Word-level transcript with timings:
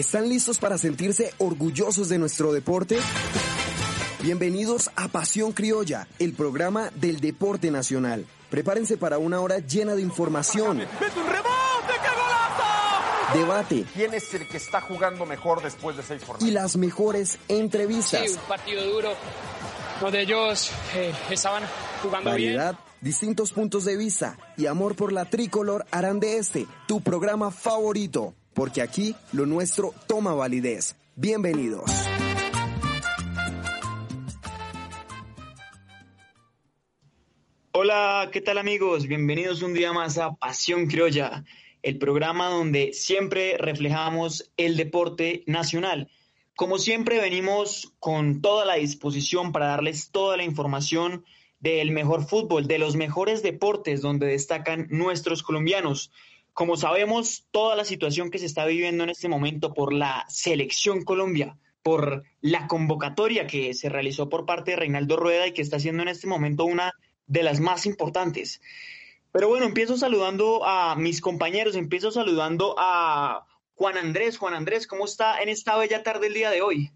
¿Están 0.00 0.30
listos 0.30 0.58
para 0.58 0.78
sentirse 0.78 1.34
orgullosos 1.36 2.08
de 2.08 2.16
nuestro 2.16 2.54
deporte? 2.54 2.96
Bienvenidos 4.22 4.90
a 4.96 5.08
Pasión 5.08 5.52
Criolla, 5.52 6.08
el 6.18 6.32
programa 6.32 6.90
del 6.94 7.20
deporte 7.20 7.70
nacional. 7.70 8.24
Prepárense 8.48 8.96
para 8.96 9.18
una 9.18 9.40
hora 9.40 9.58
llena 9.58 9.94
de 9.94 10.00
información. 10.00 10.80
Debate. 13.34 13.84
¿Quién 13.92 14.14
es 14.14 14.32
el 14.32 14.48
que 14.48 14.56
está 14.56 14.80
jugando 14.80 15.26
mejor 15.26 15.62
después 15.62 15.98
de 15.98 16.02
seis 16.02 16.22
jornadas? 16.24 16.48
Y 16.48 16.50
las 16.50 16.78
mejores 16.78 17.38
entrevistas. 17.48 18.22
Sí, 18.24 18.32
un 18.32 18.48
partido 18.48 18.82
duro 18.86 19.10
donde 20.00 20.22
ellos 20.22 20.70
eh, 20.94 21.12
estaban 21.28 21.62
jugando 22.02 22.30
Variedad, 22.30 22.74
distintos 23.02 23.52
puntos 23.52 23.84
de 23.84 23.98
vista 23.98 24.38
y 24.56 24.64
amor 24.64 24.96
por 24.96 25.12
la 25.12 25.26
tricolor 25.26 25.84
harán 25.90 26.20
de 26.20 26.38
este 26.38 26.66
tu 26.86 27.02
programa 27.02 27.50
favorito, 27.50 28.32
porque 28.60 28.82
aquí 28.82 29.14
lo 29.32 29.46
nuestro 29.46 29.94
toma 30.06 30.34
validez. 30.34 30.94
Bienvenidos. 31.16 31.90
Hola, 37.72 38.28
¿qué 38.30 38.42
tal 38.42 38.58
amigos? 38.58 39.06
Bienvenidos 39.06 39.62
un 39.62 39.72
día 39.72 39.94
más 39.94 40.18
a 40.18 40.34
Pasión 40.34 40.88
Criolla, 40.88 41.42
el 41.82 41.96
programa 41.96 42.50
donde 42.50 42.92
siempre 42.92 43.56
reflejamos 43.56 44.52
el 44.58 44.76
deporte 44.76 45.42
nacional. 45.46 46.10
Como 46.54 46.76
siempre 46.76 47.18
venimos 47.18 47.94
con 47.98 48.42
toda 48.42 48.66
la 48.66 48.74
disposición 48.74 49.52
para 49.52 49.68
darles 49.68 50.10
toda 50.10 50.36
la 50.36 50.44
información 50.44 51.24
del 51.60 51.92
mejor 51.92 52.26
fútbol, 52.26 52.66
de 52.66 52.78
los 52.78 52.94
mejores 52.94 53.42
deportes 53.42 54.02
donde 54.02 54.26
destacan 54.26 54.86
nuestros 54.90 55.42
colombianos. 55.42 56.12
Como 56.60 56.76
sabemos, 56.76 57.46
toda 57.52 57.74
la 57.74 57.86
situación 57.86 58.30
que 58.30 58.38
se 58.38 58.44
está 58.44 58.66
viviendo 58.66 59.02
en 59.02 59.08
este 59.08 59.30
momento 59.30 59.72
por 59.72 59.94
la 59.94 60.26
selección 60.28 61.04
Colombia, 61.04 61.56
por 61.82 62.24
la 62.42 62.66
convocatoria 62.66 63.46
que 63.46 63.72
se 63.72 63.88
realizó 63.88 64.28
por 64.28 64.44
parte 64.44 64.72
de 64.72 64.76
Reinaldo 64.76 65.16
Rueda 65.16 65.46
y 65.46 65.54
que 65.54 65.62
está 65.62 65.80
siendo 65.80 66.02
en 66.02 66.10
este 66.10 66.26
momento 66.26 66.66
una 66.66 66.92
de 67.26 67.42
las 67.44 67.60
más 67.60 67.86
importantes. 67.86 68.60
Pero 69.32 69.48
bueno, 69.48 69.64
empiezo 69.64 69.96
saludando 69.96 70.60
a 70.66 70.96
mis 70.96 71.22
compañeros, 71.22 71.76
empiezo 71.76 72.10
saludando 72.10 72.74
a 72.76 73.46
Juan 73.72 73.96
Andrés. 73.96 74.36
Juan 74.36 74.52
Andrés, 74.52 74.86
¿cómo 74.86 75.06
está 75.06 75.40
en 75.40 75.48
esta 75.48 75.78
bella 75.78 76.02
tarde 76.02 76.26
el 76.26 76.34
día 76.34 76.50
de 76.50 76.60
hoy? 76.60 76.90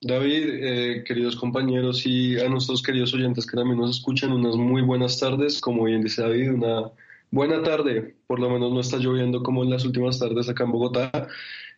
David, 0.00 0.48
eh, 0.48 1.04
queridos 1.06 1.36
compañeros 1.36 2.06
y 2.06 2.40
a 2.40 2.48
nuestros 2.48 2.82
queridos 2.82 3.12
oyentes 3.12 3.44
que 3.44 3.54
también 3.54 3.78
nos 3.78 3.98
escuchan, 3.98 4.32
unas 4.32 4.56
muy 4.56 4.80
buenas 4.80 5.20
tardes. 5.20 5.60
Como 5.60 5.84
bien 5.84 6.02
dice 6.02 6.22
David, 6.22 6.54
una 6.54 6.90
buena 7.30 7.62
tarde. 7.62 8.16
Por 8.26 8.40
lo 8.40 8.50
menos 8.50 8.72
no 8.72 8.80
está 8.80 8.96
lloviendo 8.98 9.42
como 9.42 9.62
en 9.62 9.70
las 9.70 9.84
últimas 9.84 10.18
tardes 10.18 10.48
acá 10.48 10.64
en 10.64 10.72
Bogotá. 10.72 11.28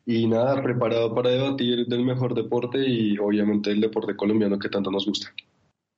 Y 0.04 0.26
nada, 0.28 0.62
preparado 0.62 1.14
para 1.14 1.30
debatir 1.30 1.86
del 1.86 2.04
mejor 2.04 2.34
deporte 2.34 2.78
y 2.78 3.18
obviamente 3.18 3.72
el 3.72 3.80
deporte 3.80 4.14
colombiano 4.14 4.58
que 4.58 4.68
tanto 4.68 4.90
nos 4.90 5.04
gusta. 5.04 5.32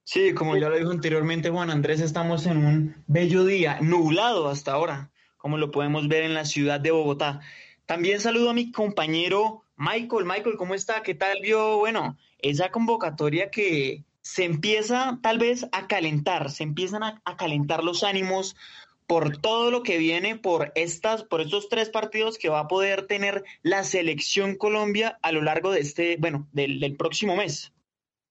Sí, 0.05 0.33
como 0.33 0.57
ya 0.57 0.71
lo 0.71 0.79
dijo 0.79 0.91
anteriormente 0.91 1.51
Juan 1.51 1.69
Andrés, 1.69 2.01
estamos 2.01 2.47
en 2.47 2.57
un 2.57 3.05
bello 3.07 3.45
día, 3.45 3.79
nublado 3.83 4.49
hasta 4.49 4.73
ahora, 4.73 5.11
como 5.37 5.59
lo 5.59 5.71
podemos 5.71 6.09
ver 6.09 6.23
en 6.23 6.33
la 6.33 6.47
ciudad 6.47 6.81
de 6.81 6.91
Bogotá. 6.91 7.41
También 7.85 8.19
saludo 8.19 8.49
a 8.49 8.55
mi 8.55 8.73
compañero 8.73 9.65
Michael. 9.77 10.25
Michael, 10.25 10.57
¿cómo 10.57 10.75
está? 10.75 11.03
¿Qué 11.03 11.15
tal 11.15 11.41
vio? 11.43 11.77
Bueno, 11.77 12.17
esa 12.39 12.71
convocatoria 12.71 13.51
que 13.51 14.05
se 14.23 14.45
empieza 14.45 15.19
tal 15.23 15.39
vez 15.39 15.67
a 15.73 15.87
calentar, 15.87 16.51
se 16.51 16.63
empiezan 16.63 17.03
a, 17.03 17.21
a 17.27 17.37
calentar 17.37 17.85
los 17.85 18.03
ánimos 18.03 18.57
por 19.09 19.39
todo 19.39 19.71
lo 19.71 19.83
que 19.83 19.97
viene, 19.97 20.37
por 20.37 20.71
estas, 20.75 21.25
por 21.25 21.41
estos 21.41 21.71
tres 21.71 21.89
partidos 21.89 22.37
que 22.37 22.51
va 22.51 22.61
a 22.61 22.69
poder 22.69 23.07
tener 23.07 23.43
la 23.63 23.83
selección 23.83 24.55
Colombia 24.55 25.19
a 25.23 25.33
lo 25.33 25.41
largo 25.41 25.73
de 25.73 25.81
este, 25.81 26.19
bueno, 26.19 26.47
del, 26.53 26.79
del 26.79 26.95
próximo 26.95 27.35
mes. 27.35 27.73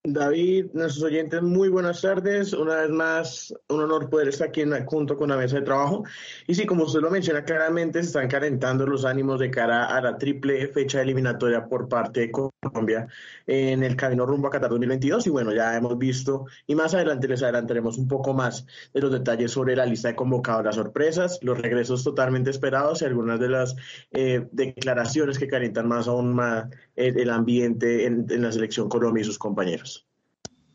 David, 0.09 0.67
nuestros 0.71 1.03
oyentes, 1.03 1.41
muy 1.41 1.67
buenas 1.67 2.01
tardes. 2.01 2.53
Una 2.53 2.75
vez 2.75 2.89
más, 2.89 3.53
un 3.67 3.81
honor 3.81 4.09
poder 4.09 4.29
estar 4.29 4.47
aquí 4.47 4.61
en, 4.61 4.85
junto 4.85 5.17
con 5.17 5.27
la 5.27 5.35
mesa 5.35 5.57
de 5.57 5.63
trabajo. 5.63 6.05
Y 6.47 6.55
sí, 6.55 6.65
como 6.65 6.85
usted 6.85 7.01
lo 7.01 7.11
menciona 7.11 7.43
claramente, 7.43 7.99
se 8.01 8.07
están 8.07 8.29
calentando 8.29 8.87
los 8.87 9.03
ánimos 9.03 9.37
de 9.41 9.51
cara 9.51 9.85
a 9.85 9.99
la 9.99 10.17
triple 10.17 10.69
fecha 10.69 11.01
eliminatoria 11.01 11.67
por 11.67 11.89
parte 11.89 12.21
de 12.21 12.31
Colombia 12.31 13.07
en 13.47 13.83
el 13.83 13.97
camino 13.97 14.25
rumbo 14.25 14.47
a 14.47 14.51
Qatar 14.51 14.69
2022. 14.69 15.27
Y 15.27 15.29
bueno, 15.29 15.53
ya 15.53 15.75
hemos 15.75 15.97
visto, 15.97 16.45
y 16.65 16.75
más 16.75 16.93
adelante 16.93 17.27
les 17.27 17.43
adelantaremos 17.43 17.97
un 17.97 18.07
poco 18.07 18.33
más 18.33 18.65
de 18.93 19.01
los 19.01 19.11
detalles 19.11 19.51
sobre 19.51 19.75
la 19.75 19.85
lista 19.85 20.07
de 20.07 20.15
convocadoras 20.15 20.75
sorpresas, 20.75 21.39
los 21.41 21.59
regresos 21.59 22.05
totalmente 22.05 22.49
esperados 22.49 23.01
y 23.01 23.05
algunas 23.05 23.41
de 23.41 23.49
las 23.49 23.75
eh, 24.11 24.47
declaraciones 24.53 25.37
que 25.37 25.49
calientan 25.49 25.89
más 25.89 26.07
aún 26.07 26.33
más 26.33 26.67
el, 26.95 27.29
ambiente 27.29 28.05
en, 28.05 28.25
en 28.29 28.41
la 28.41 28.53
selección 28.53 28.87
Colombia 28.87 29.21
y 29.21 29.25
sus 29.25 29.37
compañeros. 29.37 29.96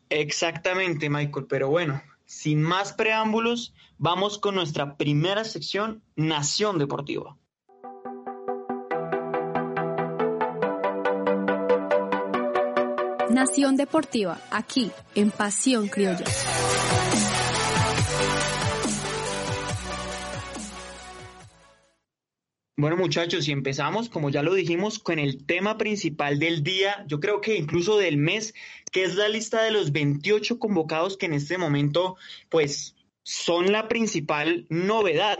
Exactamente, 0.09 1.09
Michael. 1.09 1.45
Pero 1.47 1.69
bueno, 1.69 2.01
sin 2.25 2.61
más 2.61 2.93
preámbulos, 2.93 3.73
vamos 3.97 4.37
con 4.37 4.55
nuestra 4.55 4.97
primera 4.97 5.43
sección, 5.43 6.01
Nación 6.15 6.77
Deportiva. 6.77 7.37
Nación 13.29 13.75
Deportiva, 13.75 14.39
aquí 14.51 14.91
en 15.15 15.31
Pasión 15.31 15.87
Criolla. 15.87 16.25
Bueno 22.83 22.97
muchachos, 22.97 23.47
y 23.47 23.53
empezamos, 23.53 24.09
como 24.09 24.29
ya 24.29 24.43
lo 24.43 24.53
dijimos, 24.53 24.99
con 24.99 25.17
el 25.17 25.45
tema 25.45 25.77
principal 25.77 26.37
del 26.37 26.63
día, 26.63 27.05
yo 27.07 27.21
creo 27.21 27.39
que 27.39 27.55
incluso 27.55 27.97
del 27.97 28.17
mes, 28.17 28.53
que 28.91 29.05
es 29.05 29.15
la 29.15 29.29
lista 29.29 29.63
de 29.63 29.71
los 29.71 29.93
28 29.93 30.59
convocados 30.59 31.15
que 31.15 31.27
en 31.27 31.33
este 31.33 31.57
momento, 31.57 32.17
pues, 32.49 32.97
son 33.21 33.71
la 33.71 33.87
principal 33.87 34.65
novedad 34.67 35.39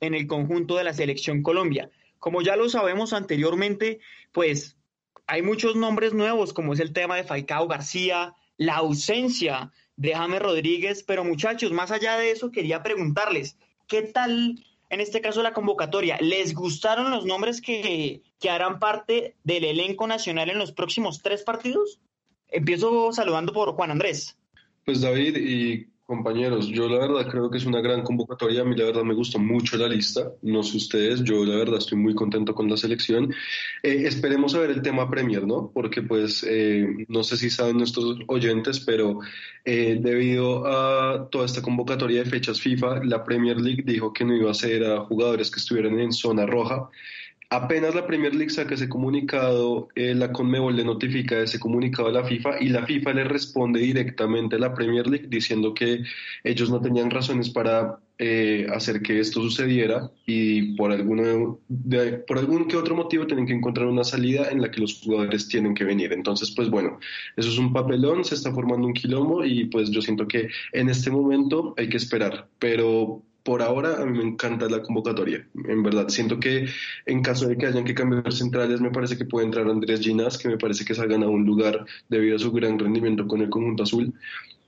en 0.00 0.14
el 0.14 0.26
conjunto 0.26 0.78
de 0.78 0.82
la 0.82 0.92
selección 0.92 1.44
Colombia. 1.44 1.90
Como 2.18 2.42
ya 2.42 2.56
lo 2.56 2.68
sabemos 2.68 3.12
anteriormente, 3.12 4.00
pues 4.32 4.76
hay 5.28 5.42
muchos 5.42 5.76
nombres 5.76 6.12
nuevos, 6.12 6.52
como 6.52 6.72
es 6.72 6.80
el 6.80 6.92
tema 6.92 7.14
de 7.14 7.22
Falcao 7.22 7.68
García, 7.68 8.34
la 8.56 8.74
ausencia 8.74 9.70
de 9.94 10.12
James 10.12 10.42
Rodríguez, 10.42 11.04
pero 11.04 11.22
muchachos, 11.22 11.70
más 11.70 11.92
allá 11.92 12.16
de 12.16 12.32
eso, 12.32 12.50
quería 12.50 12.82
preguntarles, 12.82 13.56
¿qué 13.86 14.02
tal 14.02 14.56
en 14.90 15.00
este 15.00 15.20
caso 15.20 15.42
la 15.42 15.52
convocatoria, 15.52 16.18
¿les 16.20 16.52
gustaron 16.52 17.10
los 17.10 17.24
nombres 17.24 17.60
que, 17.60 18.22
que 18.40 18.50
harán 18.50 18.80
parte 18.80 19.36
del 19.44 19.64
elenco 19.64 20.06
nacional 20.06 20.50
en 20.50 20.58
los 20.58 20.72
próximos 20.72 21.22
tres 21.22 21.42
partidos? 21.42 22.00
Empiezo 22.48 23.12
saludando 23.12 23.52
por 23.52 23.72
Juan 23.72 23.92
Andrés. 23.92 24.36
Pues 24.84 25.00
David 25.00 25.36
y 25.36 25.88
compañeros, 26.10 26.66
yo 26.66 26.88
la 26.88 27.06
verdad 27.06 27.30
creo 27.30 27.48
que 27.48 27.58
es 27.58 27.66
una 27.66 27.80
gran 27.80 28.02
convocatoria. 28.02 28.62
A 28.62 28.64
mí 28.64 28.74
la 28.74 28.86
verdad 28.86 29.04
me 29.04 29.14
gustó 29.14 29.38
mucho 29.38 29.76
la 29.76 29.86
lista. 29.86 30.32
No 30.42 30.64
sé 30.64 30.76
ustedes, 30.76 31.22
yo 31.22 31.44
la 31.44 31.54
verdad 31.54 31.78
estoy 31.78 31.98
muy 31.98 32.16
contento 32.16 32.52
con 32.52 32.68
la 32.68 32.76
selección. 32.76 33.32
Eh, 33.84 34.02
esperemos 34.06 34.56
a 34.56 34.58
ver 34.58 34.70
el 34.70 34.82
tema 34.82 35.08
Premier, 35.08 35.46
¿no? 35.46 35.70
Porque 35.72 36.02
pues 36.02 36.44
eh, 36.48 36.84
no 37.06 37.22
sé 37.22 37.36
si 37.36 37.48
saben 37.48 37.78
nuestros 37.78 38.18
oyentes, 38.26 38.80
pero 38.80 39.20
eh, 39.64 40.00
debido 40.00 40.66
a 40.66 41.28
toda 41.30 41.46
esta 41.46 41.62
convocatoria 41.62 42.24
de 42.24 42.28
fechas 42.28 42.60
FIFA, 42.60 43.04
la 43.04 43.22
Premier 43.22 43.60
League 43.60 43.84
dijo 43.86 44.12
que 44.12 44.24
no 44.24 44.34
iba 44.34 44.50
a 44.50 44.54
ser 44.54 44.84
a 44.84 45.04
jugadores 45.04 45.48
que 45.48 45.60
estuvieran 45.60 46.00
en 46.00 46.12
zona 46.12 46.44
roja. 46.44 46.90
Apenas 47.52 47.96
la 47.96 48.06
Premier 48.06 48.32
League 48.32 48.50
saca 48.50 48.76
ese 48.76 48.88
comunicado, 48.88 49.88
eh, 49.96 50.14
la 50.14 50.30
Conmebol 50.30 50.76
le 50.76 50.84
notifica 50.84 51.36
ese 51.40 51.58
comunicado 51.58 52.06
a 52.06 52.12
la 52.12 52.24
FIFA 52.24 52.60
y 52.62 52.68
la 52.68 52.86
FIFA 52.86 53.12
le 53.12 53.24
responde 53.24 53.80
directamente 53.80 54.54
a 54.54 54.60
la 54.60 54.72
Premier 54.72 55.08
League 55.08 55.26
diciendo 55.28 55.74
que 55.74 56.04
ellos 56.44 56.70
no 56.70 56.80
tenían 56.80 57.10
razones 57.10 57.50
para 57.50 57.98
eh, 58.18 58.68
hacer 58.72 59.02
que 59.02 59.18
esto 59.18 59.40
sucediera 59.40 60.12
y 60.26 60.76
por, 60.76 60.92
alguno 60.92 61.58
por 62.28 62.38
algún 62.38 62.68
que 62.68 62.76
otro 62.76 62.94
motivo 62.94 63.26
tienen 63.26 63.46
que 63.46 63.54
encontrar 63.54 63.88
una 63.88 64.04
salida 64.04 64.48
en 64.50 64.62
la 64.62 64.70
que 64.70 64.82
los 64.82 65.00
jugadores 65.00 65.48
tienen 65.48 65.74
que 65.74 65.82
venir. 65.82 66.12
Entonces, 66.12 66.52
pues 66.52 66.70
bueno, 66.70 67.00
eso 67.36 67.48
es 67.48 67.58
un 67.58 67.72
papelón, 67.72 68.24
se 68.24 68.36
está 68.36 68.52
formando 68.52 68.86
un 68.86 68.92
quilombo 68.92 69.44
y 69.44 69.64
pues 69.64 69.90
yo 69.90 70.00
siento 70.02 70.28
que 70.28 70.50
en 70.72 70.88
este 70.88 71.10
momento 71.10 71.74
hay 71.76 71.88
que 71.88 71.96
esperar, 71.96 72.46
pero 72.60 73.24
por 73.42 73.62
ahora 73.62 74.00
a 74.00 74.06
mí 74.06 74.18
me 74.18 74.24
encanta 74.24 74.68
la 74.68 74.82
convocatoria. 74.82 75.46
En 75.66 75.82
verdad, 75.82 76.08
siento 76.08 76.38
que 76.38 76.66
en 77.06 77.22
caso 77.22 77.48
de 77.48 77.56
que 77.56 77.66
hayan 77.66 77.84
que 77.84 77.94
cambiar 77.94 78.32
centrales, 78.32 78.80
me 78.80 78.90
parece 78.90 79.16
que 79.16 79.24
puede 79.24 79.46
entrar 79.46 79.68
Andrés 79.68 80.00
Ginas, 80.00 80.38
que 80.38 80.48
me 80.48 80.58
parece 80.58 80.84
que 80.84 80.94
se 80.94 81.02
ha 81.02 81.06
ganado 81.06 81.30
un 81.30 81.46
lugar 81.46 81.84
debido 82.08 82.36
a 82.36 82.38
su 82.38 82.52
gran 82.52 82.78
rendimiento 82.78 83.26
con 83.26 83.40
el 83.40 83.50
conjunto 83.50 83.84
azul. 83.84 84.12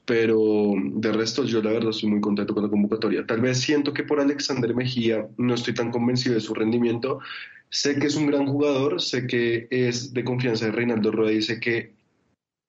Pero 0.05 0.75
de 0.77 1.13
resto, 1.13 1.45
yo 1.45 1.63
la 1.63 1.71
verdad 1.71 1.91
estoy 1.91 2.11
muy 2.11 2.21
contento 2.21 2.55
con 2.55 2.65
la 2.65 2.71
convocatoria. 2.71 3.25
Tal 3.25 3.41
vez 3.41 3.61
siento 3.61 3.93
que 3.93 4.03
por 4.03 4.21
Alexander 4.21 4.75
Mejía 4.75 5.29
no 5.37 5.55
estoy 5.55 5.75
tan 5.75 5.93
convencido 5.93 6.35
de 6.35 6.41
su 6.41 6.55
rendimiento. 6.55 7.21
Sé 7.69 7.99
que 7.99 8.09
es 8.09 8.17
un 8.17 8.27
gran 8.27 8.47
jugador, 8.47 9.01
sé 9.01 9.27
que 9.27 9.69
es 9.71 10.13
de 10.13 10.25
confianza 10.25 10.67
de 10.67 10.73
Reinaldo 10.73 11.13
Rueda 11.13 11.33
y 11.33 11.43
sé 11.43 11.61
que 11.61 11.93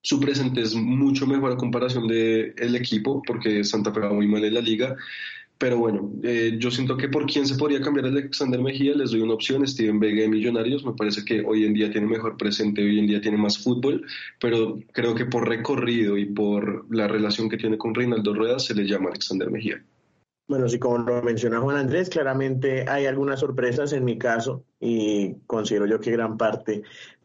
su 0.00 0.20
presente 0.20 0.60
es 0.60 0.74
mucho 0.74 1.26
mejor 1.26 1.52
a 1.52 1.56
comparación 1.56 2.06
del 2.06 2.54
el 2.56 2.76
equipo, 2.76 3.22
porque 3.26 3.64
Santa 3.64 3.92
Fe 3.92 4.00
va 4.00 4.12
muy 4.12 4.28
mal 4.28 4.44
en 4.44 4.54
la 4.54 4.60
liga 4.60 4.96
Pero 5.58 5.78
bueno, 5.78 6.10
eh, 6.22 6.56
yo 6.58 6.70
siento 6.70 6.96
que 6.96 7.08
por 7.08 7.26
quién 7.26 7.46
se 7.46 7.54
podría 7.54 7.80
cambiar 7.80 8.06
Alexander 8.06 8.60
Mejía, 8.60 8.94
les 8.94 9.12
doy 9.12 9.20
una 9.20 9.34
opción, 9.34 9.66
Steven 9.66 10.00
Vega 10.00 10.22
de 10.22 10.28
Millonarios, 10.28 10.84
me 10.84 10.94
parece 10.94 11.24
que 11.24 11.44
hoy 11.46 11.64
en 11.64 11.74
día 11.74 11.90
tiene 11.92 12.08
mejor 12.08 12.36
presente, 12.36 12.82
hoy 12.82 12.98
en 12.98 13.06
día 13.06 13.20
tiene 13.20 13.36
más 13.36 13.58
fútbol, 13.58 14.04
pero 14.40 14.78
creo 14.92 15.14
que 15.14 15.26
por 15.26 15.48
recorrido 15.48 16.18
y 16.18 16.26
por 16.26 16.86
la 16.94 17.06
relación 17.06 17.48
que 17.48 17.56
tiene 17.56 17.78
con 17.78 17.94
Reinaldo 17.94 18.34
Rueda 18.34 18.58
se 18.58 18.74
le 18.74 18.86
llama 18.86 19.10
Alexander 19.10 19.50
Mejía. 19.50 19.82
Bueno, 20.46 20.68
sí, 20.68 20.78
como 20.78 20.98
lo 20.98 21.22
menciona 21.22 21.60
Juan 21.60 21.76
Andrés, 21.76 22.10
claramente 22.10 22.84
hay 22.86 23.06
algunas 23.06 23.40
sorpresas 23.40 23.94
en 23.94 24.04
mi 24.04 24.18
caso 24.18 24.64
y 24.78 25.36
considero 25.46 25.86
yo 25.86 26.00
que 26.00 26.10
gran 26.10 26.36
parte 26.36 26.82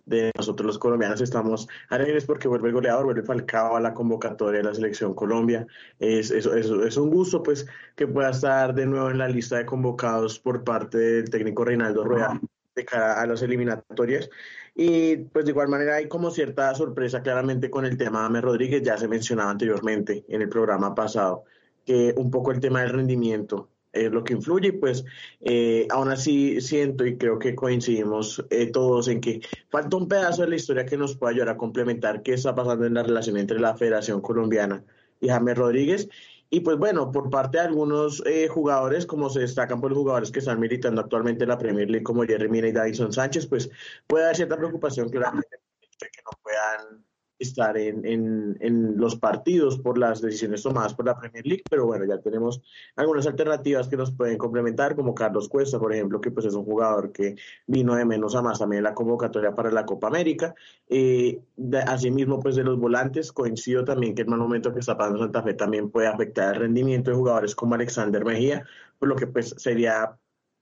de 0.10 0.32
nosotros 0.38 0.66
los 0.66 0.80
colombianos 0.80 1.22
estamos 1.22 1.68
alegres 1.90 2.26
porque 2.26 2.48
vuelve 2.48 2.70
el 2.70 2.74
goleador, 2.74 3.06
vuelve 3.06 3.24
Falcao 3.24 3.76
a 3.76 3.80
la 3.80 3.94
convocatoria 3.94 4.60
de 4.60 4.68
la 4.68 4.74
selección 4.74 5.14
Colombia. 5.14 5.68
Es, 6.00 6.32
es, 6.32 6.46
es, 6.46 6.98
un 6.98 7.10
gusto 7.10 7.44
pues 7.44 7.68
que 7.96 8.08
pueda 8.08 8.32
estar 8.32 8.74
de 8.74 8.86
nuevo 8.86 9.10
en 9.10 9.20
la 9.20 9.28
lista 9.28 9.58
de 9.58 9.66
convocados 9.66 10.40
por 10.40 10.64
parte 10.64 10.98
del 10.98 11.30
técnico 11.30 11.64
Reinaldo 11.64 12.04
Rueda 12.04 12.40
de 12.76 12.86
cara 12.86 13.22
a 13.22 13.28
las 13.28 13.42
eliminatorias. 13.42 14.30
Y 14.76 15.18
pues 15.18 15.46
de 15.46 15.52
igual 15.52 15.68
manera 15.68 15.96
hay 15.96 16.08
como 16.08 16.32
cierta 16.32 16.74
sorpresa 16.74 17.22
claramente 17.22 17.70
con 17.70 17.86
el 17.86 17.98
tema 17.98 18.22
de 18.22 18.26
Ame 18.28 18.42
Rodríguez, 18.42 18.82
ya 18.82 18.98
se 18.98 19.08
mencionaba 19.08 19.52
anteriormente 19.52 20.26
en 20.28 20.42
el 20.42 20.50
programa 20.50 20.96
pasado, 20.96 21.44
que 21.86 22.14
un 22.18 22.32
poco 22.32 22.52
el 22.52 22.60
tema 22.60 22.82
del 22.82 22.92
rendimiento 22.92 23.70
es 23.94 24.12
lo 24.12 24.24
que 24.24 24.34
influye, 24.34 24.74
pues 24.74 25.04
eh, 25.42 25.88
aún 25.90 26.10
así 26.10 26.62
siento 26.62 27.06
y 27.06 27.18
creo 27.18 27.40
que 27.40 27.56
coincidimos 27.56 28.44
eh, 28.50 28.68
todos 28.68 29.08
en 29.08 29.22
que 29.22 29.42
falta 29.70 29.98
un 29.98 30.08
pedazo 30.08 30.44
de 30.44 30.50
la 30.50 30.56
historia 30.56 30.86
que 30.86 30.98
nos 30.98 31.16
pueda 31.16 31.32
ayudar 31.32 31.50
a 31.50 31.58
complementar 31.58 32.22
qué 32.22 32.34
está 32.34 32.54
pasando 32.56 32.86
en 32.86 32.94
la 32.94 33.04
relación 33.04 33.38
entre 33.38 33.60
la 33.60 33.76
Federación 33.76 34.22
Colombiana 34.22 34.84
y 35.20 35.30
James 35.30 35.58
Rodríguez. 35.58 36.10
Y 36.52 36.62
pues 36.62 36.78
bueno, 36.78 37.12
por 37.12 37.30
parte 37.30 37.60
de 37.60 37.66
algunos 37.66 38.24
eh, 38.26 38.48
jugadores, 38.48 39.06
como 39.06 39.30
se 39.30 39.42
destacan 39.42 39.80
por 39.80 39.92
los 39.92 40.00
jugadores 40.00 40.32
que 40.32 40.40
están 40.40 40.60
militando 40.60 41.02
actualmente 41.02 41.44
en 41.44 41.50
la 41.50 41.60
Premier 41.60 41.90
League, 41.90 42.04
como 42.04 42.24
Jerry 42.24 42.50
Mina 42.50 42.68
y 42.68 42.72
Davison 42.72 43.14
Sánchez, 43.14 43.46
pues 43.46 43.70
puede 44.08 44.26
haber 44.26 44.36
cierta 44.36 44.58
preocupación 44.58 45.12
que 45.12 45.20
no 45.20 45.32
puedan 46.42 47.06
estar 47.40 47.78
en, 47.78 48.06
en, 48.06 48.58
en, 48.60 48.98
los 48.98 49.16
partidos 49.16 49.80
por 49.80 49.98
las 49.98 50.22
decisiones 50.22 50.62
tomadas 50.62 50.94
por 50.94 51.06
la 51.06 51.18
Premier 51.18 51.46
League, 51.48 51.64
pero 51.70 51.86
bueno, 51.86 52.06
ya 52.06 52.20
tenemos 52.20 52.62
algunas 52.96 53.26
alternativas 53.26 53.88
que 53.88 53.98
nos 53.98 54.12
pueden 54.12 54.38
complementar, 54.38 54.96
como 54.96 55.16
Carlos 55.16 55.48
Cuesta, 55.48 55.80
por 55.80 55.94
ejemplo, 55.94 56.20
que 56.20 56.32
pues 56.32 56.46
es 56.46 56.54
un 56.54 56.66
jugador 56.66 57.12
que 57.12 57.36
vino 57.66 57.96
de 57.96 58.06
menos 58.06 58.36
a 58.36 58.42
más 58.42 58.60
también 58.60 58.80
en 58.80 58.84
la 58.84 58.94
convocatoria 58.94 59.56
para 59.56 59.72
la 59.72 59.86
Copa 59.86 60.08
América. 60.08 60.54
Eh, 60.88 61.42
asimismo, 61.88 62.40
pues 62.40 62.56
de 62.56 62.64
los 62.64 62.78
volantes, 62.78 63.32
coincido 63.32 63.86
también 63.86 64.14
que 64.14 64.24
el 64.24 64.28
mal 64.28 64.40
momento 64.40 64.74
que 64.74 64.80
está 64.80 64.98
pasando 64.98 65.20
Santa 65.20 65.42
Fe 65.42 65.54
también 65.54 65.90
puede 65.90 66.08
afectar 66.08 66.56
el 66.56 66.62
rendimiento 66.62 67.12
de 67.12 67.18
jugadores 67.18 67.56
como 67.56 67.76
Alexander 67.76 68.26
Mejía, 68.26 68.66
por 68.98 69.08
lo 69.08 69.16
que 69.16 69.28
pues 69.28 69.56
sería 69.58 70.18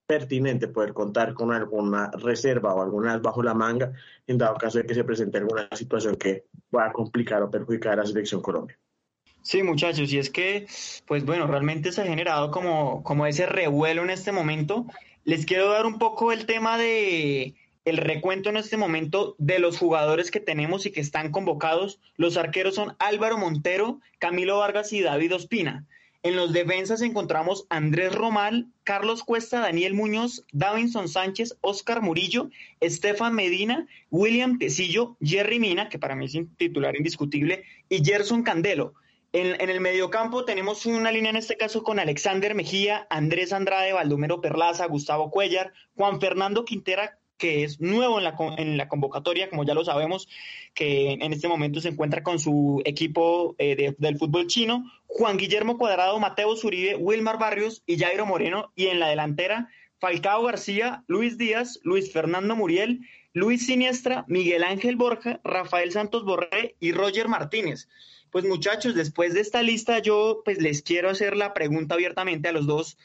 pertinente 0.08 0.70
poder 0.70 0.94
contar 0.94 1.34
con 1.34 1.52
alguna 1.52 2.10
reserva 2.12 2.74
o 2.74 2.82
algunas 2.82 3.22
bajo 3.22 3.44
la 3.44 3.54
manga 3.54 3.92
en 4.26 4.38
dado 4.38 4.56
caso 4.56 4.78
de 4.78 4.86
que 4.86 4.96
se 4.96 5.04
presente 5.04 5.38
alguna 5.38 5.68
situación 5.74 6.16
que 6.16 6.46
pueda 6.72 6.92
complicar 6.94 7.44
o 7.44 7.52
perjudicar 7.52 7.94
a 7.94 7.96
la 7.98 8.06
selección 8.06 8.42
Colombia. 8.42 8.80
Sí, 9.42 9.64
muchachos, 9.64 10.12
y 10.12 10.18
es 10.18 10.30
que, 10.30 10.68
pues 11.06 11.26
bueno, 11.26 11.48
realmente 11.48 11.92
se 11.92 12.02
ha 12.02 12.06
generado 12.06 12.52
como, 12.52 13.04
como 13.04 13.28
ese 13.28 13.46
revuelo 13.46 14.04
en 14.04 14.10
este 14.10 14.32
momento. 14.32 14.88
Les 15.24 15.46
quiero 15.46 15.70
dar 15.70 15.86
un 15.86 16.00
poco 16.00 16.32
el 16.32 16.46
tema 16.46 16.78
de 16.78 17.56
el 17.86 17.98
recuento 17.98 18.50
en 18.50 18.58
este 18.58 18.76
momento 18.76 19.36
de 19.38 19.60
los 19.60 19.78
jugadores 19.78 20.32
que 20.32 20.42
tenemos 20.42 20.86
y 20.86 20.92
que 20.92 21.00
están 21.00 21.32
convocados. 21.32 22.02
Los 22.18 22.36
arqueros 22.36 22.76
son 22.76 22.98
Álvaro 23.00 23.38
Montero, 23.38 24.02
Camilo 24.20 24.58
Vargas 24.58 24.92
y 24.92 25.02
David 25.02 25.36
Ospina. 25.36 25.86
En 26.28 26.36
los 26.36 26.52
defensas 26.52 27.02
encontramos 27.02 27.66
Andrés 27.70 28.14
Romal, 28.14 28.68
Carlos 28.84 29.24
Cuesta, 29.24 29.62
Daniel 29.62 29.94
Muñoz, 29.94 30.44
Davinson 30.52 31.08
Sánchez, 31.08 31.56
Oscar 31.62 32.02
Murillo, 32.02 32.50
Estefan 32.82 33.34
Medina, 33.34 33.88
William 34.12 34.60
Tecillo, 34.60 35.16
Jerry 35.22 35.58
Mina, 35.58 35.88
que 35.88 36.00
para 36.00 36.18
mí 36.18 36.26
es 36.26 36.36
un 36.36 36.54
titular 36.58 36.98
indiscutible, 36.98 37.64
y 37.88 38.04
Gerson 38.04 38.44
Candelo. 38.44 38.94
En, 39.32 39.56
en, 39.62 39.70
el 39.70 39.80
mediocampo 39.80 40.44
tenemos 40.44 40.86
una 40.86 41.14
línea 41.14 41.30
en 41.30 41.38
este 41.38 41.56
caso 41.56 41.82
con 41.82 41.98
Alexander 41.98 42.56
Mejía, 42.56 43.08
Andrés 43.10 43.54
Andrade, 43.54 43.94
Baldomero 43.94 44.42
Perlaza, 44.42 44.86
Gustavo 44.88 45.32
Cuellar, 45.32 45.72
Juan 45.96 46.20
Fernando 46.20 46.66
Quintera, 46.66 47.17
que 47.38 47.64
es 47.64 47.80
nuevo 47.80 48.18
en 48.18 48.24
la, 48.24 48.36
en 48.58 48.78
la 48.78 48.88
convocatoria, 48.88 49.50
como 49.50 49.64
ya 49.64 49.74
lo 49.74 49.86
sabemos, 49.86 50.28
que 50.74 51.14
en 51.14 51.34
este 51.34 51.48
momento 51.48 51.80
se 51.80 51.90
encuentra 51.90 52.24
con 52.24 52.40
su 52.40 52.82
equipo 52.86 53.56
eh, 53.58 53.96
del 53.98 54.18
fútbol 54.18 54.48
chino, 54.48 54.92
Juan 55.06 55.38
Guillermo 55.38 55.78
Cuadrado, 55.78 56.20
Mateo 56.20 56.56
Zuribe, 56.56 56.96
Wilmar 56.96 57.40
Barrios 57.40 57.84
y 57.86 57.98
Jairo 57.98 58.26
Moreno, 58.26 58.72
y 58.76 58.88
en 58.88 59.00
la 59.00 59.08
delantera, 59.08 59.70
Falcao 60.00 60.44
García, 60.44 61.04
Luis 61.08 61.38
Díaz, 61.38 61.80
Luis 61.84 62.12
Fernando 62.12 62.56
Muriel, 62.56 63.02
Luis 63.34 63.66
Siniestra, 63.68 64.26
Miguel 64.28 64.64
Ángel 64.64 64.96
Borja, 64.96 65.40
Rafael 65.44 65.92
Santos 65.92 66.24
Borré 66.24 66.76
y 66.80 66.92
Roger 66.92 67.28
Martínez. 67.28 67.88
Pues 68.32 68.46
muchachos, 68.46 68.96
después 68.96 69.34
de 69.34 69.42
esta 69.42 69.64
lista 69.64 70.00
yo 70.00 70.42
pues 70.44 70.60
les 70.60 70.82
quiero 70.82 71.10
hacer 71.10 71.36
la 71.36 71.54
pregunta 71.54 71.96
abiertamente 71.96 72.50
a 72.50 72.52
los 72.52 72.68
dos 72.68 72.98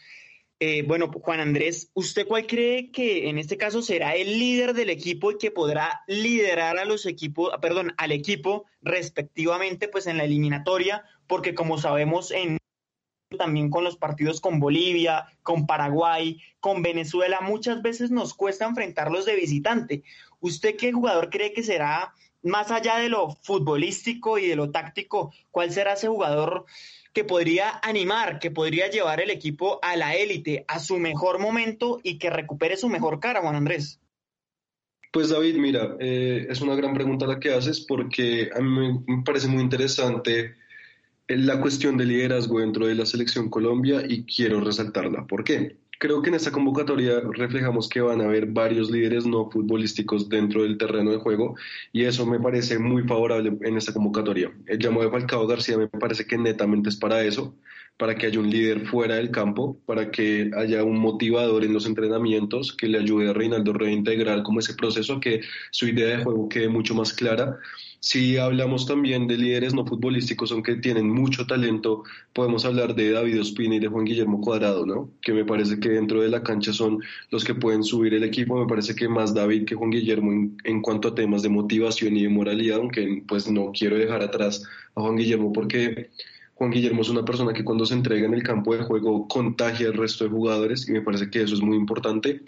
eh, 0.64 0.84
bueno, 0.86 1.10
Juan 1.10 1.40
Andrés, 1.40 1.90
¿usted 1.92 2.24
cuál 2.24 2.46
cree 2.46 2.92
que 2.92 3.28
en 3.28 3.36
este 3.36 3.56
caso 3.56 3.82
será 3.82 4.14
el 4.14 4.38
líder 4.38 4.74
del 4.74 4.90
equipo 4.90 5.32
y 5.32 5.36
que 5.36 5.50
podrá 5.50 6.02
liderar 6.06 6.78
a 6.78 6.84
los 6.84 7.04
equipos, 7.04 7.52
perdón, 7.60 7.94
al 7.96 8.12
equipo 8.12 8.66
respectivamente, 8.80 9.88
pues 9.88 10.06
en 10.06 10.18
la 10.18 10.24
eliminatoria? 10.24 11.04
Porque 11.26 11.56
como 11.56 11.78
sabemos, 11.78 12.30
en 12.30 12.58
también 13.36 13.70
con 13.70 13.82
los 13.82 13.96
partidos 13.96 14.40
con 14.40 14.60
Bolivia, 14.60 15.26
con 15.42 15.66
Paraguay, 15.66 16.40
con 16.60 16.80
Venezuela, 16.80 17.40
muchas 17.40 17.82
veces 17.82 18.12
nos 18.12 18.32
cuesta 18.32 18.64
enfrentarlos 18.64 19.24
de 19.24 19.34
visitante. 19.34 20.04
¿Usted 20.38 20.76
qué 20.76 20.92
jugador 20.92 21.30
cree 21.30 21.52
que 21.52 21.64
será, 21.64 22.14
más 22.40 22.70
allá 22.70 22.98
de 22.98 23.08
lo 23.08 23.30
futbolístico 23.42 24.38
y 24.38 24.46
de 24.46 24.54
lo 24.54 24.70
táctico, 24.70 25.32
cuál 25.50 25.72
será 25.72 25.94
ese 25.94 26.06
jugador? 26.06 26.66
Que 27.12 27.24
podría 27.24 27.78
animar, 27.82 28.38
que 28.38 28.50
podría 28.50 28.88
llevar 28.88 29.20
el 29.20 29.30
equipo 29.30 29.78
a 29.82 29.96
la 29.96 30.14
élite, 30.14 30.64
a 30.68 30.78
su 30.78 30.98
mejor 30.98 31.38
momento 31.38 32.00
y 32.02 32.18
que 32.18 32.30
recupere 32.30 32.76
su 32.76 32.88
mejor 32.88 33.20
cara, 33.20 33.40
Juan 33.40 33.56
Andrés? 33.56 34.00
Pues 35.12 35.28
David, 35.28 35.56
mira, 35.56 35.96
eh, 36.00 36.46
es 36.48 36.62
una 36.62 36.74
gran 36.74 36.94
pregunta 36.94 37.26
la 37.26 37.38
que 37.38 37.52
haces 37.52 37.80
porque 37.80 38.50
a 38.54 38.60
mí 38.60 39.04
me 39.06 39.22
parece 39.22 39.46
muy 39.46 39.62
interesante 39.62 40.54
la 41.28 41.60
cuestión 41.60 41.98
de 41.98 42.06
liderazgo 42.06 42.60
dentro 42.60 42.86
de 42.86 42.94
la 42.94 43.04
selección 43.04 43.50
Colombia 43.50 44.02
y 44.08 44.24
quiero 44.24 44.60
resaltarla. 44.60 45.26
¿Por 45.26 45.44
qué? 45.44 45.81
Creo 46.02 46.20
que 46.20 46.30
en 46.30 46.34
esta 46.34 46.50
convocatoria 46.50 47.20
reflejamos 47.20 47.88
que 47.88 48.00
van 48.00 48.20
a 48.20 48.24
haber 48.24 48.46
varios 48.46 48.90
líderes 48.90 49.24
no 49.24 49.48
futbolísticos 49.48 50.28
dentro 50.28 50.64
del 50.64 50.76
terreno 50.76 51.12
de 51.12 51.18
juego 51.18 51.54
y 51.92 52.02
eso 52.02 52.26
me 52.26 52.40
parece 52.40 52.80
muy 52.80 53.04
favorable 53.04 53.56
en 53.60 53.76
esta 53.76 53.92
convocatoria. 53.92 54.52
El 54.66 54.80
llamado 54.80 55.04
de 55.04 55.12
Falcao 55.12 55.46
García 55.46 55.78
me 55.78 55.86
parece 55.86 56.26
que 56.26 56.36
netamente 56.36 56.88
es 56.88 56.96
para 56.96 57.22
eso, 57.22 57.54
para 57.96 58.16
que 58.16 58.26
haya 58.26 58.40
un 58.40 58.50
líder 58.50 58.84
fuera 58.88 59.14
del 59.14 59.30
campo, 59.30 59.78
para 59.86 60.10
que 60.10 60.50
haya 60.56 60.82
un 60.82 60.98
motivador 60.98 61.62
en 61.62 61.72
los 61.72 61.86
entrenamientos 61.86 62.76
que 62.76 62.88
le 62.88 62.98
ayude 62.98 63.30
a 63.30 63.32
Reinaldo 63.32 63.72
reintegrar 63.72 64.42
como 64.42 64.58
ese 64.58 64.74
proceso, 64.74 65.20
que 65.20 65.42
su 65.70 65.86
idea 65.86 66.16
de 66.16 66.24
juego 66.24 66.48
quede 66.48 66.68
mucho 66.68 66.96
más 66.96 67.12
clara 67.12 67.60
si 68.04 68.36
hablamos 68.36 68.84
también 68.84 69.28
de 69.28 69.38
líderes 69.38 69.74
no 69.74 69.86
futbolísticos, 69.86 70.50
aunque 70.50 70.74
tienen 70.74 71.08
mucho 71.08 71.46
talento, 71.46 72.02
podemos 72.32 72.64
hablar 72.64 72.96
de 72.96 73.12
David 73.12 73.40
Ospina 73.40 73.76
y 73.76 73.78
de 73.78 73.86
Juan 73.86 74.04
Guillermo 74.04 74.40
Cuadrado, 74.40 74.84
¿no? 74.84 75.12
Que 75.22 75.32
me 75.32 75.44
parece 75.44 75.78
que 75.78 75.90
dentro 75.90 76.20
de 76.20 76.28
la 76.28 76.42
cancha 76.42 76.72
son 76.72 76.98
los 77.30 77.44
que 77.44 77.54
pueden 77.54 77.84
subir 77.84 78.12
el 78.14 78.24
equipo. 78.24 78.58
Me 78.58 78.66
parece 78.66 78.96
que 78.96 79.08
más 79.08 79.32
David 79.34 79.66
que 79.66 79.76
Juan 79.76 79.90
Guillermo 79.90 80.32
en, 80.64 80.82
cuanto 80.82 81.08
a 81.08 81.14
temas 81.14 81.42
de 81.42 81.50
motivación 81.50 82.16
y 82.16 82.24
de 82.24 82.28
moralidad, 82.28 82.78
aunque 82.78 83.22
pues 83.28 83.48
no 83.48 83.70
quiero 83.70 83.96
dejar 83.96 84.24
atrás 84.24 84.64
a 84.96 85.00
Juan 85.00 85.14
Guillermo 85.14 85.52
porque 85.52 86.10
Juan 86.54 86.72
Guillermo 86.72 87.02
es 87.02 87.08
una 87.08 87.24
persona 87.24 87.52
que 87.52 87.62
cuando 87.62 87.86
se 87.86 87.94
entrega 87.94 88.26
en 88.26 88.34
el 88.34 88.42
campo 88.42 88.74
de 88.74 88.82
juego 88.82 89.28
contagia 89.28 89.86
al 89.86 89.94
resto 89.94 90.24
de 90.24 90.30
jugadores 90.30 90.88
y 90.88 90.92
me 90.92 91.02
parece 91.02 91.30
que 91.30 91.42
eso 91.42 91.54
es 91.54 91.60
muy 91.60 91.76
importante. 91.76 92.42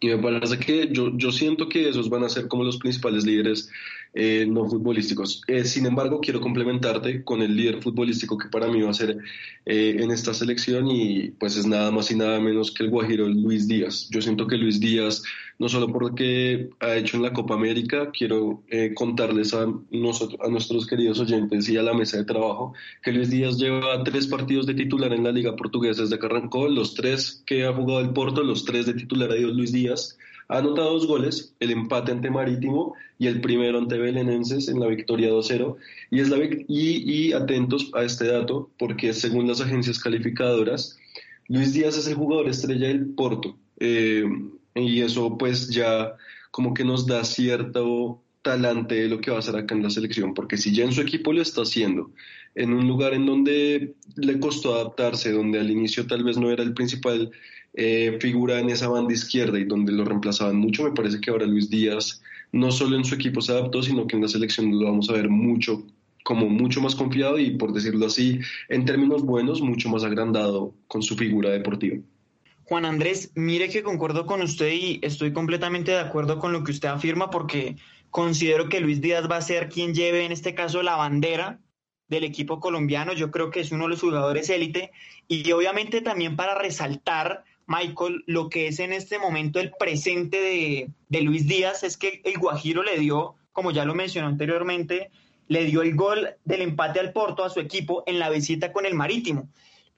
Y 0.00 0.08
me 0.08 0.18
parece 0.18 0.58
que 0.58 0.88
yo, 0.92 1.16
yo 1.16 1.32
siento 1.32 1.68
que 1.68 1.88
esos 1.88 2.10
van 2.10 2.24
a 2.24 2.28
ser 2.28 2.48
como 2.48 2.64
los 2.64 2.76
principales 2.76 3.24
líderes 3.24 3.70
eh, 4.14 4.44
no 4.46 4.68
futbolísticos. 4.68 5.42
Eh, 5.46 5.64
sin 5.64 5.86
embargo, 5.86 6.20
quiero 6.20 6.42
complementarte 6.42 7.24
con 7.24 7.40
el 7.40 7.56
líder 7.56 7.80
futbolístico 7.80 8.36
que 8.36 8.48
para 8.48 8.68
mí 8.68 8.82
va 8.82 8.90
a 8.90 8.94
ser 8.94 9.16
eh, 9.64 9.96
en 10.00 10.10
esta 10.10 10.34
selección 10.34 10.86
y 10.88 11.30
pues 11.30 11.56
es 11.56 11.66
nada 11.66 11.90
más 11.90 12.10
y 12.10 12.16
nada 12.16 12.38
menos 12.38 12.72
que 12.72 12.84
el 12.84 12.90
Guajiro 12.90 13.26
Luis 13.26 13.66
Díaz. 13.66 14.08
Yo 14.10 14.20
siento 14.20 14.46
que 14.46 14.58
Luis 14.58 14.80
Díaz, 14.80 15.22
no 15.58 15.66
solo 15.70 15.90
por 15.90 16.02
lo 16.02 16.14
que 16.14 16.68
ha 16.80 16.94
hecho 16.96 17.16
en 17.16 17.22
la 17.22 17.32
Copa 17.32 17.54
América, 17.54 18.10
quiero 18.12 18.62
contarles 18.94 19.54
a, 19.54 19.66
nosotros, 19.90 20.38
a 20.44 20.50
nuestros 20.50 20.86
queridos 20.86 21.18
oyentes 21.18 21.66
y 21.70 21.78
a 21.78 21.82
la 21.82 21.94
mesa 21.94 22.18
de 22.18 22.24
trabajo 22.24 22.74
que 23.02 23.12
Luis 23.12 23.30
Díaz 23.30 23.56
lleva 23.56 24.04
tres 24.04 24.26
partidos 24.26 24.66
de 24.66 24.74
titular 24.74 25.12
en 25.14 25.24
la 25.24 25.32
Liga 25.32 25.56
Portuguesa 25.56 26.02
desde 26.02 26.18
que 26.18 26.26
arrancó, 26.26 26.68
los 26.68 26.94
tres 26.94 27.42
que 27.46 27.64
ha 27.64 27.72
jugado 27.72 28.00
el 28.00 28.10
Porto, 28.10 28.42
los 28.42 28.66
tres 28.66 28.84
de 28.84 28.92
titular 28.92 29.30
ha 29.30 29.38
ido 29.38 29.50
Luis 29.50 29.72
Díaz. 29.72 30.18
Ha 30.52 30.58
anotado 30.58 30.92
dos 30.92 31.06
goles, 31.06 31.54
el 31.60 31.70
empate 31.70 32.12
ante 32.12 32.30
Marítimo 32.30 32.94
y 33.18 33.26
el 33.26 33.40
primero 33.40 33.78
ante 33.78 33.96
Belenenses 33.96 34.68
en 34.68 34.80
la 34.80 34.86
victoria 34.86 35.30
2-0. 35.30 35.76
Y, 36.10 36.20
y, 36.68 37.28
y 37.28 37.32
atentos 37.32 37.90
a 37.94 38.02
este 38.02 38.26
dato, 38.26 38.70
porque 38.78 39.14
según 39.14 39.48
las 39.48 39.62
agencias 39.62 39.98
calificadoras, 39.98 40.98
Luis 41.48 41.72
Díaz 41.72 41.96
es 41.96 42.06
el 42.06 42.14
jugador 42.14 42.48
estrella 42.48 42.88
del 42.88 43.06
Porto 43.14 43.56
eh, 43.78 44.24
y 44.74 45.00
eso 45.00 45.36
pues 45.36 45.68
ya 45.70 46.14
como 46.50 46.72
que 46.74 46.84
nos 46.84 47.06
da 47.06 47.24
cierto 47.24 48.22
talante 48.42 48.94
de 48.96 49.08
lo 49.08 49.20
que 49.20 49.30
va 49.30 49.38
a 49.38 49.40
hacer 49.40 49.56
acá 49.56 49.74
en 49.74 49.82
la 49.82 49.90
selección, 49.90 50.34
porque 50.34 50.56
si 50.56 50.74
ya 50.74 50.84
en 50.84 50.92
su 50.92 51.00
equipo 51.00 51.32
lo 51.32 51.42
está 51.42 51.62
haciendo, 51.62 52.10
en 52.54 52.72
un 52.72 52.86
lugar 52.86 53.14
en 53.14 53.26
donde 53.26 53.94
le 54.16 54.40
costó 54.40 54.74
adaptarse, 54.74 55.32
donde 55.32 55.60
al 55.60 55.70
inicio 55.70 56.06
tal 56.06 56.24
vez 56.24 56.36
no 56.36 56.50
era 56.50 56.62
el 56.62 56.74
principal 56.74 57.30
eh, 57.74 58.18
figura 58.20 58.58
en 58.58 58.70
esa 58.70 58.88
banda 58.88 59.12
izquierda 59.12 59.58
y 59.58 59.64
donde 59.64 59.92
lo 59.92 60.04
reemplazaban 60.04 60.56
mucho, 60.56 60.84
me 60.84 60.92
parece 60.92 61.20
que 61.20 61.30
ahora 61.30 61.46
Luis 61.46 61.70
Díaz 61.70 62.22
no 62.52 62.70
solo 62.70 62.96
en 62.96 63.04
su 63.04 63.14
equipo 63.14 63.40
se 63.40 63.52
adaptó, 63.52 63.82
sino 63.82 64.06
que 64.06 64.16
en 64.16 64.22
la 64.22 64.28
selección 64.28 64.78
lo 64.78 64.86
vamos 64.86 65.08
a 65.08 65.14
ver 65.14 65.28
mucho 65.28 65.84
como 66.22 66.48
mucho 66.48 66.80
más 66.80 66.94
confiado 66.94 67.38
y, 67.38 67.56
por 67.56 67.72
decirlo 67.72 68.06
así, 68.06 68.38
en 68.68 68.84
términos 68.84 69.22
buenos, 69.22 69.60
mucho 69.60 69.88
más 69.88 70.04
agrandado 70.04 70.74
con 70.86 71.02
su 71.02 71.16
figura 71.16 71.50
deportiva. 71.50 71.98
Juan 72.64 72.84
Andrés, 72.84 73.32
mire 73.34 73.68
que 73.68 73.82
concuerdo 73.82 74.24
con 74.24 74.40
usted 74.40 74.72
y 74.72 75.00
estoy 75.02 75.32
completamente 75.32 75.90
de 75.90 75.98
acuerdo 75.98 76.38
con 76.38 76.52
lo 76.52 76.62
que 76.62 76.70
usted 76.70 76.88
afirma 76.88 77.28
porque 77.30 77.76
considero 78.10 78.68
que 78.68 78.80
Luis 78.80 79.00
Díaz 79.00 79.28
va 79.30 79.36
a 79.36 79.42
ser 79.42 79.68
quien 79.68 79.94
lleve 79.94 80.24
en 80.24 80.32
este 80.32 80.54
caso 80.54 80.82
la 80.82 80.96
bandera 80.96 81.60
del 82.08 82.24
equipo 82.24 82.60
colombiano. 82.60 83.12
Yo 83.12 83.30
creo 83.30 83.50
que 83.50 83.60
es 83.60 83.72
uno 83.72 83.84
de 83.84 83.90
los 83.90 84.00
jugadores 84.00 84.48
élite 84.48 84.92
y 85.28 85.50
obviamente 85.52 86.02
también 86.02 86.36
para 86.36 86.56
resaltar, 86.56 87.44
Michael, 87.66 88.24
lo 88.26 88.48
que 88.48 88.68
es 88.68 88.78
en 88.80 88.92
este 88.92 89.18
momento 89.18 89.60
el 89.60 89.72
presente 89.72 90.90
de, 91.08 91.20
Luis 91.22 91.46
Díaz 91.46 91.82
es 91.82 91.96
que 91.96 92.20
el 92.24 92.38
Guajiro 92.38 92.82
le 92.82 92.98
dio, 92.98 93.36
como 93.52 93.70
ya 93.70 93.84
lo 93.84 93.94
mencionó 93.94 94.28
anteriormente, 94.28 95.10
le 95.48 95.64
dio 95.64 95.82
el 95.82 95.94
gol 95.94 96.36
del 96.44 96.62
empate 96.62 97.00
al 97.00 97.12
Porto 97.12 97.44
a 97.44 97.50
su 97.50 97.60
equipo 97.60 98.02
en 98.06 98.18
la 98.18 98.30
visita 98.30 98.72
con 98.72 98.86
el 98.86 98.94
Marítimo. 98.94 99.48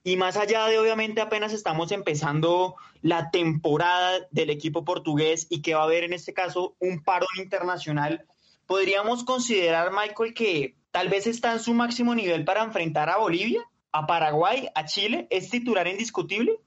Y 0.02 0.16
más 0.16 0.37
allá 0.37 0.66
de, 0.66 0.78
obviamente, 0.78 1.23
apenas 1.23 1.52
estamos 1.52 1.90
empezando 1.90 2.76
la 3.00 3.30
temporada 3.30 4.26
del 4.30 4.50
equipo 4.50 4.85
portugués 4.85 5.47
y 5.49 5.62
que 5.62 5.75
va 5.75 5.80
a 5.80 5.85
haber 5.85 6.04
en 6.04 6.12
este 6.12 6.35
caso 6.35 6.76
un 6.78 7.02
paro 7.02 7.26
internacional, 7.38 8.26
podríamos 8.66 9.25
considerar, 9.25 9.92
Michael, 9.92 10.35
que 10.35 10.75
tal 10.90 11.09
vez 11.09 11.26
está 11.26 11.52
en 11.52 11.61
su 11.61 11.73
máximo 11.73 12.14
nivel 12.14 12.44
para 12.44 12.62
enfrentar 12.62 13.09
a 13.09 13.16
Bolivia, 13.16 13.62
a 13.92 14.06
Paraguay, 14.06 14.68
a 14.75 14.85
Chile. 14.85 15.26
¿Es 15.30 15.49
titular 15.49 15.88
indiscutible? 15.88 16.59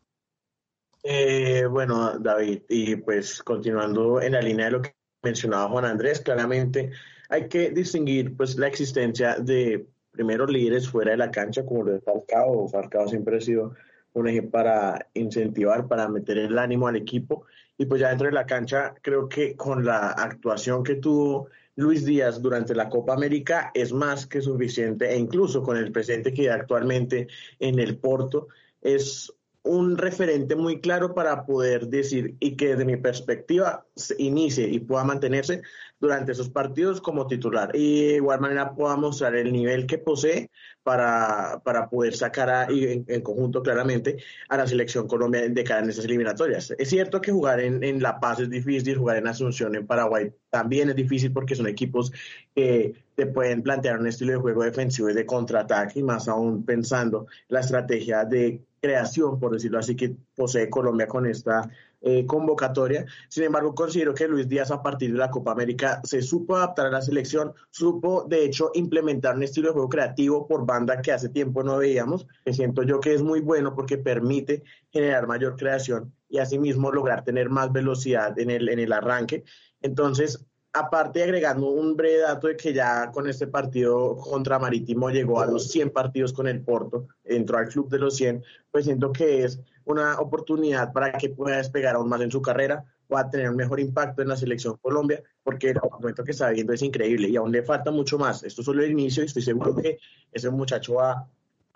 Eh, 1.09 1.65
bueno, 1.67 2.19
David, 2.19 2.63
y 2.67 2.97
pues 2.97 3.41
continuando 3.41 4.19
en 4.19 4.33
la 4.33 4.41
línea 4.41 4.65
de 4.65 4.71
lo 4.71 4.81
que 4.81 4.93
mencionaba 5.23 5.69
Juan 5.69 5.85
Andrés, 5.85 6.19
claramente 6.19 6.91
hay 7.29 7.47
que 7.47 7.69
distinguir 7.69 8.35
pues 8.35 8.57
la 8.57 8.67
existencia 8.67 9.35
de 9.35 9.87
primeros 10.11 10.51
líderes 10.51 10.89
fuera 10.89 11.11
de 11.11 11.17
la 11.17 11.31
cancha 11.31 11.65
como 11.65 11.83
lo 11.83 11.93
de 11.93 12.01
Falcao. 12.01 12.67
Falcao 12.67 13.07
siempre 13.07 13.37
ha 13.37 13.39
sido 13.39 13.73
un 14.11 14.27
eje 14.27 14.41
para 14.43 15.07
incentivar, 15.13 15.87
para 15.87 16.09
meter 16.09 16.39
el 16.39 16.59
ánimo 16.59 16.89
al 16.89 16.97
equipo. 16.97 17.45
Y 17.77 17.85
pues 17.85 18.01
ya 18.01 18.09
dentro 18.09 18.27
de 18.27 18.33
la 18.33 18.45
cancha, 18.45 18.93
creo 19.01 19.29
que 19.29 19.55
con 19.55 19.85
la 19.85 20.09
actuación 20.09 20.83
que 20.83 20.95
tuvo 20.95 21.47
Luis 21.77 22.03
Díaz 22.03 22.41
durante 22.41 22.75
la 22.75 22.89
Copa 22.89 23.13
América 23.13 23.71
es 23.73 23.93
más 23.93 24.27
que 24.27 24.41
suficiente 24.41 25.09
e 25.09 25.17
incluso 25.17 25.63
con 25.63 25.77
el 25.77 25.89
presente 25.93 26.33
que 26.33 26.51
actualmente 26.51 27.29
en 27.59 27.79
el 27.79 27.97
Porto 27.97 28.49
es 28.81 29.31
un 29.67 29.97
referente 29.97 30.55
muy 30.55 30.79
claro 30.79 31.13
para 31.13 31.45
poder 31.45 31.87
decir 31.87 32.35
y 32.39 32.55
que 32.55 32.69
desde 32.69 32.85
mi 32.85 32.97
perspectiva 32.97 33.85
se 33.95 34.15
inicie 34.17 34.67
y 34.67 34.79
pueda 34.79 35.03
mantenerse 35.03 35.61
durante 35.99 36.31
esos 36.31 36.49
partidos 36.49 37.01
como 37.01 37.27
titular. 37.27 37.71
Y 37.73 38.05
de 38.05 38.15
igual 38.15 38.39
manera 38.39 38.73
pueda 38.73 38.95
mostrar 38.95 39.35
el 39.35 39.51
nivel 39.51 39.85
que 39.85 39.97
posee 39.97 40.49
para, 40.83 41.61
para 41.63 41.89
poder 41.89 42.15
sacar 42.15 42.71
en, 42.71 43.21
conjunto 43.21 43.61
claramente 43.61 44.17
a 44.49 44.57
la 44.57 44.67
selección 44.67 45.07
Colombia 45.07 45.47
de 45.47 45.63
cara 45.63 45.83
en 45.83 45.89
esas 45.89 46.05
eliminatorias. 46.05 46.73
Es 46.77 46.89
cierto 46.89 47.19
que 47.19 47.31
jugar 47.31 47.59
en, 47.59 47.83
en 47.83 48.01
La 48.01 48.19
Paz 48.19 48.39
es 48.39 48.49
difícil, 48.49 48.97
jugar 48.97 49.17
en 49.17 49.27
Asunción, 49.27 49.75
en 49.75 49.85
Paraguay 49.85 50.31
también 50.49 50.89
es 50.89 50.95
difícil 50.95 51.31
porque 51.31 51.55
son 51.55 51.67
equipos 51.67 52.11
que 52.55 52.93
te 53.15 53.25
pueden 53.25 53.63
plantear 53.63 53.99
un 53.99 54.07
estilo 54.07 54.33
de 54.33 54.39
juego 54.39 54.63
defensivo 54.63 55.09
y 55.09 55.13
de 55.13 55.25
contraataque, 55.25 55.99
y 55.99 56.03
más 56.03 56.27
aún 56.27 56.63
pensando 56.63 57.27
la 57.49 57.61
estrategia 57.61 58.23
de 58.25 58.61
creación, 58.87 59.37
por 59.37 59.51
decirlo 59.51 59.79
así, 59.79 59.95
que 59.95 60.15
posee 60.33 60.69
Colombia 60.69 61.07
con 61.07 61.25
esta 61.25 61.69
eh, 62.01 62.25
convocatoria. 62.25 63.05
Sin 63.27 63.43
embargo, 63.43 63.75
considero 63.75 64.13
que 64.13 64.29
Luis 64.29 64.47
Díaz 64.47 64.71
a 64.71 64.81
partir 64.81 65.11
de 65.11 65.17
la 65.17 65.29
Copa 65.29 65.51
América 65.51 65.99
se 66.05 66.21
supo 66.21 66.55
adaptar 66.55 66.85
a 66.85 66.91
la 66.91 67.01
selección, 67.01 67.53
supo 67.69 68.23
de 68.29 68.45
hecho 68.45 68.71
implementar 68.75 69.35
un 69.35 69.43
estilo 69.43 69.67
de 69.67 69.73
juego 69.73 69.89
creativo 69.89 70.47
por 70.47 70.65
banda 70.65 71.01
que 71.01 71.11
hace 71.11 71.27
tiempo 71.27 71.63
no 71.63 71.77
veíamos, 71.77 72.25
que 72.45 72.53
siento 72.53 72.83
yo 72.83 73.01
que 73.01 73.13
es 73.13 73.21
muy 73.21 73.41
bueno 73.41 73.75
porque 73.75 73.97
permite 73.97 74.63
generar 74.89 75.27
mayor 75.27 75.57
creación 75.57 76.13
y 76.29 76.37
asimismo 76.37 76.91
lograr 76.91 77.25
tener 77.25 77.49
más 77.49 77.73
velocidad 77.73 78.39
en 78.39 78.51
el, 78.51 78.69
en 78.69 78.79
el 78.79 78.93
arranque. 78.93 79.43
Entonces, 79.81 80.45
aparte 80.77 81.23
agregando 81.23 81.69
un 81.69 81.95
breve 81.95 82.19
dato 82.19 82.47
de 82.47 82.55
que 82.55 82.73
ya 82.73 83.11
con 83.11 83.27
este 83.27 83.47
partido 83.47 84.15
contra 84.17 84.59
Marítimo 84.59 85.09
llegó 85.09 85.41
a 85.41 85.45
los 85.45 85.69
100 85.69 85.89
partidos 85.91 86.33
con 86.33 86.47
el 86.47 86.61
Porto, 86.61 87.07
entró 87.23 87.57
al 87.57 87.67
club 87.67 87.89
de 87.89 87.99
los 87.99 88.15
100, 88.15 88.43
pues 88.71 88.85
siento 88.85 89.11
que 89.11 89.43
es 89.43 89.59
una 89.85 90.19
oportunidad 90.19 90.93
para 90.93 91.13
que 91.13 91.29
pueda 91.29 91.57
despegar 91.57 91.95
aún 91.95 92.09
más 92.09 92.21
en 92.21 92.31
su 92.31 92.41
carrera, 92.41 92.85
pueda 93.07 93.29
tener 93.29 93.49
un 93.49 93.55
mejor 93.55 93.79
impacto 93.79 94.21
en 94.21 94.27
la 94.27 94.35
selección 94.35 94.77
Colombia, 94.81 95.23
porque 95.43 95.69
el 95.69 95.79
momento 95.91 96.23
que 96.23 96.31
está 96.31 96.49
viendo 96.49 96.73
es 96.73 96.81
increíble 96.81 97.29
y 97.29 97.37
aún 97.37 97.51
le 97.51 97.63
falta 97.63 97.89
mucho 97.89 98.19
más. 98.19 98.43
Esto 98.43 98.61
es 98.61 98.65
solo 98.65 98.83
el 98.83 98.91
inicio 98.91 99.23
y 99.23 99.27
estoy 99.27 99.41
seguro 99.41 99.75
que 99.75 99.97
ese 100.31 100.49
muchacho 100.49 100.95
va 100.95 101.27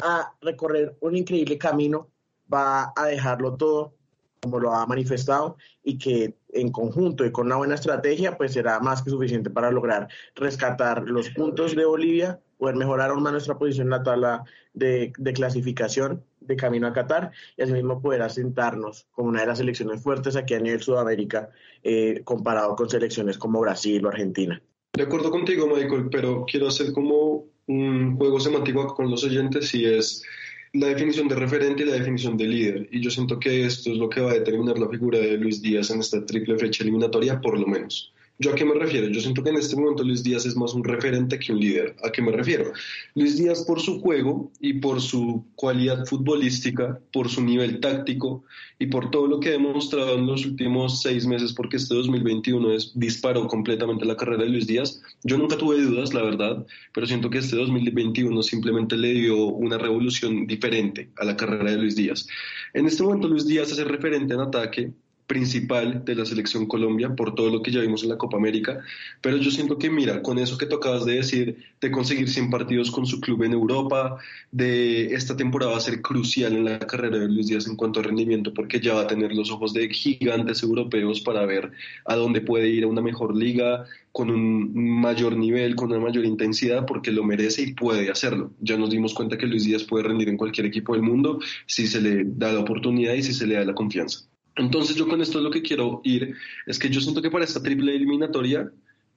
a 0.03 0.33
recorrer 0.41 0.95
un 0.99 1.15
increíble 1.15 1.57
camino, 1.57 2.09
va 2.53 2.91
a 2.95 3.05
dejarlo 3.05 3.55
todo 3.55 3.93
como 4.41 4.59
lo 4.59 4.73
ha 4.73 4.85
manifestado 4.87 5.57
y 5.83 5.97
que 5.97 6.33
en 6.49 6.71
conjunto 6.71 7.23
y 7.25 7.31
con 7.31 7.45
una 7.45 7.57
buena 7.57 7.75
estrategia 7.75 8.37
pues 8.37 8.53
será 8.53 8.79
más 8.79 9.03
que 9.03 9.11
suficiente 9.11 9.51
para 9.51 9.71
lograr 9.71 10.07
rescatar 10.35 11.03
los 11.07 11.29
puntos 11.29 11.75
de 11.75 11.85
Bolivia, 11.85 12.39
poder 12.57 12.75
mejorar 12.75 13.11
aún 13.11 13.21
más 13.21 13.33
nuestra 13.33 13.57
posición 13.57 13.87
en 13.87 13.91
la 13.91 14.03
tabla 14.03 14.43
de, 14.73 15.13
clasificación 15.35 16.23
de 16.39 16.55
camino 16.55 16.87
a 16.87 16.93
Qatar 16.93 17.31
y 17.55 17.61
asimismo 17.61 18.01
poder 18.01 18.23
asentarnos 18.23 19.07
como 19.11 19.29
una 19.29 19.41
de 19.41 19.47
las 19.47 19.59
selecciones 19.59 20.01
fuertes 20.01 20.35
aquí 20.35 20.55
a 20.55 20.59
nivel 20.59 20.81
Sudamérica 20.81 21.49
eh, 21.83 22.21
comparado 22.23 22.75
con 22.75 22.89
selecciones 22.89 23.37
como 23.37 23.59
Brasil 23.59 24.03
o 24.05 24.09
Argentina. 24.09 24.59
De 24.93 25.03
acuerdo 25.03 25.29
contigo, 25.29 25.67
Michael, 25.67 26.09
pero 26.11 26.45
quiero 26.45 26.67
hacer 26.67 26.91
como 26.93 27.45
un 27.67 28.17
juego 28.17 28.39
semántico 28.39 28.87
con 28.95 29.09
los 29.09 29.23
oyentes 29.23 29.73
y 29.75 29.85
es 29.85 30.23
la 30.73 30.87
definición 30.87 31.27
de 31.27 31.35
referente 31.35 31.83
y 31.83 31.85
la 31.85 31.93
definición 31.93 32.37
de 32.37 32.47
líder. 32.47 32.89
Y 32.91 33.01
yo 33.01 33.09
siento 33.09 33.39
que 33.39 33.65
esto 33.65 33.91
es 33.91 33.97
lo 33.97 34.09
que 34.09 34.21
va 34.21 34.31
a 34.31 34.35
determinar 34.35 34.79
la 34.79 34.89
figura 34.89 35.19
de 35.19 35.37
Luis 35.37 35.61
Díaz 35.61 35.89
en 35.89 35.99
esta 35.99 36.25
triple 36.25 36.57
fecha 36.57 36.83
eliminatoria, 36.83 37.41
por 37.41 37.59
lo 37.59 37.67
menos. 37.67 38.13
¿Yo 38.41 38.53
a 38.53 38.55
qué 38.55 38.65
me 38.65 38.73
refiero? 38.73 39.07
Yo 39.07 39.21
siento 39.21 39.43
que 39.43 39.51
en 39.51 39.57
este 39.57 39.75
momento 39.75 40.03
Luis 40.03 40.23
Díaz 40.23 40.47
es 40.47 40.55
más 40.55 40.73
un 40.73 40.83
referente 40.83 41.37
que 41.37 41.53
un 41.53 41.59
líder. 41.59 41.95
¿A 42.03 42.11
qué 42.11 42.23
me 42.23 42.31
refiero? 42.31 42.73
Luis 43.13 43.37
Díaz 43.37 43.63
por 43.65 43.79
su 43.79 44.01
juego 44.01 44.51
y 44.59 44.73
por 44.73 44.99
su 44.99 45.45
cualidad 45.53 46.07
futbolística, 46.07 46.99
por 47.13 47.29
su 47.29 47.43
nivel 47.43 47.79
táctico 47.79 48.43
y 48.79 48.87
por 48.87 49.11
todo 49.11 49.27
lo 49.27 49.39
que 49.39 49.49
ha 49.49 49.51
demostrado 49.51 50.15
en 50.15 50.25
los 50.25 50.43
últimos 50.43 51.03
seis 51.03 51.27
meses, 51.27 51.53
porque 51.53 51.77
este 51.77 51.93
2021 51.93 52.73
es, 52.73 52.91
disparó 52.95 53.47
completamente 53.47 54.05
la 54.05 54.17
carrera 54.17 54.43
de 54.43 54.49
Luis 54.49 54.65
Díaz. 54.65 55.03
Yo 55.23 55.37
nunca 55.37 55.55
tuve 55.55 55.79
dudas, 55.79 56.15
la 56.15 56.23
verdad, 56.23 56.65
pero 56.93 57.05
siento 57.05 57.29
que 57.29 57.37
este 57.37 57.57
2021 57.57 58.41
simplemente 58.41 58.97
le 58.97 59.13
dio 59.13 59.37
una 59.45 59.77
revolución 59.77 60.47
diferente 60.47 61.11
a 61.17 61.25
la 61.25 61.37
carrera 61.37 61.69
de 61.69 61.77
Luis 61.77 61.95
Díaz. 61.95 62.25
En 62.73 62.87
este 62.87 63.03
momento 63.03 63.27
Luis 63.27 63.45
Díaz 63.45 63.71
es 63.71 63.77
el 63.77 63.85
referente 63.89 64.33
en 64.33 64.39
ataque, 64.39 64.91
principal 65.31 66.03
de 66.03 66.13
la 66.13 66.25
selección 66.25 66.65
Colombia 66.65 67.15
por 67.15 67.35
todo 67.35 67.49
lo 67.49 67.61
que 67.61 67.71
ya 67.71 67.79
vimos 67.79 68.03
en 68.03 68.09
la 68.09 68.17
Copa 68.17 68.35
América, 68.35 68.81
pero 69.21 69.37
yo 69.37 69.49
siento 69.49 69.77
que 69.77 69.89
mira, 69.89 70.21
con 70.21 70.37
eso 70.37 70.57
que 70.57 70.65
tocabas 70.65 71.05
de 71.05 71.13
decir, 71.13 71.55
de 71.79 71.89
conseguir 71.89 72.27
100 72.27 72.49
partidos 72.49 72.91
con 72.91 73.05
su 73.05 73.21
club 73.21 73.43
en 73.43 73.53
Europa, 73.53 74.17
de 74.51 75.13
esta 75.13 75.37
temporada 75.37 75.71
va 75.71 75.77
a 75.77 75.81
ser 75.81 76.01
crucial 76.01 76.53
en 76.57 76.65
la 76.65 76.79
carrera 76.79 77.17
de 77.17 77.29
Luis 77.29 77.47
Díaz 77.47 77.65
en 77.67 77.77
cuanto 77.77 78.01
a 78.01 78.03
rendimiento, 78.03 78.53
porque 78.53 78.81
ya 78.81 78.93
va 78.93 79.03
a 79.03 79.07
tener 79.07 79.31
los 79.33 79.49
ojos 79.51 79.71
de 79.71 79.87
gigantes 79.87 80.63
europeos 80.63 81.21
para 81.21 81.45
ver 81.45 81.71
a 82.03 82.15
dónde 82.17 82.41
puede 82.41 82.67
ir 82.67 82.83
a 82.83 82.87
una 82.87 83.01
mejor 83.01 83.33
liga, 83.33 83.85
con 84.11 84.29
un 84.29 84.99
mayor 84.99 85.37
nivel, 85.37 85.77
con 85.77 85.93
una 85.93 86.01
mayor 86.01 86.25
intensidad, 86.25 86.85
porque 86.85 87.11
lo 87.11 87.23
merece 87.23 87.61
y 87.61 87.73
puede 87.73 88.11
hacerlo. 88.11 88.51
Ya 88.59 88.77
nos 88.77 88.89
dimos 88.89 89.13
cuenta 89.13 89.37
que 89.37 89.47
Luis 89.47 89.63
Díaz 89.63 89.85
puede 89.85 90.03
rendir 90.03 90.27
en 90.27 90.35
cualquier 90.35 90.65
equipo 90.65 90.91
del 90.91 91.03
mundo 91.03 91.39
si 91.65 91.87
se 91.87 92.01
le 92.01 92.25
da 92.25 92.51
la 92.51 92.59
oportunidad 92.59 93.13
y 93.13 93.23
si 93.23 93.33
se 93.33 93.47
le 93.47 93.55
da 93.55 93.63
la 93.63 93.73
confianza. 93.73 94.30
Entonces 94.61 94.95
yo 94.95 95.07
con 95.07 95.21
esto 95.21 95.41
lo 95.41 95.51
que 95.51 95.61
quiero 95.61 96.01
ir 96.03 96.35
es 96.65 96.77
que 96.77 96.89
yo 96.89 97.01
siento 97.01 97.21
que 97.21 97.31
para 97.31 97.43
esta 97.43 97.61
triple 97.61 97.95
eliminatoria, 97.95 98.71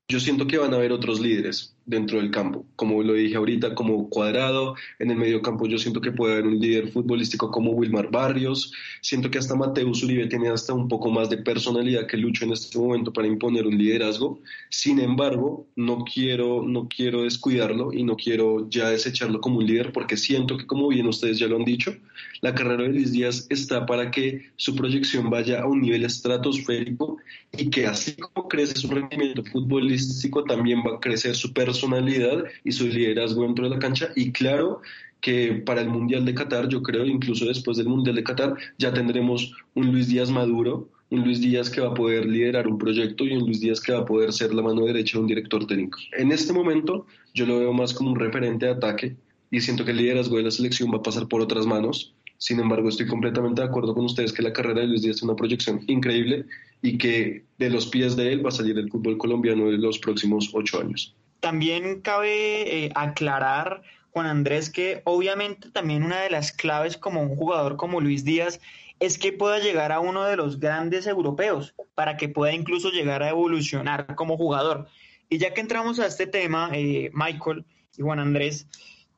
yo 0.08 0.18
siento 0.18 0.46
que 0.46 0.58
van 0.58 0.72
a 0.72 0.76
haber 0.76 0.90
otros 0.90 1.20
líderes. 1.20 1.74
Dentro 1.86 2.18
del 2.18 2.30
campo. 2.30 2.64
Como 2.76 3.02
lo 3.02 3.12
dije 3.12 3.36
ahorita, 3.36 3.74
como 3.74 4.08
cuadrado, 4.08 4.74
en 4.98 5.10
el 5.10 5.16
medio 5.16 5.42
campo 5.42 5.66
yo 5.66 5.78
siento 5.78 6.00
que 6.00 6.12
puede 6.12 6.34
haber 6.34 6.46
un 6.46 6.58
líder 6.58 6.88
futbolístico 6.88 7.50
como 7.50 7.72
Wilmar 7.72 8.10
Barrios, 8.10 8.72
siento 9.00 9.30
que 9.30 9.38
hasta 9.38 9.54
Mateus 9.54 10.02
Uribe 10.02 10.26
tiene 10.26 10.48
hasta 10.48 10.72
un 10.72 10.88
poco 10.88 11.10
más 11.10 11.28
de 11.28 11.38
personalidad 11.38 12.06
que 12.06 12.16
Lucho 12.16 12.44
en 12.44 12.52
este 12.52 12.78
momento 12.78 13.12
para 13.12 13.28
imponer 13.28 13.66
un 13.66 13.76
liderazgo, 13.76 14.40
sin 14.70 14.98
embargo, 14.98 15.66
no 15.76 16.04
quiero, 16.04 16.62
no 16.62 16.88
quiero 16.88 17.22
descuidarlo 17.22 17.92
y 17.92 18.02
no 18.02 18.16
quiero 18.16 18.68
ya 18.70 18.90
desecharlo 18.90 19.40
como 19.40 19.58
un 19.58 19.66
líder 19.66 19.92
porque 19.92 20.16
siento 20.16 20.56
que, 20.56 20.66
como 20.66 20.88
bien 20.88 21.06
ustedes 21.06 21.38
ya 21.38 21.46
lo 21.46 21.56
han 21.56 21.64
dicho, 21.64 21.94
la 22.40 22.54
carrera 22.54 22.84
de 22.84 22.90
Luis 22.90 23.12
Díaz 23.12 23.46
está 23.50 23.86
para 23.86 24.10
que 24.10 24.50
su 24.56 24.74
proyección 24.74 25.30
vaya 25.30 25.62
a 25.62 25.66
un 25.66 25.82
nivel 25.82 26.04
estratosférico 26.04 27.18
y 27.56 27.70
que 27.70 27.86
así 27.86 28.14
como 28.16 28.48
crece 28.48 28.74
su 28.76 28.88
rendimiento 28.88 29.44
futbolístico, 29.44 30.44
también 30.44 30.80
va 30.80 30.96
a 30.96 31.00
crecer 31.00 31.34
su 31.34 31.52
personalidad 31.52 31.73
personalidad 31.74 32.44
y 32.62 32.70
su 32.70 32.86
liderazgo 32.86 33.42
dentro 33.42 33.64
de 33.64 33.70
la 33.70 33.80
cancha 33.80 34.10
y 34.14 34.30
claro 34.30 34.80
que 35.20 35.62
para 35.66 35.80
el 35.80 35.88
Mundial 35.88 36.24
de 36.24 36.34
Qatar, 36.34 36.68
yo 36.68 36.82
creo, 36.82 37.04
incluso 37.04 37.46
después 37.46 37.76
del 37.78 37.88
Mundial 37.88 38.14
de 38.14 38.22
Qatar, 38.22 38.56
ya 38.78 38.92
tendremos 38.92 39.52
un 39.74 39.90
Luis 39.90 40.08
Díaz 40.08 40.30
maduro, 40.30 40.88
un 41.10 41.24
Luis 41.24 41.40
Díaz 41.40 41.70
que 41.70 41.80
va 41.80 41.88
a 41.88 41.94
poder 41.94 42.26
liderar 42.26 42.68
un 42.68 42.78
proyecto 42.78 43.24
y 43.24 43.32
un 43.32 43.46
Luis 43.46 43.60
Díaz 43.60 43.80
que 43.80 43.92
va 43.92 44.00
a 44.00 44.04
poder 44.04 44.32
ser 44.32 44.54
la 44.54 44.62
mano 44.62 44.84
derecha 44.84 45.16
de 45.16 45.22
un 45.22 45.26
director 45.26 45.66
técnico. 45.66 45.98
En 46.16 46.30
este 46.30 46.52
momento 46.52 47.06
yo 47.32 47.46
lo 47.46 47.58
veo 47.58 47.72
más 47.72 47.92
como 47.92 48.10
un 48.12 48.20
referente 48.20 48.66
de 48.66 48.72
ataque 48.72 49.16
y 49.50 49.60
siento 49.60 49.84
que 49.84 49.90
el 49.92 49.96
liderazgo 49.96 50.36
de 50.36 50.44
la 50.44 50.50
selección 50.50 50.92
va 50.92 50.98
a 50.98 51.02
pasar 51.02 51.26
por 51.26 51.40
otras 51.40 51.66
manos. 51.66 52.14
Sin 52.38 52.60
embargo, 52.60 52.88
estoy 52.88 53.06
completamente 53.06 53.62
de 53.62 53.68
acuerdo 53.68 53.94
con 53.94 54.04
ustedes 54.04 54.32
que 54.32 54.42
la 54.42 54.52
carrera 54.52 54.82
de 54.82 54.88
Luis 54.88 55.02
Díaz 55.02 55.16
es 55.16 55.22
una 55.22 55.36
proyección 55.36 55.80
increíble 55.86 56.44
y 56.82 56.98
que 56.98 57.44
de 57.58 57.70
los 57.70 57.86
pies 57.86 58.14
de 58.14 58.30
él 58.30 58.44
va 58.44 58.50
a 58.50 58.52
salir 58.52 58.78
el 58.78 58.90
fútbol 58.90 59.16
colombiano 59.16 59.70
en 59.70 59.80
los 59.80 59.98
próximos 59.98 60.50
ocho 60.52 60.80
años. 60.80 61.16
También 61.44 62.00
cabe 62.00 62.86
eh, 62.86 62.90
aclarar, 62.94 63.82
Juan 64.12 64.24
Andrés, 64.24 64.70
que 64.70 65.02
obviamente 65.04 65.68
también 65.70 66.02
una 66.02 66.22
de 66.22 66.30
las 66.30 66.52
claves 66.52 66.96
como 66.96 67.20
un 67.20 67.36
jugador 67.36 67.76
como 67.76 68.00
Luis 68.00 68.24
Díaz 68.24 68.62
es 68.98 69.18
que 69.18 69.30
pueda 69.30 69.58
llegar 69.58 69.92
a 69.92 70.00
uno 70.00 70.24
de 70.24 70.36
los 70.36 70.58
grandes 70.58 71.06
europeos 71.06 71.74
para 71.94 72.16
que 72.16 72.30
pueda 72.30 72.54
incluso 72.54 72.88
llegar 72.88 73.22
a 73.22 73.28
evolucionar 73.28 74.14
como 74.14 74.38
jugador. 74.38 74.88
Y 75.28 75.36
ya 75.36 75.52
que 75.52 75.60
entramos 75.60 75.98
a 75.98 76.06
este 76.06 76.26
tema, 76.26 76.70
eh, 76.72 77.10
Michael 77.12 77.66
y 77.94 78.00
Juan 78.00 78.20
Andrés, 78.20 78.66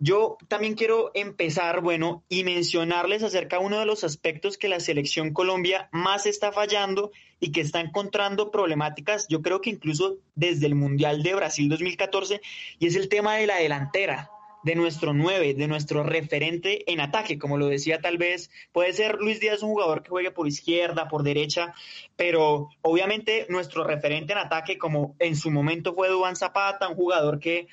yo 0.00 0.37
también 0.49 0.75
quiero 0.75 1.12
empezar, 1.14 1.80
bueno, 1.80 2.25
y 2.28 2.42
mencionarles 2.42 3.23
acerca 3.23 3.61
de 3.61 3.66
uno 3.66 3.78
de 3.78 3.87
los 3.87 4.02
aspectos 4.02 4.59
que 4.59 4.66
la 4.66 4.80
selección 4.80 5.33
Colombia 5.33 5.88
más 5.92 6.26
está 6.26 6.50
fallando 6.50 7.12
y 7.40 7.52
que 7.52 7.61
está 7.61 7.81
encontrando 7.81 8.50
problemáticas, 8.50 9.26
yo 9.28 9.43
creo 9.43 9.61
que 9.61 9.71
incluso 9.71 10.19
desde 10.35 10.66
el 10.66 10.75
Mundial 10.75 11.23
de 11.23 11.35
Brasil 11.35 11.69
2014, 11.69 12.40
y 12.78 12.87
es 12.87 12.97
el 12.97 13.09
tema 13.09 13.37
de 13.37 13.47
la 13.47 13.57
delantera, 13.57 14.31
de 14.66 14.75
nuestro 14.75 15.14
9, 15.14 15.55
de 15.55 15.69
nuestro 15.69 16.02
referente 16.02 16.90
en 16.90 17.00
ataque, 17.00 17.38
como 17.38 17.57
lo 17.57 17.69
decía 17.69 18.00
tal 18.00 18.19
vez, 18.19 18.50
puede 18.73 18.93
ser 18.93 19.19
Luis 19.21 19.38
Díaz 19.38 19.62
un 19.62 19.71
jugador 19.71 20.02
que 20.02 20.11
juegue 20.11 20.33
por 20.33 20.49
izquierda, 20.49 21.07
por 21.07 21.23
derecha, 21.23 21.73
pero 22.16 22.71
obviamente 22.83 23.47
nuestro 23.49 23.85
referente 23.85 24.33
en 24.33 24.40
ataque, 24.40 24.76
como 24.76 25.14
en 25.21 25.37
su 25.37 25.52
momento 25.52 25.95
fue 25.95 26.09
Duván 26.09 26.35
Zapata, 26.35 26.88
un 26.88 26.97
jugador 26.97 27.38
que 27.38 27.69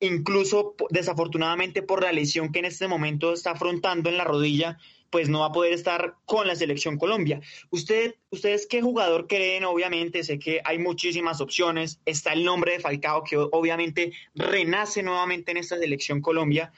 incluso 0.00 0.74
desafortunadamente 0.90 1.80
por 1.80 2.02
la 2.02 2.12
lesión 2.12 2.52
que 2.52 2.58
en 2.58 2.66
este 2.66 2.88
momento 2.88 3.32
está 3.32 3.52
afrontando 3.52 4.10
en 4.10 4.18
la 4.18 4.24
rodilla, 4.24 4.78
pues 5.14 5.28
no 5.28 5.38
va 5.38 5.46
a 5.46 5.52
poder 5.52 5.72
estar 5.72 6.16
con 6.24 6.48
la 6.48 6.56
selección 6.56 6.98
Colombia. 6.98 7.40
Usted, 7.70 8.16
¿Ustedes 8.30 8.66
qué 8.66 8.82
jugador 8.82 9.28
creen? 9.28 9.64
Obviamente, 9.64 10.24
sé 10.24 10.40
que 10.40 10.60
hay 10.64 10.80
muchísimas 10.80 11.40
opciones. 11.40 12.00
Está 12.04 12.32
el 12.32 12.42
nombre 12.42 12.72
de 12.72 12.80
Falcao, 12.80 13.22
que 13.22 13.36
obviamente 13.36 14.12
renace 14.34 15.04
nuevamente 15.04 15.52
en 15.52 15.58
esta 15.58 15.78
selección 15.78 16.20
Colombia. 16.20 16.72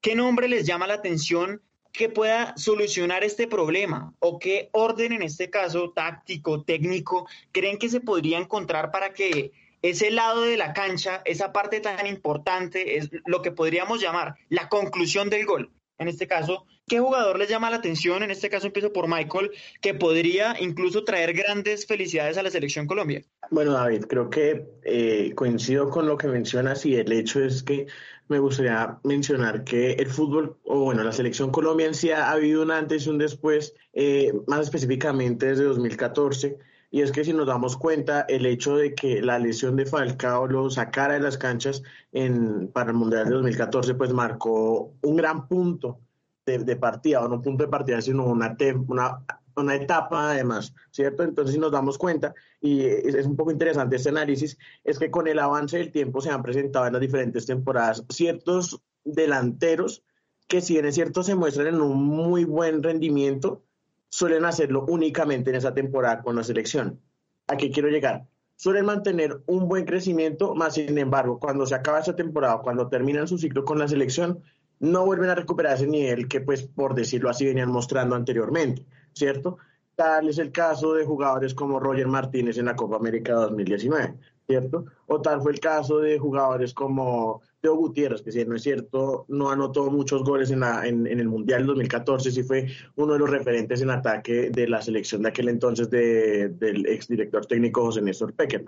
¿Qué 0.00 0.14
nombre 0.14 0.48
les 0.48 0.66
llama 0.66 0.86
la 0.86 0.94
atención 0.94 1.60
que 1.92 2.08
pueda 2.08 2.56
solucionar 2.56 3.22
este 3.22 3.46
problema? 3.46 4.14
¿O 4.18 4.38
qué 4.38 4.70
orden, 4.72 5.12
en 5.12 5.20
este 5.20 5.50
caso, 5.50 5.90
táctico, 5.90 6.62
técnico, 6.62 7.28
creen 7.52 7.76
que 7.76 7.90
se 7.90 8.00
podría 8.00 8.38
encontrar 8.38 8.92
para 8.92 9.12
que 9.12 9.52
ese 9.82 10.10
lado 10.10 10.40
de 10.40 10.56
la 10.56 10.72
cancha, 10.72 11.20
esa 11.26 11.52
parte 11.52 11.80
tan 11.80 12.06
importante, 12.06 12.96
es 12.96 13.10
lo 13.26 13.42
que 13.42 13.50
podríamos 13.50 14.00
llamar 14.00 14.36
la 14.48 14.70
conclusión 14.70 15.28
del 15.28 15.44
gol. 15.44 15.70
En 15.98 16.08
este 16.08 16.26
caso, 16.26 16.64
¿qué 16.86 17.00
jugador 17.00 17.38
les 17.38 17.48
llama 17.48 17.70
la 17.70 17.76
atención? 17.76 18.22
En 18.22 18.30
este 18.30 18.50
caso 18.50 18.66
empiezo 18.66 18.92
por 18.92 19.08
Michael, 19.08 19.50
que 19.80 19.94
podría 19.94 20.56
incluso 20.60 21.04
traer 21.04 21.32
grandes 21.32 21.86
felicidades 21.86 22.38
a 22.38 22.42
la 22.42 22.50
selección 22.50 22.86
Colombia. 22.86 23.22
Bueno, 23.50 23.72
David, 23.72 24.04
creo 24.04 24.30
que 24.30 24.66
eh, 24.82 25.32
coincido 25.34 25.90
con 25.90 26.06
lo 26.06 26.16
que 26.16 26.28
mencionas 26.28 26.84
y 26.86 26.96
el 26.96 27.12
hecho 27.12 27.42
es 27.42 27.62
que 27.62 27.86
me 28.28 28.38
gustaría 28.38 28.98
mencionar 29.04 29.64
que 29.64 29.92
el 29.92 30.08
fútbol, 30.08 30.56
o 30.64 30.84
bueno, 30.84 31.02
la 31.04 31.12
selección 31.12 31.50
Colombia 31.50 31.86
en 31.86 31.94
sí 31.94 32.10
ha, 32.10 32.30
habido 32.30 32.62
un 32.62 32.70
antes 32.70 33.06
y 33.06 33.10
un 33.10 33.18
después, 33.18 33.74
eh, 33.92 34.32
más 34.46 34.60
específicamente 34.60 35.46
desde 35.46 35.64
2014 35.64 36.58
y 36.94 37.02
es 37.02 37.10
que 37.10 37.24
si 37.24 37.32
nos 37.32 37.48
damos 37.48 37.76
cuenta, 37.76 38.20
el 38.28 38.46
hecho 38.46 38.76
de 38.76 38.94
que 38.94 39.20
la 39.20 39.40
lesión 39.40 39.74
de 39.74 39.84
Falcao 39.84 40.46
lo 40.46 40.70
sacara 40.70 41.14
de 41.14 41.20
las 41.20 41.36
canchas 41.36 41.82
en, 42.12 42.68
para 42.68 42.90
el 42.90 42.96
Mundial 42.96 43.24
de 43.24 43.32
2014, 43.32 43.94
pues 43.94 44.12
marcó 44.12 44.94
un 45.02 45.16
gran 45.16 45.48
punto 45.48 45.98
de, 46.46 46.76
partida, 46.76 47.22
o 47.22 47.28
no 47.28 47.36
un 47.36 47.42
punto 47.42 47.64
de 47.64 47.70
partida, 47.70 48.00
sino 48.02 48.26
una, 48.26 48.56
una, 48.86 49.24
una 49.56 49.74
etapa 49.74 50.32
además, 50.32 50.74
¿cierto? 50.90 51.22
Entonces 51.22 51.54
si 51.54 51.60
nos 51.60 51.72
damos 51.72 51.96
cuenta, 51.96 52.34
y 52.60 52.84
es, 52.84 53.26
un 53.26 53.36
poco 53.36 53.50
interesante 53.50 53.96
este 53.96 54.10
análisis, 54.10 54.58
es 54.82 54.98
que 54.98 55.10
con 55.10 55.26
el 55.26 55.38
avance 55.38 55.78
del 55.78 55.90
tiempo 55.90 56.20
se 56.20 56.30
han 56.30 56.42
presentado 56.42 56.86
en 56.86 56.92
las 56.92 57.02
diferentes 57.02 57.46
temporadas 57.46 58.04
ciertos 58.10 58.80
delanteros 59.04 60.02
que 60.46 60.60
si 60.60 60.74
bien 60.74 60.84
es 60.84 60.94
cierto 60.94 61.22
se 61.22 61.34
muestran 61.34 61.68
en 61.68 61.80
un 61.80 62.04
muy 62.04 62.44
buen 62.44 62.82
rendimiento, 62.82 63.64
suelen 64.10 64.44
hacerlo 64.44 64.84
únicamente 64.86 65.50
en 65.50 65.56
esa 65.56 65.72
temporada 65.72 66.22
con 66.22 66.36
la 66.36 66.44
selección. 66.44 67.00
¿A 67.46 67.56
qué 67.56 67.70
quiero 67.70 67.88
llegar? 67.88 68.26
Suelen 68.56 68.84
mantener 68.84 69.40
un 69.46 69.66
buen 69.66 69.86
crecimiento, 69.86 70.54
más 70.54 70.74
sin 70.74 70.98
embargo, 70.98 71.40
cuando 71.40 71.64
se 71.66 71.74
acaba 71.74 72.00
esa 72.00 72.14
temporada, 72.14 72.58
cuando 72.58 72.88
terminan 72.88 73.26
su 73.26 73.38
ciclo 73.38 73.64
con 73.64 73.78
la 73.78 73.88
selección, 73.88 74.42
no 74.80 75.06
vuelven 75.06 75.30
a 75.30 75.34
recuperar 75.34 75.74
ese 75.74 75.86
nivel 75.86 76.28
que, 76.28 76.40
pues, 76.40 76.62
por 76.62 76.94
decirlo 76.94 77.30
así, 77.30 77.44
venían 77.44 77.70
mostrando 77.70 78.14
anteriormente, 78.14 78.84
¿cierto? 79.12 79.58
Tal 79.96 80.28
es 80.28 80.38
el 80.38 80.50
caso 80.50 80.94
de 80.94 81.04
jugadores 81.04 81.54
como 81.54 81.78
Roger 81.78 82.08
Martínez 82.08 82.58
en 82.58 82.66
la 82.66 82.74
Copa 82.74 82.96
América 82.96 83.34
2019, 83.34 84.14
¿cierto? 84.46 84.86
O 85.06 85.20
tal 85.20 85.40
fue 85.40 85.52
el 85.52 85.60
caso 85.60 85.98
de 85.98 86.18
jugadores 86.18 86.74
como 86.74 87.42
Teo 87.60 87.76
Gutiérrez, 87.76 88.20
que 88.22 88.32
si 88.32 88.44
no 88.44 88.56
es 88.56 88.62
cierto, 88.62 89.24
no 89.28 89.50
anotó 89.50 89.90
muchos 89.90 90.24
goles 90.24 90.50
en, 90.50 90.62
en, 90.62 91.06
el 91.06 91.28
Mundial 91.28 91.64
2014, 91.64 92.30
sí 92.30 92.42
fue 92.42 92.66
uno 92.96 93.12
de 93.14 93.20
los 93.20 93.30
referentes 93.30 93.80
en 93.82 93.90
ataque 93.90 94.50
de 94.50 94.68
la 94.68 94.82
selección 94.82 95.22
de 95.22 95.28
aquel 95.28 95.48
entonces 95.48 95.88
del 95.88 96.86
exdirector 96.86 97.46
técnico 97.46 97.82
José 97.82 98.02
Néstor 98.02 98.34
Pecker. 98.34 98.64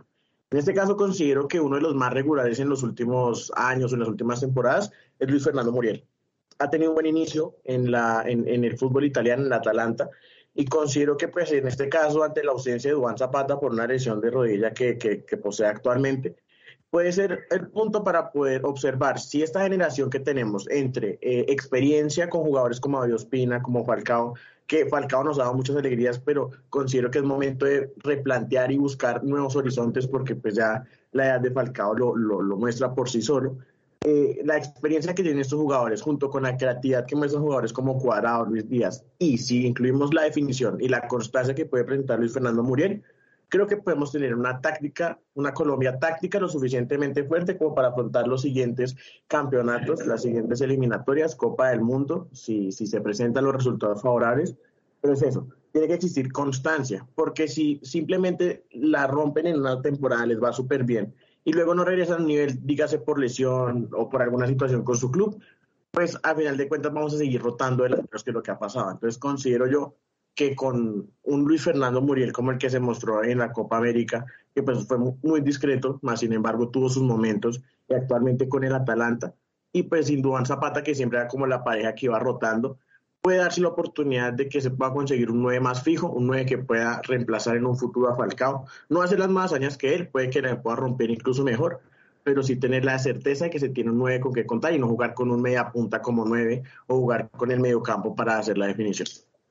En 0.50 0.58
este 0.58 0.74
caso 0.74 0.96
considero 0.96 1.48
que 1.48 1.60
uno 1.60 1.74
de 1.74 1.82
los 1.82 1.96
más 1.96 2.12
regulares 2.12 2.60
en 2.60 2.68
los 2.68 2.84
últimos 2.84 3.50
años, 3.56 3.92
en 3.92 3.98
las 3.98 4.08
últimas 4.08 4.40
temporadas, 4.40 4.92
es 5.18 5.28
Luis 5.28 5.42
Fernando 5.42 5.72
Muriel. 5.72 6.06
Ha 6.58 6.70
tenido 6.70 6.92
un 6.92 6.94
buen 6.94 7.06
inicio 7.06 7.56
en, 7.64 7.90
la, 7.90 8.22
el 8.22 8.78
fútbol 8.78 9.04
italiano, 9.04 9.42
en 9.42 9.48
el 9.48 9.52
Atalanta, 9.52 10.08
y 10.54 10.64
considero 10.66 11.16
que 11.16 11.26
pues 11.28 11.50
en 11.50 11.66
este 11.66 11.88
caso, 11.88 12.22
ante 12.22 12.44
la 12.44 12.52
ausencia 12.52 12.90
de 12.90 12.96
Juan 12.96 13.18
Zapata 13.18 13.58
por 13.58 13.72
una 13.72 13.88
lesión 13.88 14.20
de 14.20 14.30
rodilla 14.30 14.72
que, 14.72 14.94
posee 15.42 15.66
actualmente, 15.66 16.36
puede 16.90 17.10
ser 17.10 17.48
el 17.50 17.66
punto 17.68 18.04
para 18.04 18.30
poder 18.30 18.64
observar 18.64 19.18
si 19.18 19.42
esta 19.42 19.62
generación 19.62 20.10
que 20.10 20.20
tenemos 20.20 20.68
entre 20.70 21.18
eh, 21.20 21.46
experiencia 21.48 22.30
con 22.30 22.42
jugadores 22.42 22.78
como 22.78 23.00
David 23.00 23.16
Ospina, 23.16 23.62
como 23.62 23.84
Falcao, 23.84 24.34
que 24.66 24.86
Falcao 24.86 25.22
nos 25.22 25.38
ha 25.38 25.42
dado 25.42 25.54
muchas 25.54 25.76
alegrías, 25.76 26.18
pero 26.18 26.50
considero 26.70 27.10
que 27.10 27.18
es 27.18 27.24
momento 27.24 27.66
de 27.66 27.92
replantear 27.98 28.72
y 28.72 28.78
buscar 28.78 29.22
nuevos 29.22 29.54
horizontes 29.56 30.06
porque 30.06 30.34
pues 30.34 30.54
ya 30.54 30.84
la 31.12 31.26
edad 31.26 31.40
de 31.40 31.50
Falcao 31.50 31.94
lo, 31.94 32.16
lo, 32.16 32.56
muestra 32.56 32.94
por 32.94 33.08
sí 33.08 33.22
solo. 33.22 33.58
Eh, 34.04 34.42
la 34.44 34.56
experiencia 34.56 35.14
que 35.14 35.22
tienen 35.22 35.40
estos 35.40 35.58
jugadores 35.58 36.02
junto 36.02 36.30
con 36.30 36.44
la 36.44 36.56
creatividad 36.56 37.06
que 37.06 37.16
muestran 37.16 37.42
jugadores 37.42 37.72
como 37.72 37.98
Cuadrado, 37.98 38.46
Luis 38.46 38.68
Díaz, 38.68 39.04
y 39.18 39.38
si 39.38 39.66
incluimos 39.66 40.12
la 40.14 40.22
definición 40.22 40.78
y 40.80 40.88
la 40.88 41.08
constancia 41.08 41.54
que 41.54 41.66
puede 41.66 41.84
presentar 41.84 42.18
Luis 42.18 42.32
Fernando 42.32 42.62
Muriel, 42.62 43.02
creo 43.48 43.66
que 43.66 43.76
podemos 43.76 44.12
tener 44.12 44.34
una 44.34 44.60
táctica, 44.60 45.18
una 45.34 45.52
Colombia 45.54 45.98
táctica 45.98 46.40
lo 46.40 46.48
suficientemente 46.48 47.24
fuerte 47.24 47.56
como 47.56 47.74
para 47.74 47.88
afrontar 47.88 48.26
los 48.26 48.42
siguientes 48.42 48.96
campeonatos, 49.28 50.06
las 50.06 50.22
siguientes 50.22 50.60
eliminatorias, 50.60 51.36
Copa 51.36 51.70
del 51.70 51.80
Mundo, 51.80 52.28
si, 52.32 52.72
si 52.72 52.86
se 52.86 53.00
presentan 53.00 53.44
los 53.44 53.54
resultados 53.54 54.02
favorables. 54.02 54.56
Pero 55.00 55.14
es 55.14 55.22
eso, 55.22 55.46
tiene 55.72 55.88
que 55.88 55.94
existir 55.94 56.32
constancia, 56.32 57.06
porque 57.14 57.48
si 57.48 57.80
simplemente 57.82 58.64
la 58.72 59.06
rompen 59.06 59.46
en 59.46 59.60
una 59.60 59.80
temporada, 59.82 60.26
les 60.26 60.42
va 60.42 60.52
súper 60.52 60.84
bien, 60.84 61.14
y 61.44 61.52
luego 61.52 61.74
no 61.74 61.84
regresan 61.84 62.22
a 62.22 62.24
nivel, 62.24 62.66
dígase 62.66 62.98
por 62.98 63.20
lesión 63.20 63.88
o 63.92 64.08
por 64.08 64.22
alguna 64.22 64.46
situación 64.46 64.82
con 64.82 64.96
su 64.96 65.10
club, 65.10 65.38
pues 65.92 66.18
al 66.22 66.36
final 66.36 66.56
de 66.56 66.68
cuentas 66.68 66.92
vamos 66.92 67.14
a 67.14 67.18
seguir 67.18 67.40
rotando 67.40 67.84
delanteros 67.84 68.24
que 68.24 68.30
es 68.30 68.34
lo 68.34 68.42
que 68.42 68.50
ha 68.50 68.58
pasado. 68.58 68.90
Entonces 68.90 69.16
considero 69.18 69.66
yo 69.66 69.94
que 70.36 70.54
con 70.54 71.10
un 71.22 71.44
Luis 71.44 71.64
Fernando 71.64 72.02
Muriel 72.02 72.32
como 72.32 72.52
el 72.52 72.58
que 72.58 72.68
se 72.70 72.78
mostró 72.78 73.24
en 73.24 73.38
la 73.38 73.52
Copa 73.52 73.78
América, 73.78 74.26
que 74.54 74.62
pues 74.62 74.86
fue 74.86 74.98
muy 74.98 75.40
discreto, 75.40 75.98
más 76.02 76.20
sin 76.20 76.34
embargo 76.34 76.68
tuvo 76.68 76.90
sus 76.90 77.02
momentos 77.02 77.62
y 77.88 77.94
actualmente 77.94 78.46
con 78.48 78.62
el 78.62 78.74
Atalanta. 78.74 79.34
Y 79.72 79.84
pues 79.84 80.06
sin 80.06 80.20
Duván 80.22 80.46
Zapata, 80.46 80.82
que 80.82 80.94
siempre 80.94 81.18
era 81.18 81.26
como 81.26 81.46
la 81.46 81.64
pareja 81.64 81.94
que 81.94 82.06
iba 82.06 82.18
rotando, 82.18 82.78
puede 83.22 83.38
darse 83.38 83.62
la 83.62 83.68
oportunidad 83.68 84.34
de 84.34 84.48
que 84.48 84.60
se 84.60 84.70
pueda 84.70 84.92
conseguir 84.92 85.30
un 85.30 85.42
9 85.42 85.58
más 85.60 85.82
fijo, 85.82 86.08
un 86.08 86.26
9 86.26 86.44
que 86.44 86.58
pueda 86.58 87.00
reemplazar 87.02 87.56
en 87.56 87.64
un 87.64 87.76
futuro 87.76 88.10
a 88.10 88.14
Falcao. 88.14 88.66
No 88.90 89.00
hacer 89.00 89.18
las 89.18 89.30
más 89.30 89.46
hazañas 89.46 89.78
que 89.78 89.94
él, 89.94 90.08
puede 90.08 90.28
que 90.28 90.42
le 90.42 90.54
pueda 90.56 90.76
romper 90.76 91.10
incluso 91.10 91.44
mejor, 91.44 91.80
pero 92.24 92.42
sí 92.42 92.56
tener 92.56 92.84
la 92.84 92.98
certeza 92.98 93.46
de 93.46 93.50
que 93.50 93.58
se 93.58 93.70
tiene 93.70 93.90
un 93.90 93.98
9 93.98 94.20
con 94.20 94.34
que 94.34 94.44
contar 94.44 94.74
y 94.74 94.78
no 94.78 94.86
jugar 94.86 95.14
con 95.14 95.30
un 95.30 95.40
media 95.40 95.72
punta 95.72 96.02
como 96.02 96.26
9 96.26 96.62
o 96.88 96.96
jugar 96.96 97.30
con 97.30 97.50
el 97.50 97.58
medio 97.58 97.82
campo 97.82 98.14
para 98.14 98.38
hacer 98.38 98.58
la 98.58 98.66
definición. 98.66 99.08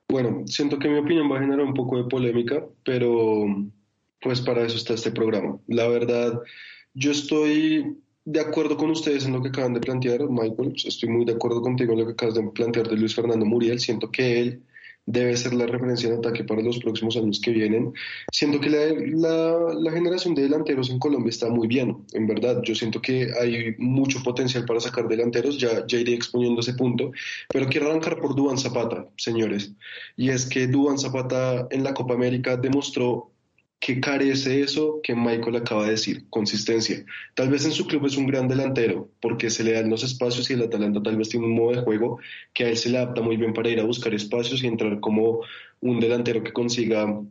Bueno, 0.08 0.44
siento 0.46 0.78
que 0.78 0.88
mi 0.88 0.98
opinión 0.98 1.30
va 1.30 1.38
a 1.38 1.40
generar 1.40 1.64
un 1.64 1.74
poco 1.74 1.96
de 1.96 2.08
polémica, 2.08 2.64
pero 2.84 3.44
pues 4.20 4.40
para 4.40 4.64
eso 4.64 4.76
está 4.76 4.94
este 4.94 5.10
programa. 5.10 5.58
La 5.66 5.88
verdad, 5.88 6.40
yo 6.94 7.10
estoy 7.10 7.96
de 8.24 8.40
acuerdo 8.40 8.76
con 8.76 8.90
ustedes 8.90 9.24
en 9.24 9.32
lo 9.32 9.42
que 9.42 9.48
acaban 9.48 9.74
de 9.74 9.80
plantear, 9.80 10.28
Michael. 10.28 10.74
Estoy 10.84 11.08
muy 11.08 11.24
de 11.24 11.32
acuerdo 11.32 11.60
contigo 11.62 11.92
en 11.92 12.00
lo 12.00 12.06
que 12.06 12.12
acabas 12.12 12.34
de 12.34 12.42
plantear 12.42 12.88
de 12.88 12.96
Luis 12.96 13.14
Fernando 13.14 13.46
Muriel. 13.46 13.78
Siento 13.78 14.10
que 14.10 14.40
él 14.40 14.62
debe 15.06 15.36
ser 15.36 15.54
la 15.54 15.66
referencia 15.66 16.08
en 16.08 16.18
ataque 16.18 16.44
para 16.44 16.60
los 16.62 16.78
próximos 16.80 17.16
años 17.16 17.40
que 17.40 17.52
vienen. 17.52 17.92
Siento 18.32 18.60
que 18.60 18.68
la, 18.68 19.92
generación 19.92 20.34
de 20.34 20.42
delanteros 20.42 20.90
en 20.90 20.98
Colombia 20.98 21.30
está 21.30 21.48
muy 21.48 21.68
bien, 21.68 21.96
en 22.12 22.26
verdad. 22.26 22.60
Yo 22.62 22.74
siento 22.74 23.00
que 23.00 23.28
hay 23.40 23.74
mucho 23.78 24.22
potencial 24.22 24.64
para 24.64 24.80
sacar 24.80 25.08
delanteros, 25.08 25.58
ya, 25.58 25.86
ya 25.86 25.98
iré 25.98 26.14
exponiendo 26.14 26.60
ese 26.60 26.74
punto, 26.74 27.12
pero 27.48 27.68
quiero 27.68 27.88
arrancar 27.88 28.20
por 28.20 28.34
Duan 28.34 28.58
Zapata, 28.58 29.06
señores. 29.16 29.72
Y 30.16 30.30
es 30.30 30.46
que 30.46 30.66
Duan 30.66 30.98
Zapata 30.98 31.68
en 31.70 31.84
la 31.84 31.94
Copa 31.94 32.14
América 32.14 32.56
demostró 32.56 33.30
que 33.78 34.00
carece 34.00 34.60
eso 34.62 35.00
que 35.02 35.14
Michael 35.14 35.56
acaba 35.56 35.84
de 35.84 35.92
decir, 35.92 36.28
consistencia. 36.30 37.04
Tal 37.34 37.50
vez 37.50 37.64
en 37.66 37.72
su 37.72 37.86
club 37.86 38.06
es 38.06 38.16
un 38.16 38.26
gran 38.26 38.48
delantero 38.48 39.10
porque 39.20 39.50
se 39.50 39.64
le 39.64 39.72
dan 39.72 39.90
los 39.90 40.02
espacios 40.02 40.50
y 40.50 40.54
el 40.54 40.62
Atalanta 40.62 41.02
tal 41.02 41.16
vez 41.16 41.28
tiene 41.28 41.46
un 41.46 41.54
modo 41.54 41.72
de 41.76 41.82
juego 41.82 42.18
que 42.52 42.64
a 42.64 42.68
él 42.70 42.76
se 42.76 42.90
le 42.90 42.98
adapta 42.98 43.22
muy 43.22 43.36
bien 43.36 43.52
para 43.52 43.68
ir 43.68 43.80
a 43.80 43.84
buscar 43.84 44.14
espacios 44.14 44.62
y 44.62 44.66
entrar 44.66 45.00
como 45.00 45.40
un 45.80 46.00
delantero 46.00 46.42
que 46.42 46.52
consiga 46.52 47.22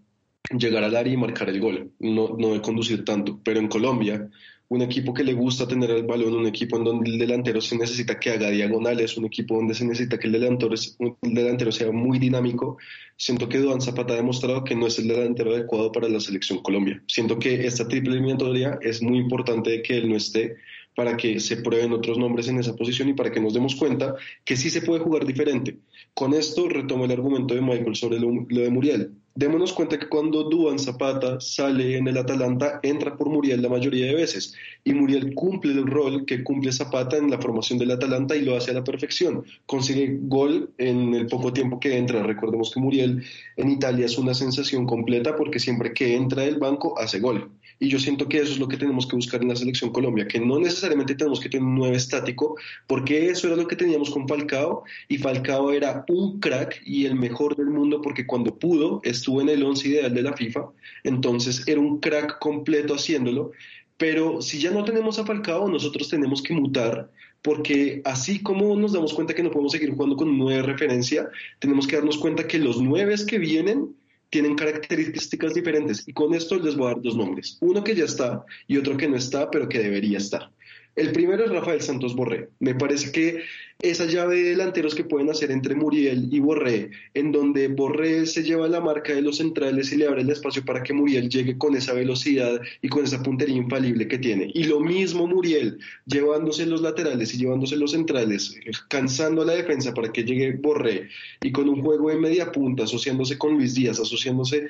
llegar 0.51 0.83
al 0.83 0.95
área 0.95 1.13
y 1.13 1.17
marcar 1.17 1.49
el 1.49 1.59
gol, 1.59 1.91
no, 1.99 2.35
no 2.37 2.53
de 2.53 2.61
conducir 2.61 3.03
tanto. 3.03 3.39
Pero 3.43 3.59
en 3.59 3.67
Colombia 3.67 4.29
un 4.67 4.81
equipo 4.81 5.13
que 5.13 5.23
le 5.23 5.33
gusta 5.33 5.67
tener 5.67 5.91
el 5.91 6.03
balón, 6.03 6.33
un 6.33 6.47
equipo 6.47 6.77
en 6.77 6.83
donde 6.83 7.09
el 7.09 7.19
delantero 7.19 7.61
se 7.61 7.77
necesita 7.77 8.19
que 8.19 8.31
haga 8.31 8.49
diagonales, 8.49 9.15
un 9.17 9.25
equipo 9.25 9.55
donde 9.55 9.75
se 9.75 9.85
necesita 9.85 10.17
que 10.17 10.27
el 10.27 10.33
delantero, 10.33 10.73
el 10.73 11.33
delantero 11.33 11.71
sea 11.71 11.91
muy 11.91 12.17
dinámico. 12.17 12.77
Siento 13.15 13.47
que 13.47 13.59
Duan 13.59 13.81
Zapata 13.81 14.13
ha 14.13 14.17
demostrado 14.17 14.63
que 14.63 14.75
no 14.75 14.87
es 14.87 14.97
el 14.97 15.07
delantero 15.07 15.53
adecuado 15.53 15.91
para 15.91 16.09
la 16.09 16.19
selección 16.19 16.59
Colombia. 16.63 17.01
Siento 17.07 17.37
que 17.37 17.65
esta 17.65 17.87
triple 17.87 18.13
eliminatoria 18.13 18.79
es 18.81 19.01
muy 19.01 19.19
importante 19.19 19.81
que 19.81 19.97
él 19.97 20.09
no 20.09 20.15
esté 20.15 20.55
para 20.95 21.17
que 21.17 21.39
se 21.39 21.57
prueben 21.57 21.91
otros 21.91 22.17
nombres 22.17 22.47
en 22.47 22.57
esa 22.57 22.75
posición 22.75 23.09
y 23.09 23.13
para 23.13 23.31
que 23.31 23.41
nos 23.41 23.53
demos 23.53 23.75
cuenta 23.75 24.15
que 24.43 24.55
sí 24.55 24.69
se 24.69 24.81
puede 24.81 25.01
jugar 25.01 25.25
diferente. 25.25 25.77
Con 26.13 26.33
esto 26.33 26.67
retomo 26.69 27.05
el 27.05 27.11
argumento 27.11 27.53
de 27.53 27.61
Michael 27.61 27.95
sobre 27.95 28.19
lo, 28.19 28.29
de 28.49 28.69
Muriel. 28.69 29.11
Démonos 29.37 29.73
cuenta 29.73 29.99
que 29.99 30.07
cuando 30.07 30.45
Duan 30.45 30.79
Zapata 30.79 31.41
sale 31.41 31.97
en 31.97 32.07
el 32.07 32.17
Atalanta, 32.17 32.79
entra 32.81 33.17
por 33.17 33.27
Muriel 33.27 33.61
la 33.61 33.67
mayoría 33.67 34.05
de 34.05 34.15
veces. 34.15 34.53
Y 34.85 34.93
Muriel 34.93 35.33
cumple 35.35 35.73
el 35.73 35.85
rol 35.85 36.25
que 36.25 36.41
cumple 36.41 36.71
Zapata 36.71 37.17
en 37.17 37.29
la 37.29 37.41
formación 37.41 37.77
del 37.77 37.91
Atalanta 37.91 38.37
y 38.37 38.45
lo 38.45 38.55
hace 38.55 38.71
a 38.71 38.75
la 38.75 38.85
perfección. 38.85 39.43
Consigue 39.65 40.19
gol 40.21 40.71
en 40.77 41.13
el 41.13 41.27
poco 41.27 41.51
tiempo 41.51 41.81
que 41.81 41.97
entra. 41.97 42.23
Recordemos 42.23 42.71
que 42.73 42.79
Muriel 42.79 43.25
en 43.57 43.69
Italia 43.69 44.05
es 44.05 44.17
una 44.17 44.33
sensación 44.33 44.85
completa 44.85 45.35
porque 45.35 45.59
siempre 45.59 45.93
que 45.93 46.15
entra 46.15 46.43
del 46.43 46.57
banco 46.57 46.97
hace 46.97 47.19
gol. 47.19 47.51
Y 47.79 47.89
yo 47.89 47.99
siento 47.99 48.29
que 48.29 48.37
eso 48.37 48.53
es 48.53 48.59
lo 48.59 48.67
que 48.67 48.77
tenemos 48.77 49.05
que 49.05 49.17
buscar 49.17 49.41
en 49.41 49.49
la 49.49 49.55
selección 49.55 49.91
Colombia, 49.91 50.27
que 50.27 50.39
no 50.39 50.59
necesariamente 50.59 51.15
tenemos 51.15 51.41
que 51.41 51.49
tener 51.49 51.67
un 51.67 51.75
nuevo 51.75 51.93
estático, 51.93 52.55
porque 52.87 53.29
eso 53.29 53.47
era 53.47 53.57
lo 53.57 53.67
que 53.67 53.75
teníamos 53.75 54.11
con 54.11 54.27
Falcao, 54.27 54.83
y 55.09 55.17
Falcao 55.17 55.71
era 55.71 56.05
un 56.07 56.39
crack 56.39 56.81
y 56.85 57.05
el 57.05 57.15
mejor 57.15 57.55
del 57.57 57.67
mundo 57.67 58.01
porque 58.01 58.25
cuando 58.25 58.57
pudo 58.57 59.01
estuvo 59.25 59.41
en 59.41 59.49
el 59.49 59.63
once 59.63 59.87
ideal 59.87 60.13
de 60.13 60.21
la 60.21 60.33
FIFA, 60.33 60.67
entonces 61.03 61.67
era 61.67 61.79
un 61.79 61.99
crack 61.99 62.37
completo 62.37 62.93
haciéndolo, 62.93 63.53
pero 63.97 64.39
si 64.39 64.59
ya 64.59 64.69
no 64.69 64.85
tenemos 64.85 65.17
a 65.17 65.25
Falcao, 65.25 65.67
nosotros 65.67 66.09
tenemos 66.09 66.43
que 66.43 66.53
mutar, 66.53 67.09
porque 67.41 68.03
así 68.05 68.43
como 68.43 68.75
nos 68.75 68.93
damos 68.93 69.15
cuenta 69.15 69.33
que 69.33 69.41
no 69.41 69.49
podemos 69.49 69.71
seguir 69.71 69.89
jugando 69.89 70.15
con 70.15 70.37
nueve 70.37 70.61
referencia, 70.61 71.27
tenemos 71.57 71.87
que 71.87 71.95
darnos 71.95 72.19
cuenta 72.19 72.45
que 72.45 72.59
los 72.59 72.79
nueve 72.79 73.15
que 73.27 73.39
vienen 73.39 73.95
tienen 74.29 74.53
características 74.53 75.55
diferentes 75.55 76.07
y 76.07 76.13
con 76.13 76.35
esto 76.35 76.59
les 76.59 76.75
voy 76.75 76.85
a 76.85 76.93
dar 76.93 77.01
dos 77.01 77.17
nombres, 77.17 77.57
uno 77.61 77.83
que 77.83 77.95
ya 77.95 78.05
está 78.05 78.45
y 78.67 78.77
otro 78.77 78.95
que 78.95 79.07
no 79.07 79.15
está, 79.15 79.49
pero 79.49 79.67
que 79.67 79.79
debería 79.79 80.19
estar. 80.19 80.51
El 80.95 81.11
primero 81.11 81.43
es 81.43 81.51
Rafael 81.51 81.81
Santos 81.81 82.15
Borré. 82.15 82.49
Me 82.59 82.73
parece 82.73 83.11
que 83.11 83.43
esa 83.81 84.05
llave 84.05 84.37
de 84.37 84.49
delanteros 84.51 84.95
que 84.95 85.03
pueden 85.03 85.29
hacer 85.29 85.51
entre 85.51 85.75
Muriel 85.75 86.29
y 86.31 86.39
Borré, 86.39 86.91
en 87.13 87.33
donde 87.33 87.67
Borré 87.67 88.25
se 88.25 88.43
lleva 88.43 88.69
la 88.69 88.79
marca 88.79 89.13
de 89.13 89.21
los 89.21 89.37
centrales 89.37 89.91
y 89.91 89.97
le 89.97 90.07
abre 90.07 90.21
el 90.21 90.29
espacio 90.29 90.63
para 90.63 90.81
que 90.81 90.93
Muriel 90.93 91.29
llegue 91.29 91.57
con 91.57 91.75
esa 91.75 91.93
velocidad 91.93 92.61
y 92.81 92.87
con 92.87 93.03
esa 93.03 93.21
puntería 93.21 93.57
infalible 93.57 94.07
que 94.07 94.17
tiene. 94.17 94.49
Y 94.53 94.63
lo 94.63 94.79
mismo 94.79 95.27
Muriel, 95.27 95.77
llevándose 96.05 96.65
los 96.65 96.81
laterales 96.81 97.33
y 97.33 97.37
llevándose 97.39 97.75
los 97.75 97.91
centrales, 97.91 98.57
cansando 98.87 99.41
a 99.41 99.45
la 99.45 99.53
defensa 99.53 99.93
para 99.93 100.11
que 100.13 100.23
llegue 100.23 100.53
Borré 100.53 101.09
y 101.41 101.51
con 101.51 101.67
un 101.67 101.81
juego 101.81 102.09
de 102.09 102.17
media 102.17 102.53
punta, 102.53 102.83
asociándose 102.83 103.37
con 103.37 103.55
Luis 103.55 103.75
Díaz, 103.75 103.99
asociándose 103.99 104.69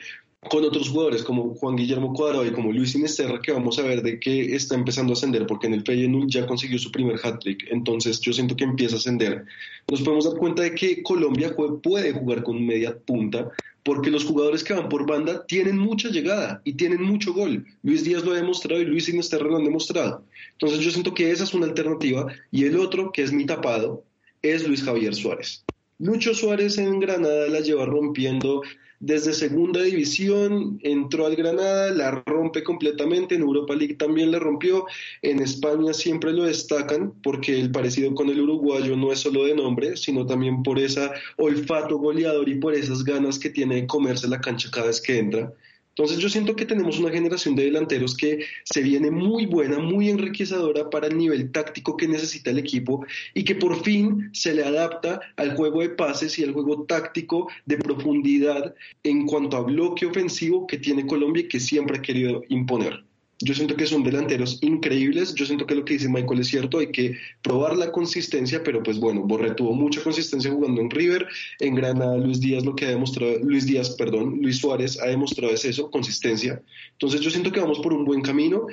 con 0.49 0.63
otros 0.63 0.89
jugadores 0.89 1.23
como 1.23 1.55
Juan 1.55 1.75
Guillermo 1.75 2.13
Cuadrado 2.13 2.45
y 2.45 2.51
como 2.51 2.71
Luis 2.71 2.95
Inesterra, 2.95 3.41
que 3.41 3.51
vamos 3.51 3.79
a 3.79 3.83
ver 3.83 4.01
de 4.01 4.19
que 4.19 4.55
está 4.55 4.75
empezando 4.75 5.13
a 5.13 5.15
ascender, 5.15 5.45
porque 5.47 5.67
en 5.67 5.73
el 5.73 5.83
Feyenoord 5.83 6.27
ya 6.27 6.45
consiguió 6.45 6.77
su 6.77 6.91
primer 6.91 7.19
hat-trick, 7.21 7.67
entonces 7.71 8.19
yo 8.19 8.33
siento 8.33 8.55
que 8.55 8.63
empieza 8.63 8.95
a 8.95 8.99
ascender. 8.99 9.45
Nos 9.89 10.01
podemos 10.01 10.25
dar 10.25 10.37
cuenta 10.37 10.63
de 10.63 10.75
que 10.75 11.01
Colombia 11.03 11.55
puede 11.81 12.13
jugar 12.13 12.43
con 12.43 12.65
media 12.65 12.97
punta, 12.97 13.49
porque 13.83 14.09
los 14.09 14.25
jugadores 14.25 14.63
que 14.63 14.73
van 14.73 14.89
por 14.89 15.05
banda 15.05 15.45
tienen 15.45 15.77
mucha 15.77 16.09
llegada 16.09 16.61
y 16.63 16.73
tienen 16.73 17.03
mucho 17.03 17.33
gol. 17.33 17.65
Luis 17.83 18.03
Díaz 18.03 18.23
lo 18.23 18.31
ha 18.31 18.35
demostrado 18.35 18.81
y 18.81 18.85
Luis 18.85 19.09
Inesterra 19.09 19.45
lo 19.45 19.57
han 19.57 19.63
demostrado. 19.63 20.23
Entonces 20.53 20.79
yo 20.79 20.89
siento 20.89 21.13
que 21.13 21.29
esa 21.29 21.43
es 21.43 21.53
una 21.53 21.67
alternativa 21.67 22.27
y 22.51 22.65
el 22.65 22.77
otro, 22.79 23.11
que 23.11 23.21
es 23.21 23.31
mi 23.31 23.45
tapado, 23.45 24.03
es 24.41 24.67
Luis 24.67 24.83
Javier 24.83 25.13
Suárez. 25.13 25.63
Lucho 25.99 26.33
Suárez 26.33 26.77
en 26.77 26.99
Granada 26.99 27.47
la 27.47 27.61
lleva 27.61 27.85
rompiendo 27.85 28.63
desde 28.99 29.33
segunda 29.33 29.81
división 29.81 30.79
entró 30.81 31.25
al 31.25 31.35
Granada, 31.35 31.91
la 31.91 32.11
rompe 32.25 32.63
completamente, 32.63 33.35
en 33.35 33.41
Europa 33.41 33.75
League 33.75 33.95
también 33.95 34.31
la 34.31 34.39
rompió, 34.39 34.85
en 35.21 35.41
España 35.41 35.93
siempre 35.93 36.31
lo 36.33 36.43
destacan 36.43 37.13
porque 37.21 37.59
el 37.59 37.71
parecido 37.71 38.13
con 38.13 38.29
el 38.29 38.41
uruguayo 38.41 38.95
no 38.95 39.11
es 39.11 39.19
solo 39.19 39.45
de 39.45 39.55
nombre, 39.55 39.97
sino 39.97 40.25
también 40.25 40.63
por 40.63 40.79
ese 40.79 41.09
olfato 41.37 41.97
goleador 41.97 42.47
y 42.49 42.55
por 42.55 42.73
esas 42.73 43.03
ganas 43.03 43.39
que 43.39 43.49
tiene 43.49 43.75
de 43.75 43.87
comerse 43.87 44.27
la 44.27 44.41
cancha 44.41 44.69
cada 44.71 44.87
vez 44.87 45.01
que 45.01 45.19
entra. 45.19 45.53
Entonces 45.97 46.17
yo 46.17 46.27
siento 46.27 46.57
que 46.57 46.65
tenemos 46.65 46.99
una 46.99 47.09
generación 47.09 47.55
de 47.55 47.63
delanteros 47.63 48.17
que 48.17 48.45
se 48.65 48.81
viene 48.81 49.11
muy 49.11 49.45
buena, 49.45 49.79
muy 49.79 50.09
enriquecedora 50.09 50.89
para 50.89 51.07
el 51.07 51.17
nivel 51.17 51.53
táctico 51.53 51.95
que 51.95 52.05
necesita 52.05 52.51
el 52.51 52.57
equipo 52.57 53.05
y 53.33 53.45
que 53.45 53.55
por 53.55 53.81
fin 53.81 54.29
se 54.33 54.53
le 54.53 54.65
adapta 54.65 55.21
al 55.37 55.55
juego 55.55 55.79
de 55.79 55.89
pases 55.89 56.37
y 56.37 56.43
al 56.43 56.51
juego 56.51 56.83
táctico 56.83 57.47
de 57.65 57.77
profundidad 57.77 58.75
en 59.03 59.25
cuanto 59.25 59.55
a 59.55 59.61
bloque 59.61 60.05
ofensivo 60.05 60.67
que 60.67 60.77
tiene 60.77 61.07
Colombia 61.07 61.43
y 61.43 61.47
que 61.47 61.61
siempre 61.61 61.99
ha 61.99 62.01
querido 62.01 62.43
imponer. 62.49 63.04
Yo 63.41 63.53
siento 63.53 63.75
que 63.75 63.85
son 63.85 64.03
delanteros 64.03 64.59
increíbles. 64.61 65.35
Yo 65.35 65.45
siento 65.45 65.65
que 65.65 65.75
lo 65.75 65.83
que 65.83 65.95
dice 65.95 66.07
Michael 66.07 66.39
es 66.39 66.47
cierto. 66.47 66.79
Hay 66.79 66.87
que 66.87 67.17
probar 67.41 67.75
la 67.75 67.91
consistencia, 67.91 68.63
pero 68.63 68.81
pues 68.81 68.97
bueno, 68.99 69.21
Borré 69.21 69.53
tuvo 69.55 69.73
mucha 69.73 70.01
consistencia 70.01 70.51
jugando 70.51 70.81
en 70.81 70.89
River. 70.89 71.27
En 71.59 71.75
Granada, 71.75 72.17
Luis 72.17 72.39
Díaz 72.39 72.63
lo 72.63 72.75
que 72.75 72.85
ha 72.85 72.89
demostrado, 72.89 73.37
Luis 73.39 73.65
Díaz, 73.65 73.89
perdón, 73.91 74.39
Luis 74.41 74.59
Suárez 74.59 75.01
ha 75.01 75.07
demostrado 75.07 75.53
es 75.53 75.65
eso, 75.65 75.91
consistencia. 75.91 76.61
Entonces 76.93 77.19
yo 77.19 77.29
siento 77.29 77.51
que 77.51 77.59
vamos 77.59 77.79
por 77.79 77.93
un 77.93 78.05
buen 78.05 78.21
camino. 78.21 78.67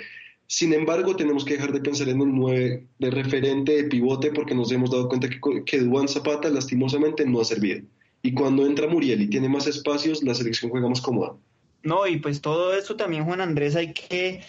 Sin 0.47 0.73
embargo, 0.75 1.17
tenemos 1.17 1.45
que 1.45 1.55
dejar 1.55 1.73
de 1.73 1.81
pensar 1.81 2.09
en 2.09 2.21
un 2.21 2.39
9 2.39 2.87
de 2.99 3.11
referente, 3.11 3.73
de 3.73 3.85
pivote, 3.85 4.31
porque 4.31 4.55
nos 4.55 4.71
hemos 4.71 4.91
dado 4.91 5.09
cuenta 5.09 5.29
que, 5.29 5.41
que 5.65 5.79
Duan 5.79 6.09
Zapata 6.09 6.51
lastimosamente 6.51 7.27
no 7.27 7.41
ha 7.41 7.45
servido. 7.45 7.83
Y 8.23 8.33
cuando 8.35 8.65
entra 8.65 8.87
Muriel 8.87 9.23
y 9.23 9.29
tiene 9.29 9.49
más 9.49 9.67
espacios, 9.67 10.23
la 10.23 10.35
selección 10.35 10.71
juega 10.71 10.89
más 10.89 11.01
cómoda. 11.01 11.35
No, 11.83 12.07
y 12.07 12.17
pues 12.19 12.41
todo 12.41 12.75
esto 12.75 12.97
también, 12.97 13.25
Juan 13.25 13.41
Andrés, 13.41 13.77
hay 13.77 13.93
que 13.93 14.43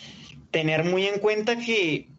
tener 0.52 0.84
muy 0.84 1.08
en 1.08 1.20
cuenta 1.20 1.58
que 1.58 2.10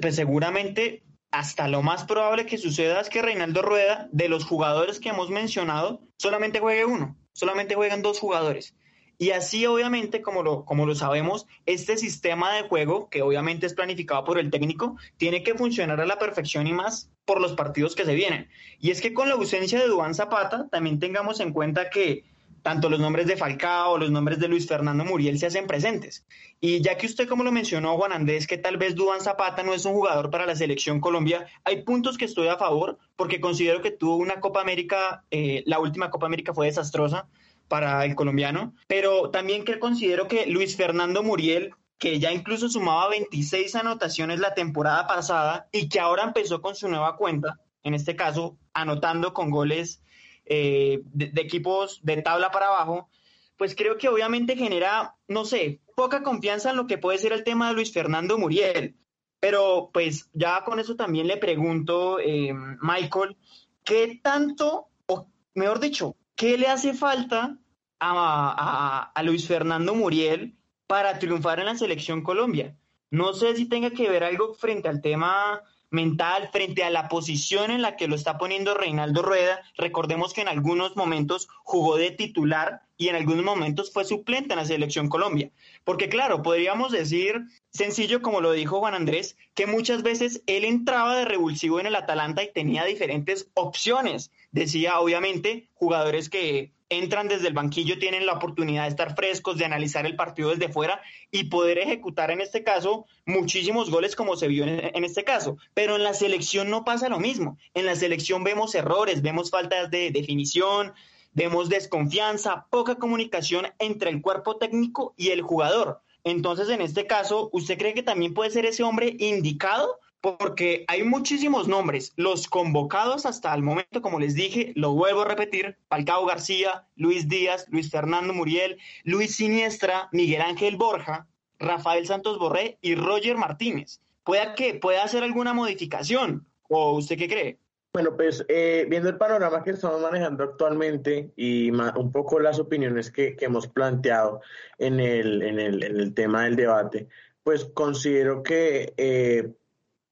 pues 0.00 0.16
seguramente 0.16 1.02
hasta 1.30 1.66
lo 1.66 1.82
más 1.82 2.04
probable 2.04 2.46
que 2.46 2.58
suceda 2.58 3.00
es 3.00 3.08
que 3.08 3.22
Reinaldo 3.22 3.62
Rueda, 3.62 4.08
de 4.12 4.28
los 4.28 4.44
jugadores 4.44 5.00
que 5.00 5.08
hemos 5.08 5.30
mencionado, 5.30 6.02
solamente 6.18 6.60
juegue 6.60 6.84
uno, 6.84 7.16
solamente 7.32 7.74
juegan 7.74 8.02
dos 8.02 8.18
jugadores. 8.20 8.76
Y 9.18 9.30
así, 9.30 9.64
obviamente, 9.66 10.20
como 10.20 10.42
lo, 10.42 10.64
como 10.64 10.84
lo 10.84 10.94
sabemos, 10.94 11.46
este 11.64 11.96
sistema 11.96 12.54
de 12.54 12.62
juego, 12.62 13.08
que 13.08 13.22
obviamente 13.22 13.66
es 13.66 13.74
planificado 13.74 14.24
por 14.24 14.38
el 14.38 14.50
técnico, 14.50 14.96
tiene 15.16 15.42
que 15.42 15.54
funcionar 15.54 16.00
a 16.00 16.06
la 16.06 16.18
perfección 16.18 16.66
y 16.66 16.72
más 16.72 17.10
por 17.24 17.40
los 17.40 17.52
partidos 17.52 17.94
que 17.94 18.04
se 18.04 18.14
vienen. 18.14 18.48
Y 18.80 18.90
es 18.90 19.00
que 19.00 19.14
con 19.14 19.28
la 19.28 19.36
ausencia 19.36 19.78
de 19.78 19.86
Duan 19.86 20.14
Zapata, 20.14 20.68
también 20.70 20.98
tengamos 20.98 21.40
en 21.40 21.52
cuenta 21.52 21.88
que 21.88 22.24
tanto 22.62 22.88
los 22.88 23.00
nombres 23.00 23.26
de 23.26 23.36
Falcao, 23.36 23.98
los 23.98 24.10
nombres 24.10 24.38
de 24.38 24.48
Luis 24.48 24.66
Fernando 24.66 25.04
Muriel 25.04 25.38
se 25.38 25.46
hacen 25.46 25.66
presentes. 25.66 26.24
Y 26.60 26.80
ya 26.80 26.96
que 26.96 27.06
usted, 27.06 27.28
como 27.28 27.44
lo 27.44 27.52
mencionó, 27.52 27.96
Juan 27.96 28.12
Andrés, 28.12 28.46
que 28.46 28.58
tal 28.58 28.76
vez 28.76 28.94
Duván 28.94 29.20
Zapata 29.20 29.62
no 29.62 29.74
es 29.74 29.84
un 29.84 29.94
jugador 29.94 30.30
para 30.30 30.46
la 30.46 30.56
selección 30.56 31.00
Colombia, 31.00 31.46
hay 31.64 31.82
puntos 31.82 32.16
que 32.16 32.24
estoy 32.24 32.48
a 32.48 32.56
favor, 32.56 32.98
porque 33.16 33.40
considero 33.40 33.82
que 33.82 33.90
tuvo 33.90 34.16
una 34.16 34.40
Copa 34.40 34.60
América, 34.60 35.24
eh, 35.30 35.62
la 35.66 35.80
última 35.80 36.10
Copa 36.10 36.26
América 36.26 36.54
fue 36.54 36.66
desastrosa 36.66 37.28
para 37.68 38.04
el 38.04 38.14
colombiano, 38.14 38.74
pero 38.86 39.30
también 39.30 39.64
que 39.64 39.78
considero 39.78 40.28
que 40.28 40.46
Luis 40.46 40.76
Fernando 40.76 41.22
Muriel 41.22 41.74
que 42.02 42.18
ya 42.18 42.32
incluso 42.32 42.68
sumaba 42.68 43.10
26 43.10 43.76
anotaciones 43.76 44.40
la 44.40 44.54
temporada 44.54 45.06
pasada 45.06 45.68
y 45.70 45.88
que 45.88 46.00
ahora 46.00 46.24
empezó 46.24 46.60
con 46.60 46.74
su 46.74 46.88
nueva 46.88 47.16
cuenta, 47.16 47.60
en 47.84 47.94
este 47.94 48.16
caso 48.16 48.58
anotando 48.74 49.32
con 49.32 49.50
goles 49.50 50.02
eh, 50.44 51.00
de, 51.04 51.32
equipos 51.40 52.00
de 52.02 52.22
tabla 52.22 52.50
para 52.50 52.66
abajo, 52.66 53.08
pues 53.56 53.74
creo 53.76 53.98
que 53.98 54.08
obviamente 54.08 54.56
genera, 54.56 55.16
no 55.28 55.44
sé, 55.44 55.80
poca 55.94 56.22
confianza 56.22 56.70
en 56.70 56.76
lo 56.76 56.86
que 56.86 56.98
puede 56.98 57.18
ser 57.18 57.32
el 57.32 57.44
tema 57.44 57.68
de 57.68 57.74
Luis 57.74 57.92
Fernando 57.92 58.38
Muriel. 58.38 58.96
Pero 59.40 59.90
pues 59.92 60.30
ya 60.32 60.64
con 60.64 60.78
eso 60.78 60.96
también 60.96 61.26
le 61.26 61.36
pregunto, 61.36 62.18
eh, 62.20 62.52
Michael, 62.80 63.36
¿qué 63.84 64.20
tanto, 64.22 64.88
o 65.06 65.26
mejor 65.54 65.80
dicho, 65.80 66.16
qué 66.36 66.56
le 66.56 66.68
hace 66.68 66.94
falta 66.94 67.58
a, 67.98 69.12
a 69.14 69.22
Luis 69.22 69.46
Fernando 69.46 69.94
Muriel 69.94 70.56
para 70.86 71.18
triunfar 71.18 71.58
en 71.58 71.66
la 71.66 71.76
selección 71.76 72.22
Colombia? 72.22 72.76
No 73.10 73.32
sé 73.34 73.54
si 73.56 73.68
tenga 73.68 73.90
que 73.90 74.08
ver 74.08 74.24
algo 74.24 74.54
frente 74.54 74.88
al 74.88 75.02
tema 75.02 75.60
mental 75.92 76.48
frente 76.50 76.82
a 76.82 76.90
la 76.90 77.08
posición 77.08 77.70
en 77.70 77.82
la 77.82 77.96
que 77.96 78.08
lo 78.08 78.16
está 78.16 78.38
poniendo 78.38 78.74
Reinaldo 78.74 79.22
Rueda. 79.22 79.60
Recordemos 79.76 80.32
que 80.32 80.40
en 80.40 80.48
algunos 80.48 80.96
momentos 80.96 81.48
jugó 81.62 81.96
de 81.96 82.10
titular 82.10 82.82
y 82.96 83.08
en 83.08 83.16
algunos 83.16 83.44
momentos 83.44 83.92
fue 83.92 84.04
suplente 84.04 84.54
en 84.54 84.58
la 84.58 84.64
selección 84.64 85.08
Colombia. 85.08 85.50
Porque 85.84 86.08
claro, 86.08 86.42
podríamos 86.42 86.92
decir, 86.92 87.42
sencillo 87.70 88.22
como 88.22 88.40
lo 88.40 88.52
dijo 88.52 88.80
Juan 88.80 88.94
Andrés, 88.94 89.36
que 89.54 89.66
muchas 89.66 90.02
veces 90.02 90.42
él 90.46 90.64
entraba 90.64 91.16
de 91.16 91.24
revulsivo 91.24 91.80
en 91.80 91.86
el 91.86 91.96
Atalanta 91.96 92.42
y 92.42 92.52
tenía 92.52 92.84
diferentes 92.84 93.50
opciones. 93.54 94.30
Decía, 94.50 95.00
obviamente, 95.00 95.68
jugadores 95.74 96.28
que 96.28 96.72
entran 96.98 97.28
desde 97.28 97.48
el 97.48 97.54
banquillo, 97.54 97.98
tienen 97.98 98.26
la 98.26 98.34
oportunidad 98.34 98.84
de 98.84 98.90
estar 98.90 99.14
frescos, 99.14 99.58
de 99.58 99.64
analizar 99.64 100.06
el 100.06 100.16
partido 100.16 100.50
desde 100.50 100.72
fuera 100.72 101.00
y 101.30 101.44
poder 101.44 101.78
ejecutar 101.78 102.30
en 102.30 102.40
este 102.40 102.62
caso 102.62 103.06
muchísimos 103.26 103.90
goles 103.90 104.16
como 104.16 104.36
se 104.36 104.48
vio 104.48 104.64
en, 104.64 105.04
este 105.04 105.24
caso. 105.24 105.56
Pero 105.74 105.96
en 105.96 106.04
la 106.04 106.14
selección 106.14 106.70
no 106.70 106.84
pasa 106.84 107.08
lo 107.08 107.20
mismo. 107.20 107.58
En 107.74 107.86
la 107.86 107.96
selección 107.96 108.44
vemos 108.44 108.74
errores, 108.74 109.22
vemos 109.22 109.50
faltas 109.50 109.90
de 109.90 110.10
definición, 110.10 110.92
vemos 111.32 111.68
desconfianza, 111.68 112.66
poca 112.70 112.96
comunicación 112.96 113.66
entre 113.78 114.10
el 114.10 114.22
cuerpo 114.22 114.56
técnico 114.56 115.14
y 115.16 115.28
el 115.30 115.42
jugador. 115.42 116.00
Entonces, 116.24 116.68
en 116.68 116.80
este 116.80 117.06
caso, 117.06 117.50
¿usted 117.52 117.78
cree 117.78 117.94
que 117.94 118.02
también 118.02 118.34
puede 118.34 118.50
ser 118.50 118.66
ese 118.66 118.82
hombre 118.82 119.16
indicado 119.18 119.98
porque 120.22 120.84
hay 120.86 121.02
muchísimos 121.02 121.68
nombres. 121.68 122.14
Los 122.16 122.48
convocados 122.48 123.26
hasta 123.26 123.52
el 123.54 123.62
momento, 123.62 124.00
como 124.00 124.20
les 124.20 124.34
dije, 124.34 124.72
lo 124.76 124.92
vuelvo 124.92 125.22
a 125.22 125.28
repetir, 125.28 125.76
Falcao 125.88 126.24
García, 126.24 126.86
Luis 126.96 127.28
Díaz, 127.28 127.66
Luis 127.68 127.90
Fernando 127.90 128.32
Muriel, 128.32 128.78
Luis 129.02 129.34
Siniestra, 129.36 130.08
Miguel 130.12 130.40
Ángel 130.40 130.76
Borja, 130.76 131.26
Rafael 131.58 132.06
Santos 132.06 132.38
Borré 132.38 132.78
y 132.80 132.94
Roger 132.94 133.36
Martínez. 133.36 134.00
¿Pueda 134.24 134.54
que 134.54 134.74
pueda 134.74 135.02
hacer 135.02 135.24
alguna 135.24 135.52
modificación? 135.52 136.46
¿O 136.68 136.92
usted 136.92 137.18
qué 137.18 137.28
cree? 137.28 137.58
Bueno, 137.92 138.16
pues 138.16 138.46
eh, 138.48 138.86
viendo 138.88 139.10
el 139.10 139.18
panorama 139.18 139.62
que 139.62 139.72
estamos 139.72 140.00
manejando 140.00 140.44
actualmente 140.44 141.32
y 141.36 141.70
un 141.70 142.12
poco 142.12 142.38
las 142.40 142.58
opiniones 142.58 143.10
que, 143.10 143.36
hemos 143.40 143.66
planteado 143.66 144.40
en 144.78 145.00
el, 145.00 145.42
en, 145.42 145.58
el, 145.58 145.82
en 145.82 146.00
el, 146.00 146.14
tema 146.14 146.44
del 146.44 146.56
debate, 146.56 147.08
pues 147.42 147.66
considero 147.66 148.42
que 148.42 148.94
eh, 148.96 149.52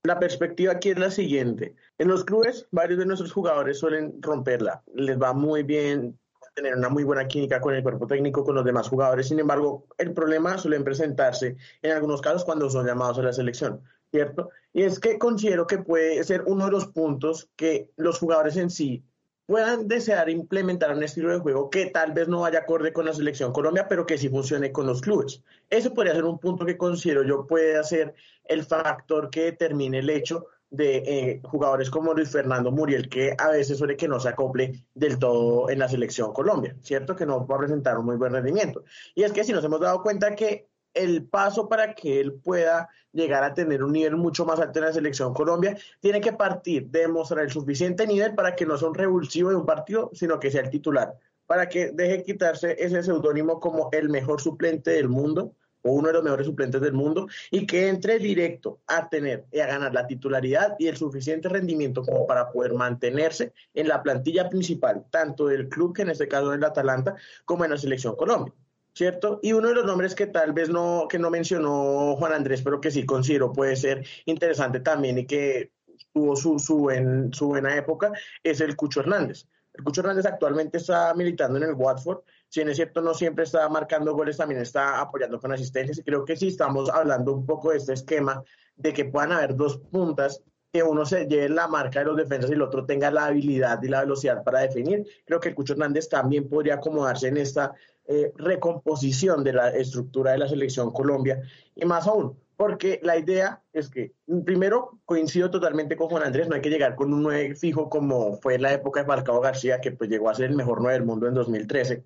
la 0.03 0.19
perspectiva 0.19 0.73
aquí 0.73 0.91
es 0.91 0.99
la 0.99 1.11
siguiente. 1.11 1.75
En 1.99 2.09
los 2.09 2.25
clubes, 2.25 2.67
varios 2.71 2.99
de 2.99 3.07
nuestros 3.07 3.33
jugadores 3.33 3.79
suelen 3.79 4.23
romperla. 4.23 4.83
Les 4.95 5.21
va 5.21 5.33
muy 5.33 5.63
bien 5.63 6.19
tener 6.55 6.75
una 6.75 6.89
muy 6.89 7.05
buena 7.05 7.29
química 7.29 7.61
con 7.61 7.75
el 7.75 7.83
cuerpo 7.83 8.07
técnico, 8.07 8.45
con 8.45 8.55
los 8.55 8.65
demás 8.65 8.89
jugadores. 8.89 9.29
Sin 9.29 9.39
embargo, 9.39 9.87
el 9.99 10.13
problema 10.13 10.59
suele 10.59 10.81
presentarse 10.81 11.57
en 11.83 11.93
algunos 11.93 12.21
casos 12.21 12.45
cuando 12.45 12.69
son 12.71 12.87
llamados 12.87 13.19
a 13.19 13.23
la 13.23 13.33
selección, 13.33 13.83
¿cierto? 14.11 14.51
Y 14.73 14.83
es 14.83 14.99
que 14.99 15.19
considero 15.19 15.67
que 15.67 15.79
puede 15.79 16.23
ser 16.25 16.45
uno 16.47 16.67
de 16.67 16.73
los 16.73 16.87
puntos 16.87 17.51
que 17.57 17.91
los 17.97 18.19
jugadores 18.19 18.57
en 18.57 18.71
sí 18.71 19.05
puedan 19.51 19.89
desear 19.89 20.31
implementar 20.31 20.95
un 20.95 21.03
estilo 21.03 21.33
de 21.33 21.41
juego 21.41 21.71
que 21.71 21.87
tal 21.87 22.13
vez 22.13 22.29
no 22.29 22.43
vaya 22.43 22.61
acorde 22.61 22.93
con 22.93 23.05
la 23.05 23.13
selección 23.13 23.53
Colombia, 23.53 23.89
pero 23.89 24.07
que 24.07 24.17
sí 24.17 24.29
funcione 24.29 24.71
con 24.71 24.87
los 24.87 25.01
clubes. 25.01 25.43
Ese 25.69 25.91
podría 25.91 26.15
ser 26.15 26.25
un 26.25 26.39
punto 26.39 26.65
que 26.65 26.77
considero 26.77 27.25
yo 27.25 27.49
puede 27.49 27.83
ser 27.83 28.15
el 28.45 28.63
factor 28.63 29.29
que 29.29 29.47
determine 29.47 29.99
el 29.99 30.09
hecho 30.09 30.47
de 30.71 30.99
eh, 30.99 31.41
jugadores 31.43 31.91
como 31.91 32.15
Luis 32.15 32.31
Fernando 32.31 32.71
Muriel, 32.71 33.09
que 33.09 33.35
a 33.37 33.49
veces 33.49 33.77
suele 33.77 33.97
que 33.97 34.07
no 34.07 34.21
se 34.21 34.29
acople 34.29 34.85
del 34.95 35.19
todo 35.19 35.69
en 35.69 35.81
la 35.81 35.89
selección 35.89 36.33
Colombia, 36.33 36.77
¿cierto? 36.81 37.17
Que 37.17 37.27
no 37.27 37.45
va 37.45 37.57
a 37.57 37.59
presentar 37.59 37.99
un 37.99 38.07
muy 38.07 38.17
buen 38.17 38.33
rendimiento. 38.33 38.85
Y 39.17 39.25
es 39.25 39.33
que 39.33 39.43
si 39.43 39.53
nos 39.53 39.65
hemos 39.65 39.81
dado 39.81 40.01
cuenta 40.05 40.37
que 40.37 40.70
el 40.94 41.24
paso 41.24 41.68
para 41.68 41.94
que 41.94 42.20
él 42.20 42.35
pueda 42.35 42.88
llegar 43.12 43.44
a 43.44 43.55
tener 43.55 43.83
un 43.83 43.92
nivel 43.92 44.16
mucho 44.16 44.44
más 44.44 44.61
alto 44.61 44.79
en 44.79 44.87
la 44.87 44.92
selección 44.92 45.35
Colombia, 45.35 45.76
tiene 46.00 46.20
que 46.20 46.33
partir 46.33 46.88
de 46.88 47.09
mostrar 47.09 47.44
el 47.44 47.50
suficiente 47.50 48.07
nivel 48.07 48.35
para 48.35 48.55
que 48.55 48.66
no 48.66 48.76
sea 48.76 48.88
un 48.88 48.94
revulsivo 48.94 49.50
de 49.50 49.57
un 49.57 49.66
partido, 49.66 50.11
sino 50.12 50.38
que 50.38 50.50
sea 50.50 50.62
el 50.62 50.70
titular, 50.70 51.14
para 51.46 51.68
que 51.68 51.90
deje 51.92 52.22
quitarse 52.22 52.76
ese 52.79 53.03
seudónimo 53.03 53.61
como 53.61 53.88
el 53.92 54.09
mejor 54.09 54.40
suplente 54.40 54.90
del 54.92 55.09
mundo 55.09 55.55
o 55.83 55.92
uno 55.92 56.09
de 56.09 56.14
los 56.14 56.22
mejores 56.22 56.46
suplentes 56.46 56.81
del 56.81 56.92
mundo 56.92 57.26
y 57.50 57.66
que 57.66 57.88
entre 57.88 58.18
directo 58.18 58.81
a 58.87 59.09
tener 59.09 59.46
y 59.50 59.61
a 59.61 59.66
ganar 59.66 59.94
la 59.94 60.07
titularidad 60.07 60.76
y 60.79 60.88
el 60.88 60.96
suficiente 60.96 61.48
rendimiento 61.48 62.03
como 62.03 62.26
para 62.26 62.50
poder 62.50 62.74
mantenerse 62.74 63.53
en 63.74 63.88
la 63.88 64.03
plantilla 64.03 64.48
principal, 64.48 65.07
tanto 65.11 65.46
del 65.46 65.68
club, 65.68 65.94
que 65.94 66.03
en 66.03 66.11
este 66.11 66.29
caso 66.29 66.53
es 66.53 66.59
el 66.59 66.64
Atalanta, 66.64 67.16
como 67.44 67.64
en 67.64 67.70
la 67.70 67.79
selección 67.79 68.14
Colombia. 68.14 68.53
¿Cierto? 68.94 69.40
Y 69.42 69.53
uno 69.53 69.68
de 69.68 69.74
los 69.74 69.85
nombres 69.85 70.14
que 70.14 70.26
tal 70.26 70.53
vez 70.53 70.68
no, 70.68 71.07
que 71.09 71.18
no 71.18 71.31
mencionó 71.31 72.16
Juan 72.16 72.33
Andrés, 72.33 72.62
pero 72.62 72.81
que 72.81 72.90
sí 72.90 73.05
considero 73.07 73.53
puede 73.53 73.76
ser 73.76 74.07
interesante 74.26 74.81
también 74.81 75.18
y 75.18 75.26
que 75.26 75.72
tuvo 76.12 76.37
su, 76.37 76.59
su, 76.59 76.90
en, 76.90 77.33
su 77.33 77.48
buena 77.48 77.76
época, 77.76 78.12
es 78.42 78.61
el 78.61 78.76
Cucho 78.76 79.00
Hernández. 79.00 79.46
El 79.72 79.85
Cucho 79.85 80.00
Hernández 80.00 80.26
actualmente 80.26 80.79
está 80.79 81.14
militando 81.14 81.59
en 81.59 81.64
el 81.64 81.74
Watford. 81.74 82.20
Si 82.48 82.61
es 82.61 82.76
cierto, 82.76 83.00
no 83.00 83.14
siempre 83.14 83.44
está 83.44 83.68
marcando 83.68 84.14
goles, 84.14 84.37
también 84.37 84.61
está 84.61 85.00
apoyando 85.00 85.38
con 85.38 85.53
asistencias. 85.53 85.98
Y 85.98 86.03
creo 86.03 86.24
que 86.24 86.37
sí 86.37 86.48
estamos 86.48 86.90
hablando 86.90 87.33
un 87.33 87.46
poco 87.46 87.70
de 87.70 87.76
este 87.76 87.92
esquema 87.92 88.42
de 88.76 88.92
que 88.92 89.05
puedan 89.05 89.33
haber 89.33 89.55
dos 89.55 89.79
puntas 89.79 90.42
que 90.72 90.83
uno 90.83 91.05
se 91.05 91.26
lleve 91.26 91.48
la 91.48 91.66
marca 91.66 92.00
de 92.00 92.07
los 92.07 92.16
defensas 92.16 92.50
y 92.50 92.55
el 92.55 92.62
otro 92.62 92.87
tenga 92.87 93.11
la 93.11 93.26
habilidad 93.26 93.83
y 93.83 93.88
la 93.88 94.00
velocidad 94.00 94.44
para 94.44 94.61
definir. 94.61 95.05
Creo 95.24 95.40
que 95.40 95.50
el 95.50 95.55
Cucho 95.55 95.72
Hernández 95.72 96.09
también 96.09 96.48
podría 96.48 96.74
acomodarse 96.74 97.29
en 97.29 97.38
esta 97.38 97.72
eh, 98.12 98.33
recomposición 98.35 99.44
de 99.44 99.53
la 99.53 99.68
estructura 99.68 100.33
de 100.33 100.38
la 100.38 100.49
selección 100.49 100.90
Colombia 100.90 101.42
y 101.77 101.85
más 101.85 102.09
aún, 102.09 102.37
porque 102.57 102.99
la 103.05 103.16
idea 103.16 103.62
es 103.73 103.88
que, 103.88 104.14
primero, 104.44 104.99
coincido 105.05 105.49
totalmente 105.49 105.94
con 105.94 106.09
Juan 106.09 106.25
Andrés, 106.25 106.49
no 106.49 106.57
hay 106.57 106.61
que 106.61 106.70
llegar 106.70 106.96
con 106.96 107.14
un 107.14 107.23
9 107.23 107.55
fijo 107.55 107.88
como 107.88 108.37
fue 108.38 108.57
en 108.57 108.62
la 108.62 108.73
época 108.73 109.01
de 109.01 109.07
Falcao 109.07 109.40
García, 109.40 109.81
que 109.81 109.92
pues 109.92 110.11
llegó 110.11 110.29
a 110.29 110.35
ser 110.35 110.51
el 110.51 110.57
mejor 110.57 110.81
9 110.81 110.94
del 110.94 111.07
mundo 111.07 111.29
en 111.29 111.35
2013. 111.35 112.03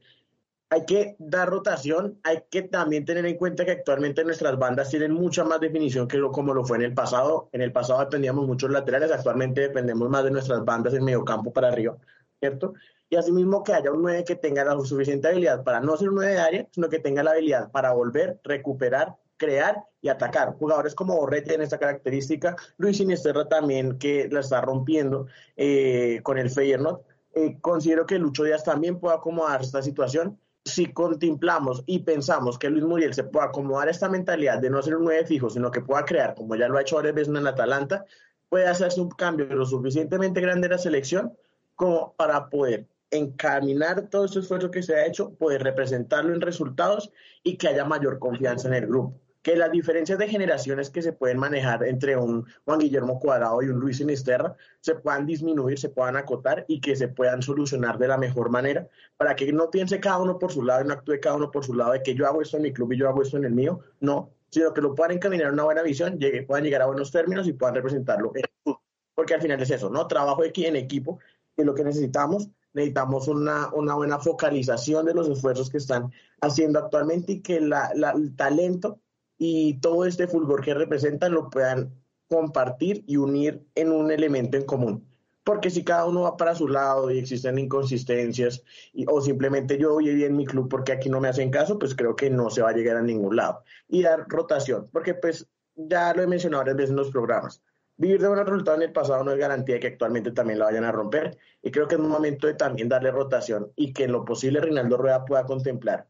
Hay 0.69 0.85
que 0.85 1.17
dar 1.19 1.49
rotación, 1.49 2.21
hay 2.23 2.43
que 2.51 2.61
también 2.61 3.07
tener 3.07 3.25
en 3.25 3.39
cuenta 3.39 3.65
que 3.65 3.71
actualmente 3.71 4.25
nuestras 4.25 4.59
bandas 4.59 4.91
tienen 4.91 5.13
mucha 5.13 5.43
más 5.43 5.59
definición 5.59 6.07
que 6.07 6.19
lo, 6.19 6.31
como 6.33 6.53
lo 6.53 6.67
fue 6.67 6.77
en 6.77 6.83
el 6.83 6.93
pasado. 6.93 7.49
En 7.53 7.63
el 7.63 7.73
pasado 7.73 8.01
dependíamos 8.01 8.47
muchos 8.47 8.71
laterales, 8.71 9.11
actualmente 9.11 9.63
dependemos 9.63 10.11
más 10.11 10.23
de 10.25 10.33
nuestras 10.33 10.67
bandas 10.67 10.93
en 10.93 11.03
medio 11.03 11.25
campo 11.25 11.51
para 11.51 11.69
arriba, 11.69 11.97
¿cierto? 12.45 12.75
y 13.15 13.17
asimismo 13.17 13.63
que 13.63 13.73
haya 13.73 13.93
un 13.93 14.03
9 14.03 14.25
que 14.25 14.37
tenga 14.37 14.65
la 14.65 14.79
suficiente 14.81 15.29
habilidad 15.29 15.63
para 15.63 15.81
no 15.81 15.97
ser 15.97 16.09
un 16.09 16.17
9 16.17 16.33
de 16.33 16.41
área, 16.41 16.69
sino 16.73 16.89
que 16.89 16.99
tenga 16.99 17.23
la 17.23 17.31
habilidad 17.31 17.71
para 17.71 17.93
volver, 17.93 18.41
recuperar, 18.43 19.15
crear 19.37 19.85
y 20.01 20.09
atacar. 20.09 20.55
Jugadores 20.55 20.95
como 20.95 21.17
Borré 21.17 21.43
tienen 21.43 21.63
esta 21.63 21.79
característica, 21.79 22.57
Luis 22.77 22.97
Sinisterra 22.97 23.49
también 23.49 23.99
que 23.99 24.29
la 24.31 24.41
está 24.41 24.61
rompiendo 24.61 25.27
eh, 25.57 26.21
con 26.23 26.39
el 26.39 26.51
Feyenoord. 26.51 27.03
Eh, 27.35 27.59
considero 27.61 28.05
que 28.05 28.19
Lucho 28.19 28.45
Díaz 28.45 28.65
también 28.65 28.99
puede 28.99 29.17
acomodar 29.17 29.61
esta 29.61 29.81
situación. 29.81 30.39
Si 30.65 30.93
contemplamos 30.93 31.85
y 31.87 32.01
pensamos 32.01 32.59
que 32.59 32.71
Luis 32.71 32.85
Muriel 32.85 33.15
se 33.15 33.25
puede 33.25 33.47
acomodar 33.47 33.89
esta 33.89 34.09
mentalidad 34.09 34.59
de 34.59 34.71
no 34.71 34.83
ser 34.83 34.97
un 34.97 35.05
9 35.05 35.27
fijo, 35.27 35.51
sino 35.51 35.71
que 35.71 35.83
pueda 35.83 36.05
crear, 36.05 36.35
como 36.35 36.57
ya 36.57 36.69
lo 36.69 36.79
ha 36.79 36.83
hecho 36.83 36.97
varias 36.97 37.15
veces 37.15 37.35
en 37.35 37.47
Atalanta, 37.47 38.05
puede 38.49 38.67
hacerse 38.67 39.01
un 39.01 39.11
cambio 39.11 39.47
lo 39.47 39.67
suficientemente 39.67 40.41
grande 40.41 40.67
en 40.67 40.73
la 40.73 40.79
selección 40.79 41.33
como 41.75 42.15
para 42.17 42.49
poder 42.49 42.87
encaminar 43.11 44.09
todo 44.09 44.25
ese 44.25 44.41
esfuerzo 44.41 44.71
que 44.71 44.83
se 44.83 44.95
ha 44.95 45.07
hecho, 45.07 45.35
poder 45.35 45.63
representarlo 45.63 46.35
en 46.35 46.41
resultados 46.41 47.13
y 47.43 47.57
que 47.57 47.69
haya 47.69 47.85
mayor 47.85 48.19
confianza 48.19 48.69
en 48.69 48.75
el 48.75 48.87
grupo. 48.87 49.21
que 49.43 49.57
las 49.57 49.71
diferencias 49.71 50.19
de 50.19 50.27
generaciones 50.27 50.89
que 50.89 51.03
se 51.03 51.13
pueden 51.13 51.39
manejar 51.39 51.85
entre 51.85 52.17
un 52.17 52.47
Juan 52.65 52.79
Guillermo 52.79 53.21
Cuadrado 53.21 53.61
y 53.63 53.69
un 53.69 53.79
Luis 53.79 53.99
Sinisterra 53.99 54.57
se 54.81 54.95
puedan 54.95 55.27
disminuir, 55.27 55.79
se 55.79 55.91
puedan 55.91 56.17
acotar 56.17 56.65
y 56.67 56.81
que 56.81 56.97
se 56.97 57.09
puedan 57.09 57.43
solucionar 57.43 57.99
de 57.99 58.09
la 58.09 58.17
mejor 58.17 58.49
manera 58.49 58.89
para 59.19 59.37
que 59.37 59.53
no 59.53 59.71
piense 59.71 60.01
cada 60.01 60.19
uno 60.19 60.39
por 60.39 60.51
su 60.51 60.63
lado 60.63 60.83
y 60.83 60.89
no 60.89 60.95
actúe 60.95 61.21
cada 61.21 61.37
uno 61.37 61.51
por 61.51 61.63
su 61.63 61.75
lado 61.75 61.93
de 61.93 62.03
que 62.03 62.15
yo 62.15 62.27
hago 62.27 62.41
esto 62.41 62.57
en 62.57 62.63
mi 62.63 62.73
club 62.73 62.93
y 62.93 62.97
yo 62.97 63.07
hago 63.07 63.21
esto 63.21 63.37
en 63.37 63.45
el 63.45 63.53
mío, 63.53 63.81
no, 64.01 64.31
sino 64.49 64.73
que 64.73 64.81
lo 64.81 64.95
puedan 64.95 65.13
encaminar 65.17 65.49
a 65.49 65.53
una 65.53 65.65
buena 65.65 65.83
visión, 65.83 66.19
puedan 66.47 66.65
llegar 66.65 66.81
a 66.81 66.87
buenos 66.87 67.11
términos 67.13 67.47
y 67.47 67.53
puedan 67.53 67.75
representarlo 67.75 68.33
en 68.35 68.45
el 68.45 68.51
club. 68.63 68.79
Porque 69.15 69.35
al 69.35 69.43
final 69.43 69.61
es 69.61 69.71
eso, 69.71 69.91
¿no? 69.91 70.07
Trabajo 70.07 70.43
aquí 70.43 70.65
en 70.65 70.75
equipo 70.75 71.19
y 71.57 71.65
lo 71.65 71.75
que 71.75 71.85
necesitamos 71.85 72.49
necesitamos 72.75 73.29
una, 73.29 73.73
una, 73.73 73.95
buena 73.95 74.19
focalización 74.19 75.07
de 75.07 75.15
los 75.15 75.29
esfuerzos 75.29 75.71
que 75.71 75.79
están 75.79 76.13
haciendo 76.41 76.81
actualmente 76.81 77.35
y 77.35 77.41
que 77.41 77.61
la, 77.61 77.93
el 78.15 78.37
talento 78.37 79.01
y 79.39 79.75
todo 79.75 80.05
este 80.05 80.27
fulgor 80.27 80.61
que 80.63 80.75
representan 80.75 81.33
lo 81.33 81.49
puedan 81.49 81.95
compartir 82.29 83.05
y 83.07 83.17
unir 83.17 83.65
en 83.75 83.93
un 83.93 84.11
elemento 84.11 84.57
en 84.57 84.65
común. 84.65 85.09
Porque 85.45 85.71
si 85.71 85.85
cada 85.85 86.07
uno 86.07 86.23
va 86.23 86.37
para 86.37 86.55
su 86.55 86.67
lado 86.69 87.11
y 87.11 87.19
existen 87.19 87.59
inconsistencias 87.59 88.63
o 89.07 89.21
simplemente 89.21 89.79
yo 89.79 89.93
voy 89.93 90.15
bien 90.15 90.31
en 90.33 90.37
mi 90.37 90.47
club 90.47 90.69
porque 90.69 90.93
aquí 90.93 91.11
no 91.11 91.21
me 91.21 91.29
hacen 91.29 91.51
caso, 91.51 91.79
pues 91.79 91.95
creo 91.95 92.17
que 92.17 92.31
no 92.31 92.51
se 92.51 92.63
va 92.63 92.71
a 92.71 92.75
llegar 92.75 92.97
a 92.97 93.03
ningún 93.03 93.37
lado. 93.37 93.63
Y 93.89 94.03
dar 94.03 94.27
rotación, 94.29 94.89
porque 94.91 95.15
pues 95.15 95.47
ya 95.77 96.15
lo 96.15 96.23
he 96.23 96.27
mencionado 96.27 96.63
varias 96.63 96.77
veces 96.77 96.91
en 96.91 96.97
los 96.97 97.11
programas. 97.11 97.63
Vivir 97.97 98.21
de 98.21 98.29
buenos 98.29 98.47
resultados 98.47 98.81
en 98.81 98.89
el 98.89 98.93
pasado 98.93 99.23
no 99.25 99.33
es 99.33 99.39
garantía 99.39 99.77
de 99.77 99.81
que 99.81 99.87
actualmente 99.89 100.33
también 100.33 100.59
lo 100.59 100.65
vayan 100.65 100.85
a 100.85 100.93
romper. 100.93 101.39
Y 101.63 101.71
creo 101.71 101.87
que 101.87 101.95
es 101.95 102.01
un 102.01 102.09
momento 102.09 102.47
de 102.47 102.55
también 102.55 102.89
darle 102.89 103.11
rotación 103.11 103.73
y 103.77 103.93
que 103.93 104.05
en 104.05 104.13
lo 104.13 104.25
posible 104.25 104.61
Reinaldo 104.61 104.97
Rueda 104.97 105.25
pueda 105.25 105.45
contemplar 105.45 106.09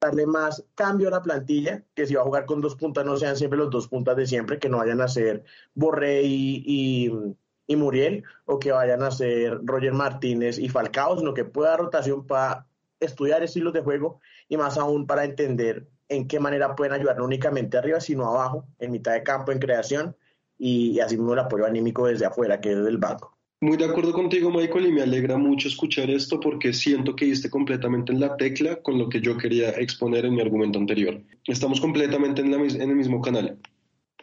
darle 0.00 0.26
más 0.26 0.64
cambio 0.74 1.08
a 1.08 1.12
la 1.12 1.22
plantilla, 1.22 1.82
que 1.94 2.06
si 2.06 2.14
va 2.14 2.22
a 2.22 2.24
jugar 2.24 2.46
con 2.46 2.60
dos 2.60 2.76
puntas 2.76 3.04
no 3.04 3.16
sean 3.16 3.36
siempre 3.36 3.58
los 3.58 3.70
dos 3.70 3.88
puntas 3.88 4.16
de 4.16 4.26
siempre, 4.26 4.58
que 4.58 4.68
no 4.68 4.78
vayan 4.78 5.00
a 5.00 5.08
ser 5.08 5.44
Borré 5.74 6.22
y, 6.22 7.10
y, 7.66 7.76
Muriel, 7.76 8.24
o 8.44 8.58
que 8.58 8.72
vayan 8.72 9.02
a 9.02 9.10
ser 9.10 9.58
Roger 9.64 9.92
Martínez 9.92 10.58
y 10.58 10.68
Falcao, 10.68 11.18
sino 11.18 11.34
que 11.34 11.44
pueda 11.44 11.70
dar 11.70 11.80
rotación 11.80 12.26
para 12.26 12.66
estudiar 13.00 13.42
estilos 13.42 13.72
de 13.72 13.82
juego 13.82 14.20
y 14.48 14.56
más 14.56 14.78
aún 14.78 15.06
para 15.06 15.24
entender 15.24 15.88
en 16.08 16.28
qué 16.28 16.38
manera 16.40 16.76
pueden 16.76 16.94
ayudar 16.94 17.18
no 17.18 17.24
únicamente 17.24 17.76
arriba, 17.76 18.00
sino 18.00 18.26
abajo, 18.26 18.66
en 18.78 18.92
mitad 18.92 19.12
de 19.12 19.22
campo, 19.22 19.50
en 19.50 19.58
creación, 19.58 20.16
y, 20.58 20.90
y 20.90 21.00
así 21.00 21.16
mismo 21.16 21.32
el 21.32 21.40
apoyo 21.40 21.66
anímico 21.66 22.06
desde 22.06 22.26
afuera, 22.26 22.60
que 22.60 22.72
es 22.72 22.84
del 22.84 22.98
banco. 22.98 23.36
Muy 23.62 23.78
de 23.78 23.86
acuerdo 23.86 24.12
contigo, 24.12 24.50
Michael, 24.50 24.86
y 24.86 24.92
me 24.92 25.00
alegra 25.00 25.38
mucho 25.38 25.68
escuchar 25.68 26.10
esto 26.10 26.38
porque 26.38 26.74
siento 26.74 27.16
que 27.16 27.24
diste 27.24 27.48
completamente 27.48 28.12
en 28.12 28.20
la 28.20 28.36
tecla 28.36 28.76
con 28.82 28.98
lo 28.98 29.08
que 29.08 29.22
yo 29.22 29.38
quería 29.38 29.70
exponer 29.70 30.26
en 30.26 30.34
mi 30.34 30.42
argumento 30.42 30.78
anterior. 30.78 31.22
Estamos 31.46 31.80
completamente 31.80 32.42
en, 32.42 32.52
el 32.52 32.94
mismo 32.94 33.22
canal. 33.22 33.58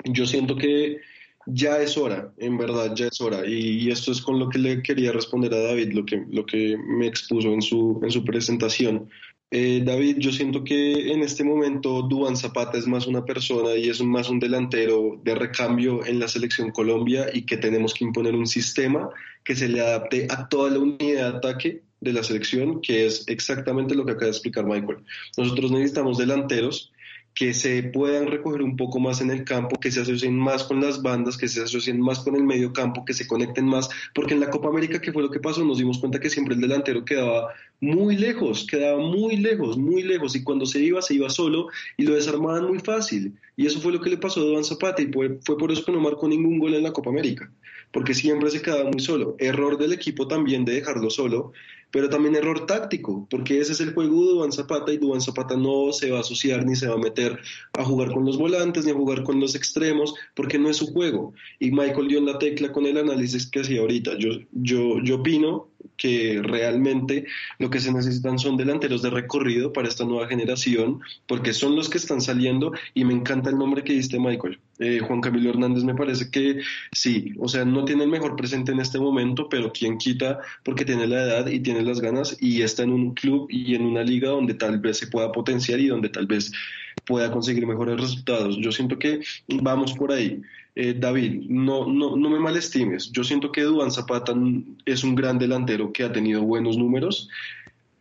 Yo 0.06 0.28
siento 0.28 0.56
que 0.56 1.00
ya 1.48 1.80
es 1.80 1.98
hora, 1.98 2.32
en 2.38 2.60
verdad, 2.60 2.94
ya 2.96 3.08
es 3.08 3.20
hora. 3.22 3.44
Y, 3.48 3.90
esto 3.90 4.12
es 4.12 4.22
con 4.22 4.38
lo 4.38 4.50
que 4.50 4.60
le 4.60 4.84
quería 4.84 5.12
responder 5.12 5.52
a 5.56 5.62
David, 5.62 5.94
lo 5.94 6.06
que, 6.06 6.24
lo 6.30 6.46
que 6.46 6.78
me 6.78 7.08
expuso 7.08 7.52
en 7.52 7.64
su, 7.64 8.02
en 8.04 8.12
su 8.12 8.24
presentación. 8.24 9.10
Eh, 9.56 9.84
David, 9.86 10.18
yo 10.18 10.32
siento 10.32 10.64
que 10.64 11.12
en 11.14 11.22
este 11.22 11.44
momento 11.44 12.02
Duan 12.02 12.36
Zapata 12.36 12.76
es 12.76 12.88
más 12.88 13.06
una 13.06 13.24
persona 13.24 13.76
y 13.76 13.88
es 13.88 14.02
más 14.02 14.28
un 14.28 14.40
delantero 14.40 15.22
de 15.24 15.36
recambio 15.36 16.04
en 16.08 16.18
la 16.18 16.28
selección 16.28 16.72
Colombia 16.72 17.28
y 17.32 17.46
que 17.46 17.58
tenemos 17.58 17.94
que 17.94 18.04
imponer 18.04 18.34
un 18.34 18.48
sistema 18.48 19.12
que 19.44 19.56
se 19.56 19.68
le 19.70 19.80
adapte 19.80 20.26
a 20.32 20.50
toda 20.50 20.72
la 20.72 20.80
unidad 20.80 20.98
de 21.34 21.38
ataque 21.38 21.84
de 22.02 22.14
la 22.14 22.24
selección, 22.24 22.82
que 22.82 23.06
es 23.06 23.28
exactamente 23.28 23.94
lo 23.94 24.06
que 24.06 24.14
acaba 24.14 24.26
de 24.26 24.32
explicar 24.32 24.66
Michael. 24.66 25.06
Nosotros 25.38 25.70
necesitamos 25.70 26.18
delanteros 26.18 26.92
que 27.36 27.54
se 27.54 27.82
puedan 27.84 28.28
recoger 28.28 28.62
un 28.62 28.78
poco 28.78 29.00
más 29.00 29.22
en 29.22 29.32
el 29.32 29.44
campo, 29.44 29.80
que 29.80 29.92
se 29.92 30.02
asocien 30.02 30.38
más 30.38 30.64
con 30.64 30.82
las 30.82 31.02
bandas, 31.02 31.38
que 31.38 31.48
se 31.48 31.64
asocien 31.64 32.00
más 32.00 32.20
con 32.20 32.36
el 32.36 32.44
medio 32.44 32.74
campo, 32.74 33.06
que 33.06 33.14
se 33.14 33.28
conecten 33.28 33.66
más, 33.66 33.90
porque 34.14 34.36
en 34.36 34.40
la 34.40 34.50
Copa 34.50 34.70
América, 34.70 35.02
que 35.02 35.12
fue 35.12 35.24
lo 35.24 35.32
que 35.32 35.40
pasó, 35.40 35.64
nos 35.64 35.80
dimos 35.80 35.98
cuenta 35.98 36.20
que 36.20 36.30
siempre 36.30 36.54
el 36.56 36.62
delantero 36.62 37.06
quedaba 37.06 37.50
muy 37.84 38.16
lejos, 38.16 38.66
quedaba 38.66 38.98
muy 38.98 39.36
lejos, 39.36 39.78
muy 39.78 40.04
lejos, 40.04 40.36
y 40.38 40.44
cuando 40.44 40.66
se 40.66 40.80
iba, 40.80 41.02
se 41.02 41.16
iba 41.16 41.30
solo 41.30 41.68
y 41.98 42.04
lo 42.04 42.16
desarmaban 42.16 42.66
muy 42.66 42.80
fácil. 42.80 43.34
Y 43.58 43.66
eso 43.66 43.82
fue 43.82 43.92
lo 43.92 44.00
que 44.00 44.10
le 44.10 44.18
pasó 44.18 44.40
a 44.40 44.46
Duan 44.46 44.64
Zapata, 44.64 45.02
y 45.02 45.12
fue, 45.12 45.38
fue 45.44 45.58
por 45.58 45.70
eso 45.70 45.84
que 45.84 45.92
no 45.92 46.00
marcó 46.00 46.28
ningún 46.30 46.60
gol 46.60 46.74
en 46.76 46.84
la 46.84 46.94
Copa 46.94 47.10
América, 47.10 47.52
porque 47.92 48.14
siempre 48.14 48.50
se 48.50 48.62
quedaba 48.62 48.90
muy 48.90 49.02
solo. 49.02 49.36
Error 49.38 49.78
del 49.78 49.92
equipo 49.92 50.28
también 50.28 50.64
de 50.64 50.76
dejarlo 50.76 51.10
solo, 51.10 51.52
pero 51.92 52.10
también 52.10 52.36
error 52.36 52.66
táctico, 52.66 53.28
porque 53.30 53.60
ese 53.60 53.74
es 53.74 53.82
el 53.82 53.94
juego 53.94 54.26
de 54.26 54.32
Duan 54.32 54.52
Zapata 54.54 54.92
y 54.94 54.98
Duan 54.98 55.22
Zapata 55.22 55.58
no 55.58 55.92
se 55.92 56.10
va 56.10 56.20
a 56.20 56.22
asociar 56.22 56.66
ni 56.66 56.76
se 56.76 56.88
va 56.88 56.96
a 56.96 56.98
meter 56.98 57.38
a 57.74 57.84
jugar 57.84 58.12
con 58.12 58.26
los 58.26 58.38
volantes 58.38 58.86
ni 58.86 58.92
a 58.92 58.96
jugar 58.96 59.24
con 59.24 59.40
los 59.42 59.56
extremos, 59.56 60.16
porque 60.34 60.58
no 60.58 60.70
es 60.70 60.78
su 60.78 60.88
juego. 60.88 61.34
Y 61.60 61.70
Michael 61.72 62.08
dio 62.08 62.20
en 62.20 62.26
la 62.26 62.40
tecla 62.40 62.72
con 62.72 62.86
el 62.86 62.98
análisis 62.98 63.46
que 63.46 63.60
hacía 63.60 63.82
ahorita. 63.82 64.18
Yo, 64.18 64.30
yo, 64.54 65.00
yo 65.04 65.18
opino 65.18 65.68
que 65.98 66.42
realmente 66.42 67.26
lo 67.60 67.70
que 67.70 67.80
se 67.80 67.92
necesitan 67.92 68.40
son 68.40 68.58
delanteros 68.58 69.02
de 69.02 69.10
recorrido 69.10 69.74
para 69.74 69.88
esta 69.88 70.06
nueva 70.06 70.28
generación, 70.28 71.02
porque 71.28 71.54
son 71.54 71.76
los 71.76 71.90
que 71.90 71.98
están 71.98 72.22
saliendo 72.22 72.74
y 72.94 73.06
me 73.06 73.14
encanta 73.14 73.50
el 73.50 73.58
nombre 73.58 73.84
que 73.84 73.94
diste 73.94 74.20
Michael. 74.20 74.60
Eh, 74.80 75.00
Juan 75.00 75.22
Camilo 75.22 75.52
Hernández 75.52 75.84
me 75.84 75.96
parece 75.96 76.32
que 76.32 76.60
sí, 76.92 77.34
o 77.40 77.48
sea, 77.48 77.64
no 77.64 77.86
tiene 77.86 78.04
el 78.04 78.10
mejor 78.10 78.36
presente 78.36 78.72
en 78.72 78.80
este 78.80 79.00
momento, 79.00 79.48
pero 79.48 79.72
quien 79.72 79.98
quita 79.98 80.40
porque 80.64 80.84
tiene 80.84 81.08
la 81.08 81.24
edad 81.24 81.48
y 81.48 81.60
tiene 81.60 81.84
las 81.84 82.02
ganas 82.02 82.36
y 82.42 82.62
está 82.62 82.84
en 82.84 82.92
un 82.92 83.14
club 83.14 83.48
y 83.50 83.76
en 83.76 83.84
una 83.84 84.04
liga 84.04 84.30
donde 84.30 84.56
tal 84.56 84.80
vez 84.80 84.98
se 84.98 85.08
pueda 85.08 85.32
potenciar 85.32 85.80
y 85.80 85.88
donde 85.88 86.10
tal 86.10 86.26
vez 86.26 86.52
pueda 87.06 87.32
conseguir 87.32 87.68
mejores 87.68 88.00
resultados. 88.00 88.58
Yo 88.58 88.72
siento 88.72 88.98
que 88.98 89.22
vamos 89.48 89.94
por 89.94 90.12
ahí. 90.12 90.42
Eh, 90.76 90.96
David, 90.98 91.44
no, 91.50 91.88
no, 91.88 92.16
no 92.16 92.30
me 92.30 92.40
malestimes. 92.40 93.12
Yo 93.12 93.24
siento 93.24 93.52
que 93.52 93.62
Duan 93.62 93.92
Zapata 93.92 94.34
es 94.86 95.04
un 95.04 95.16
gran 95.16 95.38
delantero 95.38 95.94
que 95.94 96.04
ha 96.04 96.12
tenido 96.12 96.42
buenos 96.42 96.78
números, 96.78 97.30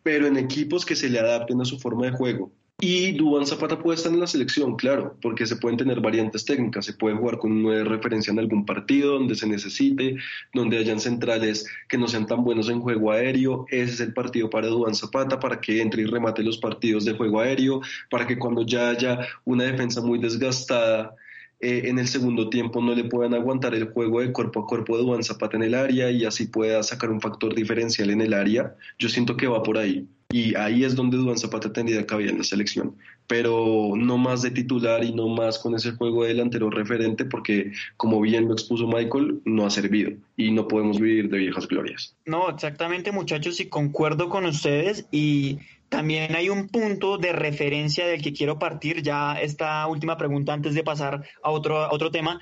pero 0.02 0.26
en 0.26 0.36
equipos 0.36 0.84
que 0.84 0.96
se 0.96 1.10
le 1.10 1.20
adapten 1.20 1.60
a 1.60 1.64
su 1.64 1.78
forma 1.78 2.06
de 2.06 2.12
juego. 2.12 2.50
Y 2.84 3.12
Dubán 3.12 3.46
Zapata 3.46 3.78
puede 3.78 3.94
estar 3.94 4.12
en 4.12 4.18
la 4.18 4.26
selección, 4.26 4.74
claro, 4.74 5.16
porque 5.22 5.46
se 5.46 5.54
pueden 5.54 5.78
tener 5.78 6.00
variantes 6.00 6.44
técnicas, 6.44 6.84
se 6.84 6.94
puede 6.94 7.14
jugar 7.14 7.38
con 7.38 7.52
una 7.64 7.84
referencia 7.84 8.32
en 8.32 8.40
algún 8.40 8.66
partido 8.66 9.12
donde 9.12 9.36
se 9.36 9.46
necesite, 9.46 10.16
donde 10.52 10.78
hayan 10.78 10.98
centrales 10.98 11.64
que 11.88 11.96
no 11.96 12.08
sean 12.08 12.26
tan 12.26 12.42
buenos 12.42 12.68
en 12.68 12.80
juego 12.80 13.12
aéreo, 13.12 13.66
ese 13.68 13.92
es 13.92 14.00
el 14.00 14.12
partido 14.12 14.50
para 14.50 14.66
Dubán 14.66 14.96
Zapata, 14.96 15.38
para 15.38 15.60
que 15.60 15.80
entre 15.80 16.02
y 16.02 16.06
remate 16.06 16.42
los 16.42 16.58
partidos 16.58 17.04
de 17.04 17.12
juego 17.12 17.38
aéreo, 17.38 17.82
para 18.10 18.26
que 18.26 18.36
cuando 18.36 18.66
ya 18.66 18.88
haya 18.88 19.28
una 19.44 19.62
defensa 19.62 20.00
muy 20.00 20.18
desgastada, 20.18 21.14
eh, 21.62 21.88
en 21.88 22.00
el 22.00 22.08
segundo 22.08 22.50
tiempo 22.50 22.82
no 22.82 22.92
le 22.92 23.04
puedan 23.04 23.34
aguantar 23.34 23.72
el 23.72 23.92
juego 23.92 24.20
de 24.20 24.32
cuerpo 24.32 24.60
a 24.60 24.66
cuerpo 24.66 24.96
de 24.96 25.04
Duan 25.04 25.22
Zapata 25.22 25.56
en 25.56 25.62
el 25.62 25.74
área 25.74 26.10
y 26.10 26.24
así 26.24 26.48
pueda 26.48 26.82
sacar 26.82 27.08
un 27.08 27.20
factor 27.20 27.54
diferencial 27.54 28.10
en 28.10 28.20
el 28.20 28.34
área. 28.34 28.74
Yo 28.98 29.08
siento 29.08 29.36
que 29.36 29.46
va 29.46 29.62
por 29.62 29.78
ahí. 29.78 30.08
Y 30.32 30.56
ahí 30.56 30.82
es 30.82 30.96
donde 30.96 31.18
Duan 31.18 31.38
Zapata 31.38 31.72
tendría 31.72 32.04
cabida 32.04 32.30
en 32.30 32.38
la 32.38 32.44
selección. 32.44 32.96
Pero 33.28 33.92
no 33.94 34.18
más 34.18 34.42
de 34.42 34.50
titular 34.50 35.04
y 35.04 35.14
no 35.14 35.28
más 35.28 35.60
con 35.60 35.76
ese 35.76 35.92
juego 35.92 36.24
de 36.24 36.30
delantero 36.30 36.68
referente, 36.68 37.26
porque 37.26 37.70
como 37.96 38.20
bien 38.20 38.48
lo 38.48 38.54
expuso 38.54 38.88
Michael, 38.88 39.40
no 39.44 39.64
ha 39.64 39.70
servido 39.70 40.10
y 40.36 40.50
no 40.50 40.66
podemos 40.66 40.98
vivir 40.98 41.30
de 41.30 41.38
viejas 41.38 41.68
glorias. 41.68 42.16
No, 42.26 42.50
exactamente, 42.50 43.12
muchachos, 43.12 43.60
y 43.60 43.68
concuerdo 43.68 44.28
con 44.28 44.46
ustedes. 44.46 45.06
Y 45.12 45.58
también 45.92 46.34
hay 46.34 46.48
un 46.48 46.68
punto 46.68 47.18
de 47.18 47.32
referencia 47.32 48.06
del 48.06 48.22
que 48.22 48.32
quiero 48.32 48.58
partir 48.58 49.02
ya 49.02 49.34
esta 49.34 49.86
última 49.86 50.16
pregunta 50.16 50.54
antes 50.54 50.74
de 50.74 50.82
pasar 50.82 51.22
a 51.42 51.50
otro, 51.50 51.86
otro 51.92 52.10
tema. 52.10 52.40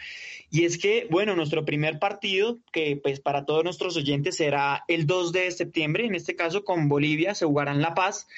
Y 0.51 0.65
es 0.67 0.79
que, 0.79 1.09
bueno, 1.11 1.35
nuestro 1.35 1.65
primer 1.65 1.99
partido, 1.99 2.59
que 2.71 2.97
pues 3.03 3.19
para 3.19 3.45
todos 3.45 3.65
nuestros 3.65 3.97
oyentes 3.97 4.37
será 4.37 4.85
el 4.87 5.05
2 5.05 5.33
de 5.33 5.51
septiembre, 5.51 6.07
en 6.07 6.15
este 6.15 6.37
caso 6.37 6.65
con 6.65 6.89
Bolivia, 6.89 7.35
se 7.35 7.45
jugará 7.45 7.73
en 7.73 7.83
La 7.83 7.95
Paz. 7.95 8.29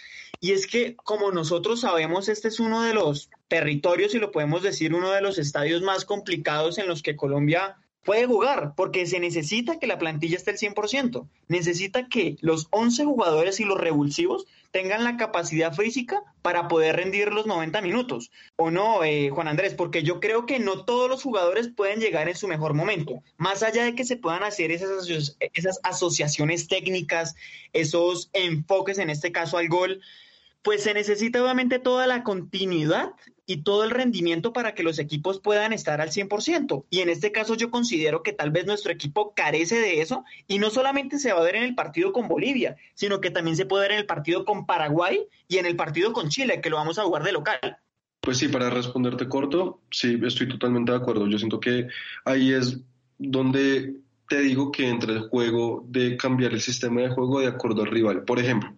Y 0.40 0.53
es 0.53 0.66
que, 0.66 0.96
como 0.96 1.31
nosotros 1.31 1.83
sabemos, 1.83 2.31
este 2.31 2.48
es 2.48 2.59
uno 2.59 2.83
de 2.83 2.94
los 2.94 3.29
territorios, 3.48 4.14
y 4.14 4.18
lo 4.18 4.33
podemos 4.33 4.62
decir, 4.62 4.94
uno 4.94 5.11
de 5.11 5.20
los 5.20 5.38
estadios 5.38 5.83
más 5.83 6.07
complicados 6.07 6.79
en 6.79 6.88
los 6.88 7.03
que 7.03 7.16
Colombia 7.16 7.77
puede 8.03 8.27
jugar, 8.27 8.72
porque 8.77 9.07
se 9.07 9.20
necesita 9.20 9.79
que 9.79 9.87
la 9.87 9.98
plantilla 9.98 10.37
esté 10.37 10.53
al 10.53 10.59
100%. 10.59 11.29
Necesita 11.48 12.09
que 12.09 12.37
los 12.40 12.66
11 12.70 13.05
jugadores 13.05 13.61
y 13.61 13.64
los 13.64 13.79
revulsivos 13.79 14.46
tengan 14.73 15.05
la 15.05 15.17
capacidad 15.17 15.73
física 15.73 16.23
para 16.41 16.67
poder 16.67 16.97
rendir 16.97 17.33
los 17.33 17.47
90 17.47 17.81
minutos. 17.83 18.33
¿O 18.57 18.71
no, 18.71 19.05
eh, 19.05 19.31
Juan 19.31 19.47
Andrés? 19.47 19.75
Porque 19.75 20.03
yo 20.03 20.19
creo 20.19 20.47
que 20.47 20.59
no 20.59 20.85
todos 20.85 21.09
los 21.09 21.23
jugadores 21.23 21.69
pueden 21.69 22.01
llegar 22.01 22.29
en 22.29 22.37
su 22.37 22.49
mejor 22.49 22.75
momento. 22.75 23.23
Más 23.37 23.63
allá 23.63 23.85
de 23.85 23.95
que 23.95 24.05
se 24.05 24.17
puedan 24.17 24.43
hacer 24.43 24.73
esas, 24.73 25.09
esas 25.53 25.79
asociaciones 25.85 26.69
técnicas, 26.69 27.37
esos 27.73 28.31
enfoques, 28.33 28.99
en 28.99 29.11
este 29.11 29.31
caso 29.31 29.59
al 29.59 29.69
gol, 29.69 30.01
pues 30.62 30.83
se 30.83 30.94
necesita 30.94 31.42
obviamente 31.42 31.79
toda 31.79 32.07
la 32.07 32.22
continuidad 32.22 33.12
y 33.46 33.59
todo 33.59 33.85
el 33.85 33.90
rendimiento 33.90 34.53
para 34.53 34.75
que 34.75 34.83
los 34.83 34.98
equipos 34.98 35.40
puedan 35.40 35.72
estar 35.72 36.01
al 36.01 36.11
100%. 36.11 36.85
Y 36.90 37.00
en 37.00 37.08
este 37.08 37.33
caso 37.33 37.54
yo 37.54 37.71
considero 37.71 38.23
que 38.23 38.33
tal 38.33 38.50
vez 38.50 38.67
nuestro 38.67 38.92
equipo 38.92 39.35
carece 39.35 39.77
de 39.77 40.00
eso 40.00 40.25
y 40.46 40.58
no 40.58 40.71
solamente 40.71 41.19
se 41.19 41.33
va 41.33 41.40
a 41.40 41.44
ver 41.44 41.56
en 41.56 41.65
el 41.65 41.75
partido 41.75 42.13
con 42.13 42.29
Bolivia, 42.29 42.77
sino 42.94 43.21
que 43.21 43.31
también 43.31 43.56
se 43.56 43.67
puede 43.67 43.85
ver 43.85 43.92
en 43.92 43.98
el 43.98 44.06
partido 44.06 44.44
con 44.44 44.65
Paraguay 44.65 45.27
y 45.48 45.58
en 45.58 45.67
el 45.67 45.77
partido 45.77 46.13
con 46.13 46.29
Chile, 46.29 46.60
que 46.60 46.71
lo 46.71 46.77
vamos 46.77 46.98
a 46.98 47.04
jugar 47.04 47.25
de 47.25 47.33
local. 47.33 47.79
Pues 48.21 48.38
sí, 48.38 48.46
para 48.46 48.71
responderte 48.71 49.29
corto, 49.29 49.81
sí, 49.90 50.19
estoy 50.25 50.48
totalmente 50.48 50.92
de 50.92 50.98
acuerdo. 50.98 51.27
Yo 51.27 51.38
siento 51.38 51.58
que 51.58 51.88
ahí 52.25 52.52
es 52.52 52.79
donde 53.19 53.96
te 54.29 54.40
digo 54.40 54.71
que 54.71 54.88
entra 54.88 55.13
el 55.13 55.29
juego 55.29 55.85
de 55.88 56.17
cambiar 56.17 56.52
el 56.52 56.60
sistema 56.60 57.00
de 57.00 57.10
juego 57.10 57.40
de 57.40 57.48
acuerdo 57.48 57.83
al 57.83 57.90
rival. 57.90 58.23
Por 58.23 58.38
ejemplo, 58.38 58.73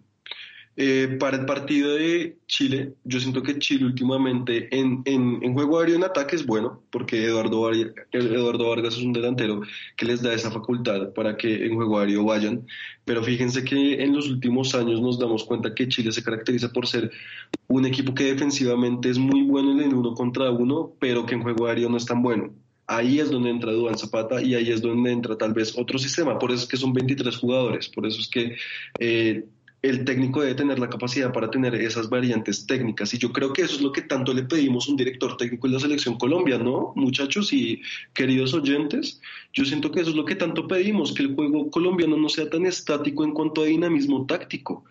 eh, 0.77 1.15
para 1.19 1.37
el 1.37 1.45
partido 1.45 1.95
de 1.95 2.37
Chile, 2.47 2.95
yo 3.05 3.19
siento 3.21 3.41
que 3.41 3.59
Chile 3.59 3.85
últimamente 3.85 4.67
en, 4.77 5.03
en, 5.05 5.53
juego 5.53 5.79
aéreo 5.79 5.95
en 5.95 6.03
ataque 6.03 6.35
es 6.35 6.45
bueno, 6.45 6.83
porque 6.89 7.23
Eduardo, 7.23 7.71
Eduardo 8.11 8.69
Vargas 8.69 8.97
es 8.97 9.03
un 9.03 9.13
delantero 9.13 9.61
que 9.95 10.05
les 10.05 10.21
da 10.21 10.33
esa 10.33 10.51
facultad 10.51 11.13
para 11.13 11.37
que 11.37 11.65
en 11.65 11.75
juego 11.75 11.99
aéreo 11.99 12.25
vayan. 12.25 12.67
Pero 13.05 13.23
fíjense 13.23 13.63
que 13.63 14.03
en 14.03 14.13
los 14.13 14.27
últimos 14.29 14.75
años 14.75 14.99
nos 14.99 15.17
damos 15.17 15.45
cuenta 15.45 15.73
que 15.73 15.87
Chile 15.87 16.11
se 16.11 16.23
caracteriza 16.23 16.73
por 16.73 16.87
ser 16.87 17.09
un 17.67 17.85
equipo 17.85 18.13
que 18.13 18.25
defensivamente 18.25 19.09
es 19.09 19.17
muy 19.17 19.43
bueno 19.43 19.81
en 19.81 19.93
uno 19.93 20.13
contra 20.13 20.51
uno, 20.51 20.93
pero 20.99 21.25
que 21.25 21.35
en 21.35 21.43
juego 21.43 21.67
aéreo 21.67 21.89
no 21.89 21.97
es 21.97 22.05
tan 22.05 22.21
bueno. 22.21 22.53
Ahí 22.87 23.19
es 23.19 23.31
donde 23.31 23.49
entra 23.49 23.71
Duan 23.71 23.97
Zapata 23.97 24.41
y 24.41 24.53
ahí 24.53 24.71
es 24.71 24.81
donde 24.81 25.11
entra 25.11 25.37
tal 25.37 25.53
vez 25.53 25.75
otro 25.77 25.97
sistema. 25.97 26.37
Por 26.37 26.51
eso 26.51 26.63
es 26.63 26.69
que 26.69 26.77
son 26.77 26.93
23 26.93 27.35
jugadores, 27.37 27.89
por 27.89 28.05
eso 28.05 28.19
es 28.19 28.27
que 28.27 28.55
eh, 28.99 29.45
el 29.89 30.03
técnico 30.03 30.41
debe 30.41 30.55
tener 30.55 30.79
la 30.79 30.89
capacidad 30.89 31.31
para 31.31 31.49
tener 31.51 31.75
esas 31.75 32.09
variantes 32.09 32.65
técnicas. 32.65 33.13
Y 33.13 33.17
yo 33.17 33.31
creo 33.31 33.53
que 33.53 33.61
eso 33.61 33.75
es 33.75 33.81
lo 33.81 33.91
que 33.91 34.01
tanto 34.01 34.33
le 34.33 34.43
pedimos 34.43 34.87
a 34.87 34.91
un 34.91 34.97
director 34.97 35.37
técnico 35.37 35.67
en 35.67 35.73
la 35.73 35.79
selección 35.79 36.17
Colombia, 36.17 36.57
¿no? 36.57 36.93
Muchachos 36.95 37.53
y 37.53 37.81
queridos 38.13 38.53
oyentes, 38.53 39.21
yo 39.53 39.63
siento 39.65 39.91
que 39.91 40.01
eso 40.01 40.09
es 40.09 40.15
lo 40.15 40.25
que 40.25 40.35
tanto 40.35 40.67
pedimos, 40.67 41.13
que 41.13 41.23
el 41.23 41.35
juego 41.35 41.69
colombiano 41.69 42.17
no 42.17 42.29
sea 42.29 42.49
tan 42.49 42.65
estático 42.65 43.23
en 43.23 43.31
cuanto 43.31 43.61
a 43.61 43.65
dinamismo 43.65 44.25
táctico. 44.25 44.83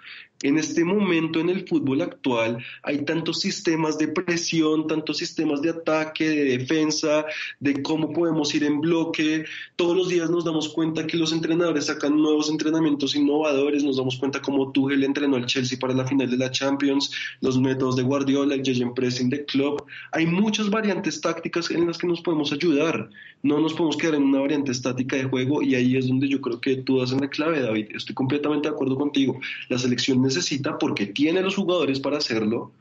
En 0.44 0.58
este 0.58 0.84
momento 0.84 1.40
en 1.40 1.48
el 1.48 1.66
fútbol 1.66 2.02
actual 2.02 2.62
hay 2.82 3.02
tantos 3.06 3.40
sistemas 3.40 3.96
de 3.96 4.08
presión, 4.08 4.86
tantos 4.86 5.16
sistemas 5.16 5.62
de 5.62 5.70
ataque, 5.70 6.28
de 6.28 6.58
defensa, 6.58 7.24
de 7.60 7.82
cómo 7.82 8.12
podemos 8.12 8.54
ir 8.54 8.64
en 8.64 8.82
bloque. 8.82 9.46
Todos 9.74 9.96
los 9.96 10.10
días 10.10 10.28
nos 10.28 10.44
damos 10.44 10.68
cuenta 10.68 11.06
que 11.06 11.16
los 11.16 11.32
entrenadores 11.32 11.86
sacan 11.86 12.20
nuevos 12.20 12.50
entrenamientos 12.50 13.16
innovadores, 13.16 13.84
nos 13.84 13.96
damos 13.96 14.18
cuenta 14.18 14.42
cómo 14.42 14.70
Tuchel 14.70 15.02
entrenó 15.04 15.36
al 15.36 15.46
Chelsea 15.46 15.78
para 15.80 15.94
la 15.94 16.06
final 16.06 16.30
de 16.30 16.36
la 16.36 16.50
Champions, 16.50 17.10
los 17.40 17.58
métodos 17.58 17.96
de 17.96 18.02
Guardiola, 18.02 18.54
el 18.54 18.62
Jegen 18.62 18.92
Pressing 18.92 19.30
de 19.30 19.46
Club. 19.46 19.82
Hay 20.12 20.26
muchas 20.26 20.68
variantes 20.68 21.22
tácticas 21.22 21.70
en 21.70 21.86
las 21.86 21.96
que 21.96 22.06
nos 22.06 22.20
podemos 22.20 22.52
ayudar. 22.52 23.08
No 23.42 23.60
nos 23.60 23.72
podemos 23.72 23.96
quedar 23.96 24.16
en 24.16 24.24
una 24.24 24.40
variante 24.40 24.72
estática 24.72 25.16
de 25.16 25.24
juego 25.24 25.62
y 25.62 25.74
ahí 25.74 25.96
es 25.96 26.06
donde 26.06 26.28
yo 26.28 26.42
creo 26.42 26.60
que 26.60 26.76
tú 26.76 27.00
das 27.00 27.12
en 27.12 27.20
la 27.20 27.28
clave, 27.28 27.60
David. 27.60 27.88
Estoy 27.94 28.14
completamente 28.14 28.68
de 28.68 28.74
acuerdo 28.74 28.96
contigo. 28.96 29.40
La 29.70 29.78
selección 29.78 30.20
necesita, 30.34 30.78
porque 30.78 31.06
tiene 31.06 31.40
los 31.40 31.54
jugadores 31.54 32.00
para 32.00 32.18
hacerlo, 32.18 32.72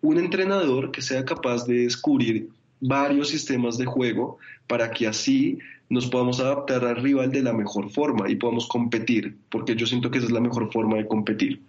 un 0.00 0.18
entrenador 0.18 0.90
que 0.90 1.02
sea 1.02 1.24
capaz 1.24 1.66
de 1.66 1.84
descubrir 1.84 2.48
varios 2.80 3.28
sistemas 3.28 3.78
de 3.78 3.86
juego 3.86 4.38
para 4.66 4.90
que 4.90 5.06
así 5.06 5.58
nos 5.88 6.06
podamos 6.06 6.40
adaptar 6.40 6.84
al 6.84 6.96
rival 6.96 7.30
de 7.30 7.42
la 7.42 7.52
mejor 7.52 7.90
forma 7.90 8.30
y 8.30 8.36
podamos 8.36 8.66
competir, 8.66 9.36
porque 9.50 9.76
yo 9.76 9.86
siento 9.86 10.10
que 10.10 10.18
esa 10.18 10.26
es 10.26 10.32
la 10.32 10.40
mejor 10.40 10.72
forma 10.72 10.96
de 10.96 11.06
competir. 11.06 11.62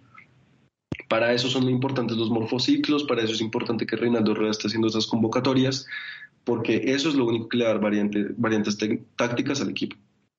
Para 1.08 1.32
eso 1.32 1.48
son 1.48 1.68
importantes 1.68 2.16
los 2.16 2.30
morfociclos, 2.30 3.04
para 3.04 3.22
eso 3.22 3.32
es 3.32 3.40
importante 3.40 3.86
que 3.86 3.96
Reinaldo 3.96 4.34
Rueda 4.34 4.50
esté 4.50 4.66
haciendo 4.66 4.88
esas 4.88 5.06
convocatorias, 5.06 5.86
porque 6.44 6.82
eso 6.86 7.08
es 7.08 7.14
lo 7.14 7.26
único 7.26 7.48
que 7.48 7.58
le 7.58 7.64
da 7.64 7.74
variante, 7.74 8.26
variantes 8.36 8.76
tácticas 9.16 9.60
al 9.60 9.70
equipo. 9.70 9.96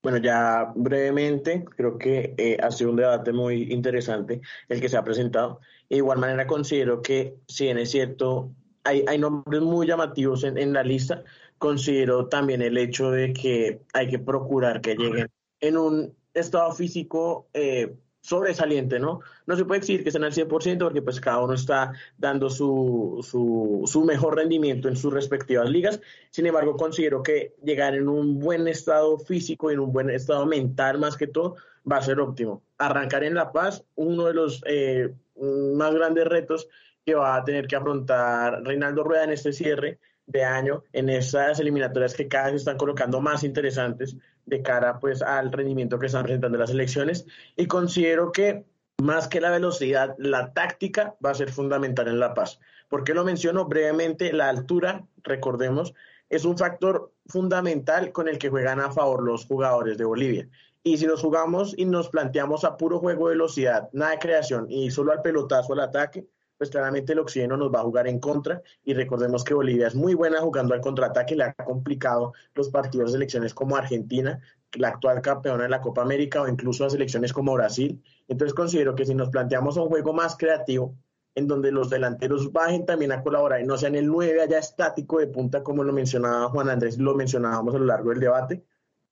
Bueno, 0.08 0.20
ya 0.20 0.72
brevemente, 0.74 1.66
creo 1.76 1.98
que 1.98 2.34
eh, 2.38 2.56
ha 2.64 2.72
sido 2.72 2.92
un 2.92 2.96
debate 2.96 3.34
muy 3.34 3.74
interesante 3.74 4.40
el 4.70 4.80
que 4.80 4.88
se 4.88 4.96
ha 4.96 5.04
presentado. 5.04 5.60
De 5.90 5.98
igual 5.98 6.18
manera, 6.18 6.48
considero 6.48 7.02
que, 7.02 7.36
si 7.50 7.66
bien 7.66 7.78
es 7.78 7.92
cierto, 7.92 8.54
hay, 8.86 9.04
hay 9.06 9.18
nombres 9.18 9.62
muy 9.62 9.86
llamativos 9.86 10.46
en, 10.46 10.58
en, 10.58 10.72
la 10.72 10.84
lista, 10.84 11.26
considero 11.58 12.30
también 12.30 12.62
el 12.62 12.78
hecho 12.78 13.12
de 13.12 13.34
que 13.34 13.82
hay 13.94 14.08
que 14.08 14.18
procurar 14.18 14.80
que 14.80 14.96
lleguen 14.96 15.28
en 15.60 15.78
un 15.78 16.16
estado 16.34 16.72
físico 16.72 17.50
eh, 17.54 17.94
sobresaliente, 18.28 19.00
¿no? 19.00 19.22
No 19.46 19.56
se 19.56 19.64
puede 19.64 19.80
decir 19.80 20.04
que 20.04 20.10
estén 20.10 20.26
al 20.26 20.34
100% 20.34 20.80
porque 20.80 21.02
pues 21.02 21.22
cada 21.22 21.40
uno 21.40 21.54
está 21.54 21.94
dando 22.18 22.50
su, 22.50 23.26
su, 23.26 24.04
mejor 24.04 24.36
rendimiento 24.36 24.90
en 24.90 24.98
sus 24.98 25.14
respectivas 25.14 25.70
ligas. 25.70 26.02
Sin 26.30 26.46
embargo, 26.46 26.76
considero 26.76 27.24
que 27.24 27.56
llegar 27.64 27.96
en 27.96 28.10
un 28.10 28.38
buen 28.38 28.68
estado 28.68 29.18
físico 29.18 29.72
y 29.72 29.76
en 29.76 29.80
un 29.80 29.94
buen 29.94 30.10
estado 30.10 30.46
mental 30.46 31.00
más 31.00 31.16
que 31.16 31.28
todo 31.28 31.56
va 31.90 31.98
a 31.98 32.02
ser 32.02 32.20
óptimo. 32.20 32.64
Arrancar 32.78 33.24
en 33.24 33.34
La 33.34 33.54
Paz, 33.54 33.86
uno 33.96 34.26
de 34.26 34.34
los 34.34 34.62
eh, 34.66 35.14
más 35.76 35.96
grandes 35.96 36.26
retos 36.26 36.68
que 37.06 37.16
va 37.16 37.38
a 37.38 37.46
tener 37.46 37.66
que 37.66 37.78
afrontar 37.78 38.62
Reinaldo 38.62 39.06
Rueda 39.06 39.24
en 39.24 39.32
este 39.32 39.54
cierre 39.54 40.00
de 40.26 40.44
año, 40.44 40.84
en 40.92 41.08
esas 41.10 41.62
eliminatorias 41.62 42.14
que 42.14 42.28
cada 42.28 42.48
vez 42.48 42.56
están 42.56 42.76
colocando 42.76 43.22
más 43.22 43.46
interesantes 43.46 44.18
de 44.48 44.62
cara 44.64 45.00
pues 45.00 45.22
al 45.22 45.52
rendimiento 45.52 46.00
que 46.00 46.08
están 46.08 46.24
presentando 46.24 46.58
las 46.58 46.72
elecciones 46.72 47.28
y 47.56 47.68
considero 47.68 48.32
que 48.32 48.66
más 49.00 49.28
que 49.28 49.40
la 49.40 49.52
velocidad, 49.52 50.16
la 50.18 50.54
táctica 50.54 51.16
va 51.24 51.30
a 51.30 51.36
ser 51.36 51.52
fundamental 51.52 52.08
en 52.08 52.20
La 52.20 52.34
Paz. 52.34 52.60
¿Por 52.90 53.04
qué 53.04 53.14
lo 53.14 53.24
menciono 53.24 53.66
brevemente? 53.66 54.34
La 54.34 54.50
altura, 54.50 55.06
recordemos, 55.24 55.94
es 56.30 56.46
un 56.46 56.58
factor 56.58 57.12
fundamental 57.28 58.12
con 58.12 58.28
el 58.28 58.40
que 58.40 58.50
juegan 58.50 58.80
a 58.80 58.92
favor 58.92 59.22
los 59.22 59.46
jugadores 59.46 59.98
de 59.98 60.06
Bolivia. 60.06 60.50
Y 60.84 60.98
si 60.98 61.06
nos 61.06 61.22
jugamos 61.22 61.76
y 61.78 61.86
nos 61.86 62.10
planteamos 62.10 62.64
a 62.64 62.78
puro 62.78 63.00
juego 63.00 63.28
de 63.28 63.36
velocidad, 63.36 63.90
nada 63.92 64.12
de 64.12 64.20
creación 64.20 64.66
y 64.70 64.90
solo 64.90 65.12
al 65.12 65.22
pelotazo 65.22 65.74
al 65.74 65.82
ataque, 65.82 66.26
pues 66.58 66.70
claramente 66.70 67.14
el 67.14 67.20
oxígeno 67.20 67.58
nos 67.58 67.74
va 67.74 67.80
a 67.80 67.84
jugar 67.84 68.08
en 68.08 68.20
contra 68.20 68.62
y 68.84 68.94
recordemos 68.94 69.44
que 69.44 69.54
Bolivia 69.54 69.88
es 69.88 69.96
muy 69.96 70.14
buena 70.14 70.42
jugando 70.42 70.74
al 70.74 70.82
contraataque, 70.82 71.36
le 71.36 71.44
ha 71.44 71.54
complicado 71.54 72.34
los 72.54 72.70
partidos 72.70 73.12
de 73.12 73.14
selecciones 73.14 73.54
como 73.54 73.78
Argentina, 73.78 74.40
la 74.74 74.90
actual 74.90 75.22
campeona 75.22 75.64
de 75.64 75.70
la 75.70 75.82
Copa 75.82 76.02
América 76.02 76.42
o 76.42 76.48
incluso 76.48 76.86
a 76.86 76.90
selecciones 76.90 77.34
como 77.34 77.54
Brasil. 77.54 78.02
Entonces 78.28 78.54
considero 78.54 78.96
que 78.96 79.06
si 79.06 79.14
nos 79.14 79.30
planteamos 79.30 79.78
un 79.78 79.88
juego 79.88 80.14
más 80.14 80.36
creativo, 80.36 80.96
en 81.36 81.48
donde 81.48 81.72
los 81.72 81.92
delanteros 81.92 82.52
bajen 82.52 82.88
también 82.88 83.12
a 83.12 83.22
colaborar 83.22 83.62
y 83.62 83.64
no 83.64 83.78
sean 83.78 83.94
el 83.94 84.08
9 84.08 84.42
allá 84.42 84.58
estático 84.58 85.20
de 85.20 85.28
punta 85.28 85.62
como 85.62 85.84
lo 85.84 85.94
mencionaba 85.94 86.50
Juan 86.50 86.68
Andrés, 86.68 86.98
lo 86.98 87.14
mencionábamos 87.14 87.76
a 87.76 87.78
lo 87.78 87.86
largo 87.86 88.10
del 88.10 88.20
debate, 88.20 88.64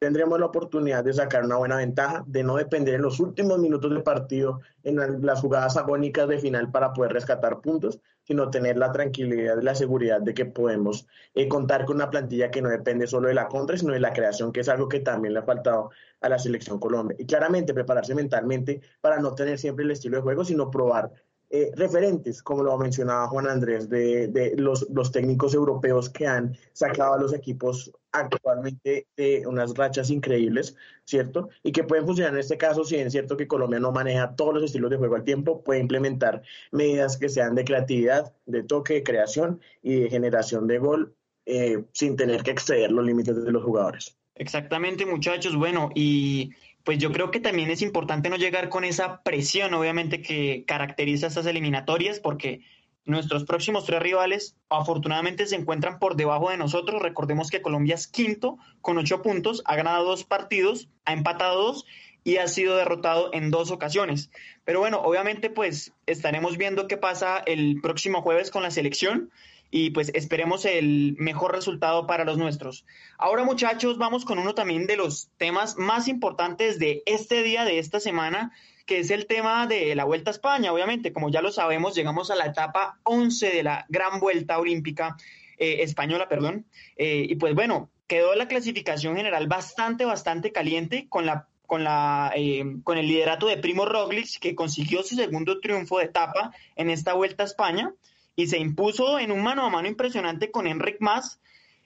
tendremos 0.05 0.39
la 0.39 0.45
oportunidad 0.45 1.03
de 1.03 1.13
sacar 1.13 1.45
una 1.45 1.57
buena 1.57 1.77
ventaja, 1.77 2.23
de 2.27 2.43
no 2.43 2.57
depender 2.57 2.93
en 2.93 3.01
los 3.01 3.19
últimos 3.19 3.57
minutos 3.57 3.89
del 3.89 4.03
partido, 4.03 4.61
en 4.83 5.25
las 5.25 5.41
jugadas 5.41 5.77
agónicas 5.77 6.27
de 6.27 6.37
final 6.37 6.69
para 6.69 6.93
poder 6.93 7.11
rescatar 7.11 7.59
puntos, 7.59 7.99
sino 8.21 8.51
tener 8.51 8.77
la 8.77 8.91
tranquilidad 8.91 9.59
y 9.59 9.65
la 9.65 9.73
seguridad 9.73 10.21
de 10.21 10.35
que 10.35 10.45
podemos 10.45 11.07
eh, 11.33 11.47
contar 11.47 11.85
con 11.85 11.95
una 11.95 12.11
plantilla 12.11 12.51
que 12.51 12.61
no 12.61 12.69
depende 12.69 13.07
solo 13.07 13.29
de 13.29 13.33
la 13.33 13.47
contra, 13.47 13.79
sino 13.79 13.93
de 13.93 13.99
la 13.99 14.13
creación, 14.13 14.51
que 14.51 14.59
es 14.59 14.69
algo 14.69 14.87
que 14.87 14.99
también 14.99 15.33
le 15.33 15.39
ha 15.39 15.43
faltado 15.43 15.89
a 16.21 16.29
la 16.29 16.37
selección 16.37 16.77
Colombia. 16.77 17.17
Y 17.17 17.25
claramente 17.25 17.73
prepararse 17.73 18.13
mentalmente 18.13 18.81
para 19.01 19.19
no 19.19 19.33
tener 19.33 19.57
siempre 19.57 19.85
el 19.85 19.91
estilo 19.91 20.17
de 20.17 20.21
juego, 20.21 20.45
sino 20.45 20.69
probar 20.69 21.11
eh, 21.49 21.71
referentes, 21.75 22.43
como 22.43 22.61
lo 22.61 22.77
mencionaba 22.77 23.27
Juan 23.27 23.47
Andrés, 23.47 23.89
de, 23.89 24.27
de 24.27 24.53
los, 24.55 24.87
los, 24.91 25.11
técnicos 25.11 25.55
europeos 25.55 26.11
que 26.11 26.27
han 26.27 26.55
sacado 26.73 27.13
a 27.15 27.17
los 27.17 27.33
equipos 27.33 27.91
actualmente 28.19 29.07
de 29.15 29.45
unas 29.45 29.73
rachas 29.75 30.09
increíbles, 30.09 30.75
¿cierto? 31.03 31.49
Y 31.63 31.71
que 31.71 31.83
pueden 31.83 32.05
funcionar 32.05 32.33
en 32.33 32.39
este 32.39 32.57
caso, 32.57 32.83
si 32.83 32.95
es 32.95 33.11
cierto 33.11 33.37
que 33.37 33.47
Colombia 33.47 33.79
no 33.79 33.91
maneja 33.91 34.35
todos 34.35 34.53
los 34.53 34.63
estilos 34.63 34.89
de 34.89 34.97
juego 34.97 35.15
al 35.15 35.23
tiempo, 35.23 35.63
puede 35.63 35.79
implementar 35.79 36.41
medidas 36.71 37.17
que 37.17 37.29
sean 37.29 37.55
de 37.55 37.65
creatividad, 37.65 38.33
de 38.45 38.63
toque, 38.63 38.95
de 38.95 39.03
creación 39.03 39.61
y 39.81 39.99
de 40.01 40.09
generación 40.09 40.67
de 40.67 40.79
gol 40.79 41.15
eh, 41.45 41.83
sin 41.91 42.15
tener 42.15 42.43
que 42.43 42.51
exceder 42.51 42.91
los 42.91 43.05
límites 43.05 43.43
de 43.43 43.51
los 43.51 43.63
jugadores. 43.63 44.17
Exactamente, 44.35 45.05
muchachos. 45.05 45.55
Bueno, 45.55 45.91
y 45.93 46.51
pues 46.83 46.97
yo 46.97 47.11
creo 47.11 47.31
que 47.31 47.39
también 47.39 47.69
es 47.71 47.81
importante 47.81 48.29
no 48.29 48.37
llegar 48.37 48.69
con 48.69 48.83
esa 48.83 49.23
presión, 49.23 49.73
obviamente, 49.73 50.21
que 50.21 50.65
caracteriza 50.67 51.27
estas 51.27 51.45
eliminatorias, 51.45 52.19
porque 52.19 52.61
nuestros 53.05 53.45
próximos 53.45 53.85
tres 53.85 54.01
rivales 54.01 54.55
afortunadamente 54.69 55.45
se 55.45 55.55
encuentran 55.55 55.99
por 55.99 56.15
debajo 56.15 56.49
de 56.49 56.57
nosotros. 56.57 57.01
Recordemos 57.01 57.49
que 57.49 57.61
Colombia 57.61 57.95
es 57.95 58.07
quinto 58.07 58.57
con 58.81 58.97
ocho 58.97 59.21
puntos, 59.21 59.61
ha 59.65 59.75
ganado 59.75 60.05
dos 60.05 60.23
partidos, 60.23 60.89
ha 61.05 61.13
empatado 61.13 61.61
dos 61.61 61.85
y 62.23 62.37
ha 62.37 62.47
sido 62.47 62.75
derrotado 62.75 63.29
en 63.33 63.51
dos 63.51 63.71
ocasiones. 63.71 64.31
Pero 64.63 64.79
bueno, 64.79 64.99
obviamente 65.01 65.49
pues 65.49 65.93
estaremos 66.07 66.57
viendo 66.57 66.87
qué 66.87 66.97
pasa 66.97 67.37
el 67.45 67.79
próximo 67.81 68.21
jueves 68.21 68.49
con 68.49 68.63
la 68.63 68.71
selección 68.71 69.31
y 69.69 69.91
pues 69.91 70.11
esperemos 70.13 70.65
el 70.65 71.15
mejor 71.19 71.53
resultado 71.53 72.07
para 72.07 72.25
los 72.25 72.37
nuestros. 72.37 72.85
Ahora 73.17 73.43
muchachos, 73.43 73.97
vamos 73.97 74.25
con 74.25 74.39
uno 74.39 74.55
también 74.55 74.87
de 74.87 74.97
los 74.97 75.29
temas 75.37 75.77
más 75.77 76.07
importantes 76.07 76.79
de 76.79 77.03
este 77.05 77.43
día, 77.43 77.63
de 77.63 77.77
esta 77.77 77.99
semana, 77.99 78.51
que 78.85 78.99
es 78.99 79.09
el 79.09 79.25
tema 79.25 79.67
de 79.67 79.95
la 79.95 80.05
Vuelta 80.05 80.29
a 80.29 80.33
España. 80.33 80.71
Obviamente, 80.71 81.11
como 81.13 81.29
ya 81.29 81.41
lo 81.41 81.51
sabemos, 81.51 81.95
llegamos 81.95 82.31
a 82.31 82.35
la 82.35 82.45
etapa 82.45 82.99
11 83.03 83.49
de 83.49 83.63
la 83.63 83.85
Gran 83.89 84.19
Vuelta 84.19 84.59
Olímpica 84.59 85.17
eh, 85.57 85.77
Española, 85.81 86.29
perdón. 86.29 86.65
Eh, 86.95 87.25
y 87.29 87.35
pues 87.35 87.55
bueno, 87.55 87.89
quedó 88.07 88.35
la 88.35 88.47
clasificación 88.47 89.15
general 89.15 89.47
bastante, 89.47 90.05
bastante 90.05 90.51
caliente 90.51 91.07
con 91.09 91.25
la 91.25 91.47
con, 91.65 91.83
la, 91.83 92.31
eh, 92.35 92.63
con 92.83 92.97
el 92.97 93.07
liderato 93.07 93.47
de 93.47 93.57
Primo 93.57 93.85
Roglic, 93.85 94.39
que 94.39 94.53
consiguió 94.53 95.03
su 95.03 95.15
segundo 95.15 95.59
triunfo 95.59 95.97
de 95.97 96.05
etapa 96.05 96.51
en 96.75 96.89
esta 96.91 97.13
Vuelta 97.13 97.43
a 97.43 97.47
España 97.47 97.93
y 98.35 98.47
se 98.47 98.59
impuso 98.59 99.19
en 99.19 99.31
un 99.31 99.41
mano 99.41 99.65
a 99.65 99.69
mano 99.69 99.87
impresionante 99.87 100.51
con 100.51 100.67
Enric 100.67 100.97
Mas. 100.99 101.39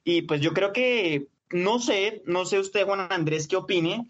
Y 0.04 0.24
pues 0.24 0.42
yo 0.42 0.54
creo 0.54 0.74
que, 0.74 1.28
no 1.52 1.80
sé, 1.80 2.22
no 2.26 2.46
sé 2.46 2.60
usted, 2.60 2.86
Juan 2.86 3.08
Andrés, 3.12 3.48
qué 3.48 3.56
opine. 3.56 4.08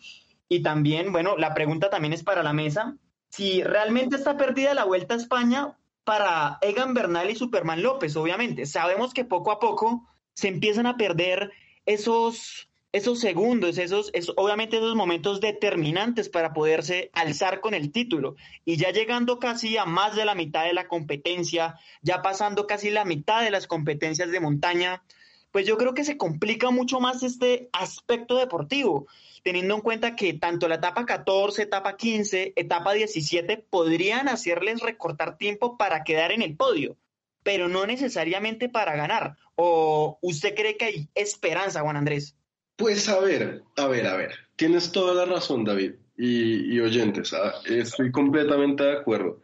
Y 0.49 0.61
también, 0.61 1.11
bueno, 1.11 1.37
la 1.37 1.53
pregunta 1.53 1.89
también 1.89 2.13
es 2.13 2.23
para 2.23 2.43
la 2.43 2.53
mesa. 2.53 2.97
Si 3.29 3.63
realmente 3.63 4.15
está 4.15 4.35
perdida 4.35 4.73
la 4.73 4.83
Vuelta 4.83 5.13
a 5.13 5.17
España 5.17 5.77
para 6.03 6.57
Egan 6.61 6.93
Bernal 6.93 7.29
y 7.29 7.35
Superman 7.35 7.83
López, 7.83 8.15
obviamente. 8.15 8.65
Sabemos 8.65 9.13
que 9.13 9.23
poco 9.23 9.51
a 9.51 9.59
poco 9.59 10.07
se 10.33 10.47
empiezan 10.47 10.87
a 10.87 10.97
perder 10.97 11.51
esos 11.85 12.69
esos 12.91 13.19
segundos, 13.19 13.77
esos, 13.77 14.11
obviamente 14.35 14.77
esos 14.77 14.95
momentos 14.95 15.41
determinantes 15.41 16.27
para 16.27 16.53
poderse 16.53 17.11
alzar 17.13 17.61
con 17.61 17.73
el 17.73 17.91
título. 17.91 18.35
Y 18.65 18.77
ya 18.77 18.91
llegando 18.91 19.39
casi 19.39 19.77
a 19.77 19.85
más 19.85 20.15
de 20.15 20.25
la 20.25 20.33
mitad 20.33 20.63
de 20.65 20.73
la 20.73 20.87
competencia, 20.87 21.75
ya 22.01 22.21
pasando 22.21 22.65
casi 22.65 22.89
la 22.89 23.05
mitad 23.05 23.43
de 23.43 23.51
las 23.51 23.67
competencias 23.67 24.31
de 24.31 24.39
montaña, 24.39 25.03
pues 25.51 25.67
yo 25.67 25.77
creo 25.77 25.93
que 25.93 26.03
se 26.03 26.17
complica 26.17 26.71
mucho 26.71 26.99
más 26.99 27.21
este 27.21 27.69
aspecto 27.73 28.37
deportivo, 28.37 29.07
teniendo 29.43 29.75
en 29.75 29.81
cuenta 29.81 30.15
que 30.15 30.33
tanto 30.33 30.67
la 30.67 30.75
etapa 30.75 31.05
14, 31.05 31.63
etapa 31.63 31.95
15, 31.95 32.53
etapa 32.55 32.93
17 32.93 33.65
podrían 33.69 34.27
hacerles 34.27 34.81
recortar 34.81 35.37
tiempo 35.37 35.77
para 35.77 36.03
quedar 36.03 36.31
en 36.31 36.41
el 36.41 36.55
podio, 36.55 36.97
pero 37.43 37.67
no 37.67 37.85
necesariamente 37.85 38.69
para 38.69 38.95
ganar. 38.95 39.37
¿O 39.55 40.17
usted 40.21 40.55
cree 40.55 40.77
que 40.77 40.85
hay 40.85 41.09
esperanza, 41.15 41.81
Juan 41.81 41.97
Andrés? 41.97 42.35
Pues 42.75 43.09
a 43.09 43.19
ver, 43.19 43.63
a 43.75 43.87
ver, 43.87 44.07
a 44.07 44.15
ver. 44.15 44.31
Tienes 44.55 44.91
toda 44.91 45.13
la 45.13 45.25
razón, 45.25 45.65
David, 45.65 45.95
y, 46.17 46.79
oyentes. 46.79 47.33
Ah, 47.33 47.53
estoy 47.65 48.11
completamente 48.11 48.83
de 48.83 48.93
acuerdo. 48.93 49.41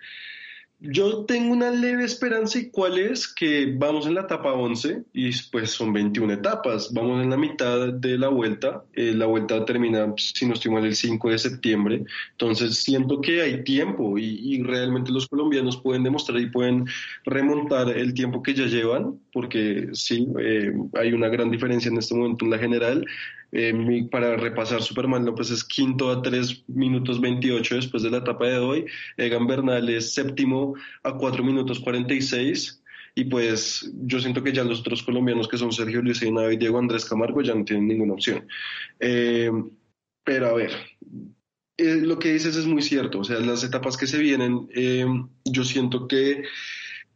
Yo 0.80 1.24
tengo 1.24 1.54
una 1.54 1.72
leve 1.72 2.04
esperanza 2.04 2.60
y 2.60 2.70
cuál 2.70 3.00
es 3.00 3.34
que 3.34 3.74
vamos 3.78 4.06
en 4.06 4.14
la 4.14 4.22
etapa 4.22 4.52
11 4.52 5.06
y 5.14 5.32
pues 5.50 5.72
son 5.72 5.94
21 5.94 6.34
etapas, 6.34 6.94
vamos 6.94 7.24
en 7.24 7.30
la 7.30 7.38
mitad 7.38 7.94
de 7.94 8.18
la 8.18 8.28
vuelta, 8.28 8.84
eh, 8.94 9.14
la 9.16 9.26
vuelta 9.26 9.64
termina, 9.64 10.14
si 10.18 10.46
no 10.46 10.54
estoy 10.54 10.76
el 10.76 10.96
5 10.96 11.30
de 11.30 11.38
septiembre, 11.38 12.04
entonces 12.32 12.84
siento 12.84 13.22
que 13.22 13.42
hay 13.42 13.64
tiempo 13.64 14.18
y, 14.20 14.62
realmente 14.64 15.12
los 15.12 15.28
colombianos 15.28 15.78
pueden 15.78 16.04
demostrar 16.04 16.40
y 16.42 16.50
pueden 16.50 16.86
remontar 17.24 17.90
el 17.90 18.14
tiempo 18.14 18.44
que 18.44 18.54
ya 18.54 18.66
llevan, 18.66 19.20
porque 19.32 19.90
sí, 19.94 20.28
eh, 20.40 20.74
hay 20.94 21.14
una 21.14 21.30
gran 21.30 21.52
diferencia 21.52 21.90
en 21.90 21.98
este 21.98 22.16
momento 22.16 22.44
en 22.44 22.52
la 22.52 22.58
general, 22.58 23.06
eh, 23.58 24.08
para 24.12 24.36
repasar, 24.36 24.82
Superman 24.82 25.24
López 25.24 25.49
es 25.49 25.64
quinto 25.64 26.12
a 26.12 26.22
3 26.22 26.66
minutos 26.68 27.22
28 27.22 27.76
después 27.76 28.03
de 28.03 28.12
la 28.12 28.18
etapa 28.18 28.47
de 28.47 28.58
hoy. 28.58 28.86
Egan 29.16 29.47
Bernal 29.47 29.88
es 29.88 30.14
séptimo 30.14 30.76
a 31.03 31.14
4 31.14 31.41
minutos 31.41 31.80
46. 31.80 32.82
Y 33.16 33.24
pues 33.24 33.89
yo 34.03 34.20
siento 34.20 34.43
que 34.43 34.51
ya 34.51 34.66
los 34.66 34.82
otros 34.82 35.01
colombianos 35.03 35.47
que 35.47 35.58
son 35.58 35.72
Sergio 35.72 36.01
Luis 36.01 36.22
y 36.22 36.58
Diego 36.58 36.80
Andrés 36.80 37.06
Camargo 37.06 37.41
ya 37.41 37.56
no 37.56 37.64
tienen 37.64 37.88
ninguna 37.88 38.14
opción. 38.14 38.45
Eh, 38.99 39.49
pero 40.26 40.47
a 40.47 40.53
ver, 40.53 40.72
eh, 41.78 42.01
lo 42.01 42.20
que 42.20 42.34
dices 42.34 42.58
es 42.58 42.66
muy 42.66 42.82
cierto. 42.82 43.20
O 43.20 43.24
sea, 43.24 43.39
las 43.39 43.64
etapas 43.64 43.95
que 43.95 44.08
se 44.08 44.18
vienen, 44.18 44.68
yo 45.45 45.64
siento 45.64 46.10
que 46.10 46.43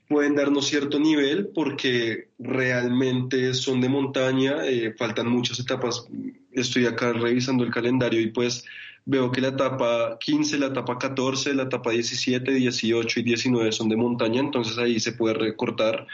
pueden 0.09 0.35
darnos 0.35 0.67
cierto 0.67 0.99
nivel 0.99 1.49
porque 1.53 2.29
realmente 2.39 3.53
son 3.53 3.79
de 3.79 3.89
montaña, 3.89 4.65
eh, 4.65 4.93
faltan 4.97 5.29
muchas 5.29 5.59
etapas. 5.59 6.07
Estoy 6.51 6.87
acá 6.87 7.13
revisando 7.13 7.63
el 7.63 7.71
calendario 7.71 8.19
y 8.19 8.27
pues 8.31 8.65
veo 9.05 9.31
que 9.31 9.39
la 9.39 9.49
etapa 9.49 10.17
15, 10.19 10.57
la 10.57 10.67
etapa 10.67 10.97
14, 10.97 11.53
la 11.53 11.63
etapa 11.63 11.91
17, 11.91 12.51
18 12.51 13.19
y 13.19 13.23
19 13.23 13.71
son 13.71 13.87
de 13.87 13.95
montaña, 13.95 14.39
entonces 14.39 14.77
ahí 14.79 14.99
se 14.99 15.13
puede 15.13 15.35
recortar 15.35 16.07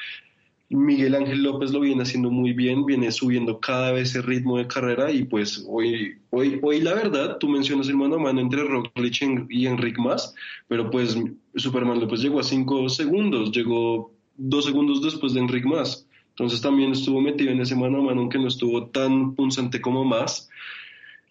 Miguel 0.69 1.13
Ángel 1.13 1.43
López 1.43 1.71
lo 1.71 1.81
viene 1.81 2.03
haciendo 2.03 2.31
muy 2.31 2.53
bien, 2.53 2.85
viene 2.85 3.11
subiendo 3.11 3.59
cada 3.59 3.91
vez 3.91 4.15
el 4.15 4.23
ritmo 4.23 4.57
de 4.57 4.67
carrera 4.67 5.11
y 5.11 5.23
pues 5.23 5.63
hoy, 5.67 6.17
hoy, 6.31 6.59
hoy 6.63 6.81
la 6.81 6.95
verdad, 6.95 7.37
tú 7.39 7.47
mencionas 7.47 7.87
el 7.87 7.97
mano 7.97 8.15
a 8.15 8.19
mano 8.19 8.41
entre 8.41 8.63
Roglic 8.63 9.47
y 9.49 9.67
Enric 9.67 9.99
Mas, 9.99 10.33
pero 10.67 10.89
pues 10.89 11.15
Superman 11.55 11.99
López 11.99 12.21
llegó 12.21 12.39
a 12.39 12.43
cinco 12.43 12.89
segundos, 12.89 13.51
llegó 13.51 14.11
dos 14.37 14.65
segundos 14.65 15.03
después 15.03 15.33
de 15.33 15.41
Enric 15.41 15.65
Mas, 15.65 16.07
entonces 16.29 16.61
también 16.61 16.91
estuvo 16.91 17.21
metido 17.21 17.51
en 17.51 17.61
ese 17.61 17.75
mano 17.75 17.99
a 17.99 18.03
mano, 18.03 18.21
aunque 18.21 18.39
no 18.39 18.47
estuvo 18.47 18.87
tan 18.87 19.35
punzante 19.35 19.79
como 19.79 20.03
Mas. 20.03 20.49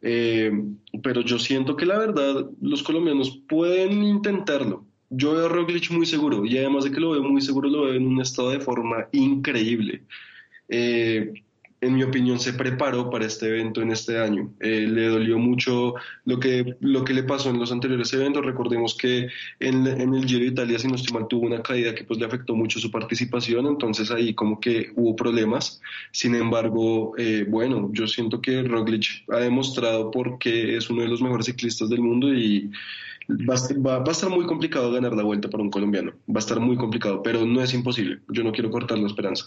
Eh, 0.07 0.53
pero 1.03 1.22
yo 1.22 1.39
siento 1.39 1.76
que 1.76 1.87
la 1.87 1.99
verdad 1.99 2.51
los 2.61 2.82
colombianos 2.82 3.39
pueden 3.49 4.03
intentarlo 4.03 4.85
yo 5.17 5.35
veo 5.35 5.47
a 5.47 5.49
Roglic 5.49 5.91
muy 5.91 6.07
seguro 6.07 6.45
y 6.45 6.59
además 6.59 6.85
de 6.85 6.91
que 6.91 7.01
lo 7.01 7.11
veo 7.11 7.23
muy 7.23 7.41
seguro, 7.41 7.69
lo 7.69 7.83
veo 7.85 7.95
en 7.95 8.07
un 8.07 8.21
estado 8.21 8.51
de 8.51 8.61
forma 8.61 9.09
increíble. 9.12 10.03
Eh, 10.69 11.33
en 11.85 11.95
mi 11.95 12.03
opinión, 12.03 12.41
se 12.41 12.55
preparó 12.55 13.11
para 13.11 13.27
este 13.27 13.47
evento 13.47 13.83
en 13.83 13.91
este 13.91 14.19
año. 14.19 14.55
Eh, 14.61 14.87
le 14.89 15.07
dolió 15.07 15.39
mucho 15.39 15.95
lo 16.25 16.41
que, 16.41 16.77
lo 16.81 17.05
que 17.05 17.12
le 17.12 17.25
pasó 17.25 17.51
en 17.51 17.59
los 17.59 17.73
anteriores 17.73 18.11
eventos. 18.15 18.45
Recordemos 18.45 18.95
que 18.95 19.29
en, 19.61 19.87
el 19.87 20.25
Giro 20.25 20.41
de 20.41 20.47
Italia, 20.47 20.79
si 20.79 20.89
no 20.89 20.95
estoy 20.95 21.12
mal, 21.12 21.29
tuvo 21.29 21.47
una 21.47 21.62
caída 21.62 21.95
que 21.95 22.05
pues 22.05 22.19
le 22.19 22.25
afectó 22.25 22.55
mucho 22.55 22.81
su 22.81 22.91
participación, 22.91 23.67
entonces 23.67 24.11
ahí 24.11 24.33
como 24.33 24.61
que 24.61 24.93
hubo 24.97 25.15
problemas. 25.15 25.83
Sin 26.11 26.35
embargo, 26.35 27.12
eh, 27.19 27.45
bueno, 27.47 27.91
yo 27.93 28.07
siento 28.07 28.41
que 28.41 28.62
Roglic 28.62 29.25
ha 29.29 29.41
demostrado 29.41 30.11
por 30.11 30.39
qué 30.39 30.77
es 30.77 30.89
uno 30.89 31.03
de 31.03 31.09
los 31.09 31.21
mejores 31.21 31.47
ciclistas 31.47 31.91
del 31.91 32.01
mundo 32.01 32.33
y 32.33 32.71
Va 33.29 33.55
a, 34.09 34.11
estar 34.11 34.31
muy 34.31 34.47
complicado 34.47 34.93
ganar 34.93 35.14
la 35.14 35.22
vuelta 35.22 35.49
para 35.49 35.62
un 35.62 35.70
colombiano. 35.70 36.12
Va 36.29 36.37
a 36.37 36.39
estar 36.39 36.61
muy 36.61 36.77
complicado, 36.77 37.22
pero 37.22 37.45
no 37.45 37.62
es 37.62 37.72
imposible. 37.72 38.20
Yo 38.29 38.45
no 38.45 38.53
quiero 38.53 38.70
cortar 38.70 38.99
la 38.99 39.07
esperanza. 39.07 39.47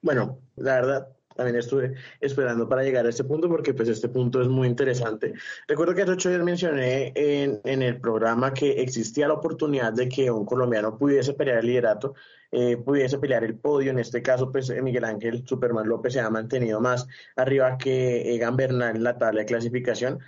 Bueno, 0.00 0.38
la 0.56 0.74
verdad, 0.74 1.08
también 1.36 1.56
estuve 1.56 1.94
esperando 2.20 2.68
para 2.68 2.82
llegar 2.82 3.06
a 3.06 3.08
este 3.08 3.24
punto 3.24 3.48
porque 3.48 3.74
pues 3.74 3.88
este 3.88 4.08
punto 4.08 4.42
es 4.42 4.48
muy 4.48 4.66
interesante. 4.66 5.34
Recuerdo 5.68 5.94
que 5.94 6.02
hace 6.02 6.12
ocho 6.12 6.28
días 6.30 6.42
mencioné 6.42 7.12
en, 7.14 7.60
en, 7.64 7.82
el 7.82 8.00
programa 8.00 8.52
que 8.52 8.82
existía 8.82 9.28
la 9.28 9.34
oportunidad 9.34 9.92
de 9.92 10.08
que 10.08 10.30
un 10.30 10.44
colombiano 10.44 10.98
pudiese 10.98 11.32
pelear 11.34 11.58
el 11.58 11.66
liderato, 11.66 12.14
eh, 12.50 12.76
pudiese 12.76 13.18
pelear 13.18 13.44
el 13.44 13.54
podio. 13.54 13.92
En 13.92 14.00
este 14.00 14.20
caso, 14.20 14.50
pues 14.50 14.70
Miguel 14.82 15.04
Ángel 15.04 15.46
Superman 15.46 15.88
López 15.88 16.12
se 16.14 16.20
ha 16.20 16.28
mantenido 16.28 16.80
más 16.80 17.06
arriba 17.36 17.78
que 17.78 18.34
Egan 18.34 18.56
Bernal 18.56 18.96
en 18.96 19.04
la 19.04 19.16
tabla 19.16 19.40
de 19.40 19.46
clasificación 19.46 20.18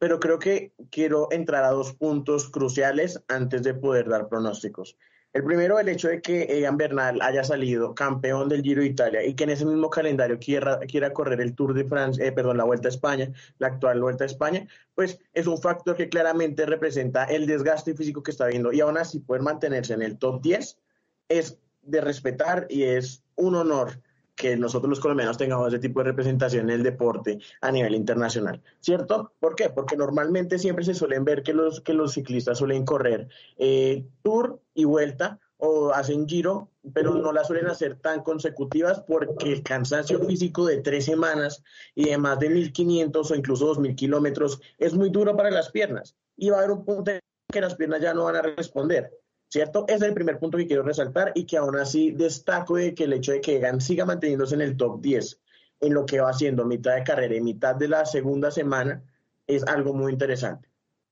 pero 0.00 0.18
creo 0.18 0.38
que 0.38 0.72
quiero 0.90 1.28
entrar 1.30 1.62
a 1.62 1.72
dos 1.72 1.92
puntos 1.92 2.48
cruciales 2.48 3.22
antes 3.28 3.62
de 3.62 3.74
poder 3.74 4.08
dar 4.08 4.28
pronósticos. 4.28 4.96
El 5.34 5.44
primero, 5.44 5.78
el 5.78 5.90
hecho 5.90 6.08
de 6.08 6.22
que 6.22 6.42
Egan 6.44 6.78
Bernal 6.78 7.20
haya 7.20 7.44
salido 7.44 7.94
campeón 7.94 8.48
del 8.48 8.62
Giro 8.62 8.80
de 8.80 8.88
Italia 8.88 9.22
y 9.22 9.34
que 9.34 9.44
en 9.44 9.50
ese 9.50 9.66
mismo 9.66 9.90
calendario 9.90 10.38
quiera, 10.38 10.80
quiera 10.80 11.12
correr 11.12 11.42
el 11.42 11.54
Tour 11.54 11.74
de 11.74 11.84
Francia, 11.84 12.24
eh, 12.24 12.32
perdón, 12.32 12.56
la 12.56 12.64
Vuelta 12.64 12.88
a 12.88 12.90
España, 12.90 13.30
la 13.58 13.66
actual 13.66 14.00
Vuelta 14.00 14.24
a 14.24 14.26
España, 14.26 14.66
pues 14.94 15.20
es 15.34 15.46
un 15.46 15.58
factor 15.58 15.94
que 15.94 16.08
claramente 16.08 16.64
representa 16.64 17.24
el 17.24 17.46
desgaste 17.46 17.94
físico 17.94 18.22
que 18.22 18.30
está 18.30 18.46
viendo 18.46 18.72
y 18.72 18.80
aún 18.80 18.96
así 18.96 19.20
poder 19.20 19.42
mantenerse 19.42 19.92
en 19.92 20.02
el 20.02 20.18
top 20.18 20.40
10 20.40 20.78
es 21.28 21.58
de 21.82 22.00
respetar 22.00 22.66
y 22.70 22.84
es 22.84 23.22
un 23.36 23.54
honor 23.54 24.00
que 24.40 24.56
nosotros 24.56 24.88
los 24.88 25.00
colombianos 25.00 25.36
tengamos 25.36 25.68
ese 25.68 25.78
tipo 25.78 26.00
de 26.00 26.04
representación 26.04 26.70
en 26.70 26.76
el 26.76 26.82
deporte 26.82 27.38
a 27.60 27.70
nivel 27.70 27.94
internacional, 27.94 28.62
¿cierto? 28.80 29.34
¿Por 29.38 29.54
qué? 29.54 29.68
Porque 29.68 29.98
normalmente 29.98 30.58
siempre 30.58 30.82
se 30.82 30.94
suelen 30.94 31.24
ver 31.26 31.42
que 31.42 31.52
los, 31.52 31.82
que 31.82 31.92
los 31.92 32.14
ciclistas 32.14 32.56
suelen 32.56 32.86
correr 32.86 33.28
eh, 33.58 34.06
tour 34.22 34.58
y 34.72 34.84
vuelta 34.84 35.38
o 35.58 35.92
hacen 35.92 36.26
giro, 36.26 36.70
pero 36.94 37.14
no 37.16 37.32
las 37.32 37.48
suelen 37.48 37.66
hacer 37.66 37.96
tan 37.96 38.22
consecutivas 38.22 39.00
porque 39.00 39.52
el 39.52 39.62
cansancio 39.62 40.18
físico 40.20 40.64
de 40.64 40.78
tres 40.78 41.04
semanas 41.04 41.62
y 41.94 42.08
de 42.08 42.16
más 42.16 42.38
de 42.38 42.48
1.500 42.50 43.30
o 43.30 43.34
incluso 43.34 43.74
2.000 43.74 43.94
kilómetros 43.94 44.62
es 44.78 44.94
muy 44.94 45.10
duro 45.10 45.36
para 45.36 45.50
las 45.50 45.70
piernas 45.70 46.16
y 46.34 46.48
va 46.48 46.56
a 46.56 46.60
haber 46.60 46.70
un 46.70 46.86
punto 46.86 47.10
en 47.10 47.20
que 47.52 47.60
las 47.60 47.74
piernas 47.74 48.00
ya 48.00 48.14
no 48.14 48.24
van 48.24 48.36
a 48.36 48.42
responder. 48.42 49.12
¿Cierto? 49.50 49.84
Ese 49.88 49.96
es 49.96 50.02
el 50.02 50.14
primer 50.14 50.38
punto 50.38 50.56
que 50.56 50.66
quiero 50.66 50.82
resaltar 50.82 51.32
y 51.34 51.44
que 51.44 51.58
aún 51.58 51.76
así 51.76 52.12
destaco 52.12 52.76
de 52.76 52.94
que 52.94 53.04
el 53.04 53.12
hecho 53.12 53.32
de 53.32 53.40
que 53.40 53.56
Egan 53.56 53.80
siga 53.80 54.06
manteniéndose 54.06 54.54
en 54.54 54.62
el 54.62 54.76
top 54.76 55.00
10 55.02 55.40
en 55.80 55.94
lo 55.94 56.06
que 56.06 56.20
va 56.20 56.30
haciendo 56.30 56.64
mitad 56.64 56.94
de 56.94 57.04
carrera 57.04 57.34
y 57.34 57.40
mitad 57.40 57.74
de 57.74 57.88
la 57.88 58.06
segunda 58.06 58.50
semana 58.50 59.02
es 59.46 59.66
algo 59.66 59.92
muy 59.92 60.12
interesante. 60.12 60.68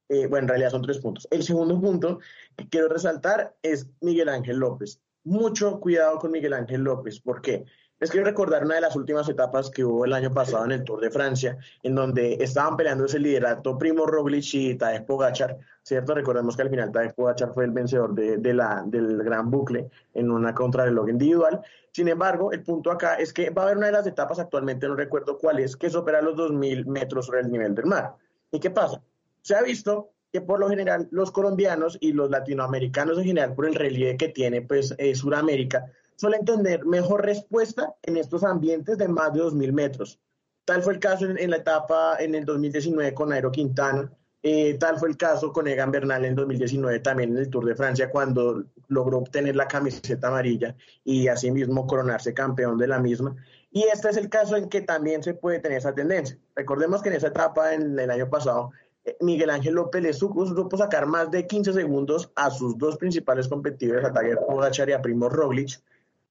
Eh, 0.08 0.26
bueno, 0.26 0.44
en 0.44 0.48
realidad 0.48 0.70
son 0.70 0.82
tres 0.82 0.98
puntos. 0.98 1.26
El 1.30 1.42
segundo 1.42 1.80
punto 1.80 2.20
que 2.56 2.68
quiero 2.68 2.88
resaltar 2.88 3.56
es 3.62 3.88
Miguel 4.00 4.28
Ángel 4.28 4.58
López. 4.58 5.00
Mucho 5.24 5.80
cuidado 5.80 6.18
con 6.18 6.30
Miguel 6.30 6.52
Ángel 6.52 6.82
López. 6.82 7.20
¿Por 7.20 7.42
qué? 7.42 7.64
Les 8.00 8.12
quiero 8.12 8.26
recordar 8.26 8.64
una 8.64 8.76
de 8.76 8.80
las 8.80 8.94
últimas 8.94 9.28
etapas 9.28 9.70
que 9.70 9.84
hubo 9.84 10.04
el 10.04 10.12
año 10.12 10.32
pasado 10.32 10.64
en 10.64 10.70
el 10.70 10.84
Tour 10.84 11.00
de 11.00 11.10
Francia, 11.10 11.58
en 11.82 11.96
donde 11.96 12.34
estaban 12.34 12.76
peleando 12.76 13.06
ese 13.06 13.18
liderato 13.18 13.76
Primo 13.76 14.06
Roglic 14.06 14.54
y 14.54 14.76
Tadej 14.76 15.04
Pogachar, 15.04 15.58
¿cierto? 15.82 16.14
Recordemos 16.14 16.54
que 16.54 16.62
al 16.62 16.70
final 16.70 16.92
Tadej 16.92 17.12
Pogachar 17.14 17.52
fue 17.52 17.64
el 17.64 17.72
vencedor 17.72 18.14
de, 18.14 18.36
del 18.36 19.22
gran 19.24 19.50
bucle 19.50 19.90
en 20.14 20.30
una 20.30 20.54
contrarreloj 20.54 21.08
individual. 21.08 21.60
Sin 21.90 22.06
embargo, 22.06 22.52
el 22.52 22.62
punto 22.62 22.92
acá 22.92 23.16
es 23.16 23.32
que 23.32 23.50
va 23.50 23.62
a 23.62 23.64
haber 23.64 23.78
una 23.78 23.86
de 23.86 23.92
las 23.94 24.06
etapas, 24.06 24.38
actualmente 24.38 24.86
no 24.86 24.94
recuerdo 24.94 25.36
cuál 25.36 25.58
es, 25.58 25.76
que 25.76 25.90
supera 25.90 26.22
los 26.22 26.36
2.000 26.36 26.86
metros 26.86 27.26
sobre 27.26 27.40
el 27.40 27.50
nivel 27.50 27.74
del 27.74 27.86
mar. 27.86 28.14
¿Y 28.52 28.60
qué 28.60 28.70
pasa? 28.70 29.02
Se 29.42 29.56
ha 29.56 29.62
visto 29.62 30.10
que 30.32 30.40
por 30.40 30.60
lo 30.60 30.68
general 30.68 31.08
los 31.10 31.32
colombianos 31.32 31.98
y 32.00 32.12
los 32.12 32.30
latinoamericanos 32.30 33.18
en 33.18 33.24
general, 33.24 33.54
por 33.54 33.66
el 33.66 33.74
relieve 33.74 34.16
que 34.16 34.28
tiene 34.28 34.62
pues 34.62 34.94
eh, 34.98 35.16
Sudamérica, 35.16 35.90
suelen 36.18 36.44
tener 36.44 36.84
mejor 36.84 37.24
respuesta 37.24 37.94
en 38.02 38.16
estos 38.16 38.42
ambientes 38.42 38.98
de 38.98 39.08
más 39.08 39.32
de 39.32 39.40
2.000 39.40 39.72
metros. 39.72 40.20
Tal 40.64 40.82
fue 40.82 40.94
el 40.94 40.98
caso 40.98 41.24
en, 41.24 41.50
la 41.50 41.56
etapa 41.56 42.16
en 42.18 42.34
el 42.34 42.44
2019 42.44 43.14
con 43.14 43.30
Nairo 43.30 43.50
Quintana, 43.50 44.12
eh, 44.42 44.76
tal 44.78 44.98
fue 44.98 45.08
el 45.08 45.16
caso 45.16 45.52
con 45.52 45.66
Egan 45.66 45.90
Bernal 45.90 46.24
en 46.24 46.36
2019 46.36 47.00
también 47.00 47.30
en 47.30 47.38
el 47.38 47.50
Tour 47.50 47.64
de 47.64 47.74
Francia 47.74 48.08
cuando 48.08 48.64
logró 48.86 49.18
obtener 49.18 49.56
la 49.56 49.66
camiseta 49.66 50.28
amarilla 50.28 50.76
y 51.02 51.26
asimismo 51.26 51.86
coronarse 51.86 52.34
campeón 52.34 52.78
de 52.78 52.86
la 52.86 53.00
misma. 53.00 53.34
Y 53.70 53.82
este 53.84 54.10
es 54.10 54.16
el 54.16 54.28
caso 54.28 54.56
en 54.56 54.68
que 54.68 54.80
también 54.80 55.22
se 55.22 55.34
puede 55.34 55.58
tener 55.58 55.78
esa 55.78 55.94
tendencia. 55.94 56.38
Recordemos 56.54 57.02
que 57.02 57.08
en 57.08 57.16
esa 57.16 57.28
etapa 57.28 57.74
en 57.74 57.98
el 57.98 58.10
año 58.10 58.30
pasado 58.30 58.70
eh, 59.04 59.16
Miguel 59.20 59.50
Ángel 59.50 59.74
López 59.74 60.02
le 60.02 60.12
supo, 60.12 60.76
sacar 60.76 61.06
más 61.06 61.30
de 61.30 61.46
15 61.46 61.72
segundos 61.72 62.30
a 62.36 62.50
sus 62.50 62.78
dos 62.78 62.96
principales 62.96 63.48
competidores, 63.48 64.04
a 64.04 64.12
Tiger 64.12 64.38
Pogacar 64.46 64.88
y 64.88 64.92
a 64.92 65.02
Primo 65.02 65.28
Roglic, 65.28 65.82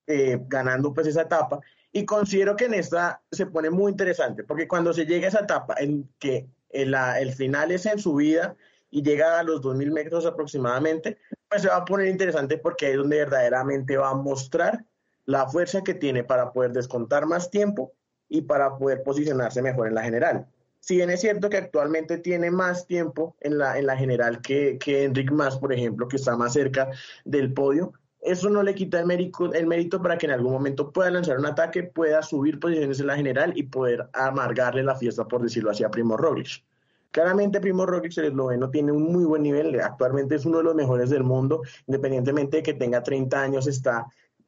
eh, 0.08 0.39
ganando 0.47 0.93
pues 0.93 1.08
esa 1.08 1.24
etapa. 1.24 1.60
Y 1.91 2.05
considero 2.05 2.55
que 2.55 2.66
en 2.66 2.76
esta 2.76 3.22
se 3.32 3.45
pone 3.45 3.70
muy 3.70 3.91
interesante, 3.91 4.43
porque 4.43 4.68
cuando 4.68 4.93
se 4.93 5.05
llega 5.05 5.26
a 5.26 5.30
esa 5.30 5.39
etapa 5.41 5.76
en 5.78 6.10
que 6.20 6.47
el, 6.70 6.93
el 6.93 7.34
final 7.34 7.72
es 7.72 7.86
en 7.86 7.99
subida 7.99 8.55
y 8.89 9.03
llega 9.03 9.39
a 9.39 9.43
los 9.43 9.62
2.000 9.62 9.91
metros 9.91 10.26
aproximadamente, 10.26 11.18
pues 11.49 11.62
se 11.62 11.70
va 11.70 11.78
a 11.78 11.86
poner 11.86 12.08
interesante 12.08 12.58
porque 12.58 12.91
es 12.91 12.97
donde 12.97 13.18
verdaderamente 13.18 13.97
va 13.97 14.10
a 14.10 14.16
mostrar 14.16 14.86
la 15.26 15.47
fuerza 15.47 15.84
que 15.84 15.93
tiene 15.93 16.24
para 16.24 16.53
poder 16.53 16.72
descontar 16.72 17.26
más 17.26 17.51
tiempo 17.51 17.93
y 18.30 18.41
para 18.41 18.78
poder 18.78 19.03
posicionarse 19.03 19.62
mejor 19.62 19.88
en 19.88 19.95
la 19.95 20.03
general. 20.03 20.47
Si 20.80 20.95
bien 20.95 21.10
es 21.10 21.20
cierto 21.20 21.49
que 21.49 21.58
actualmente 21.58 22.18
tiene 22.18 22.49
más 22.49 22.88
tiempo 22.88 23.36
en 23.41 23.58
la, 23.58 23.78
en 23.78 23.88
la 23.88 23.97
general 23.97 24.41
que, 24.41 24.78
que 24.78 25.03
Enric 25.03 25.32
Mas, 25.32 25.58
por 25.58 25.74
ejemplo, 25.74 26.08
que 26.08 26.16
está 26.16 26.38
más 26.38 26.53
cerca 26.53 26.89
del 27.26 27.53
podio, 27.53 27.93
eso 28.22 28.49
no 28.49 28.63
le 28.63 28.76
quita 28.76 28.99
el 28.99 29.05
mérito, 29.05 29.53
el 29.53 29.68
mérito 29.68 30.01
para 30.01 30.18
que 30.18 30.26
en 30.26 30.34
algún 30.34 30.51
momento 30.51 30.91
pueda 30.91 31.11
lanzar 31.11 31.38
un 31.38 31.45
ataque, 31.45 31.84
pueda 31.84 32.22
subir 32.22 32.59
posiciones 32.59 32.99
en 32.99 33.07
la 33.07 33.15
general 33.15 33.53
y 33.55 33.63
poder 33.63 34.09
amargarle 34.13 34.84
la 34.84 34.95
fiesta, 34.95 35.28
por 35.28 35.43
decirlo 35.43 35.72
así, 35.72 35.84
a 35.84 35.91
Primo 35.91 36.18
Roglic. 36.18 36.63
Claramente 37.11 37.61
Primo 37.61 37.86
Roglic, 37.86 38.18
el 38.18 38.26
esloveno, 38.26 38.70
tiene 38.70 38.91
un 38.91 39.03
muy 39.03 39.24
buen 39.24 39.43
nivel, 39.43 39.80
actualmente 39.80 40.36
es 40.36 40.45
uno 40.45 40.57
de 40.57 40.65
los 40.65 40.76
mejores 40.76 41.09
del 41.09 41.24
mundo, 41.24 41.61
independientemente 41.88 42.57
de 42.57 42.63
que 42.63 42.74
tenga 42.74 43.01
30 43.01 43.41
años, 43.41 43.68
está 43.68 44.07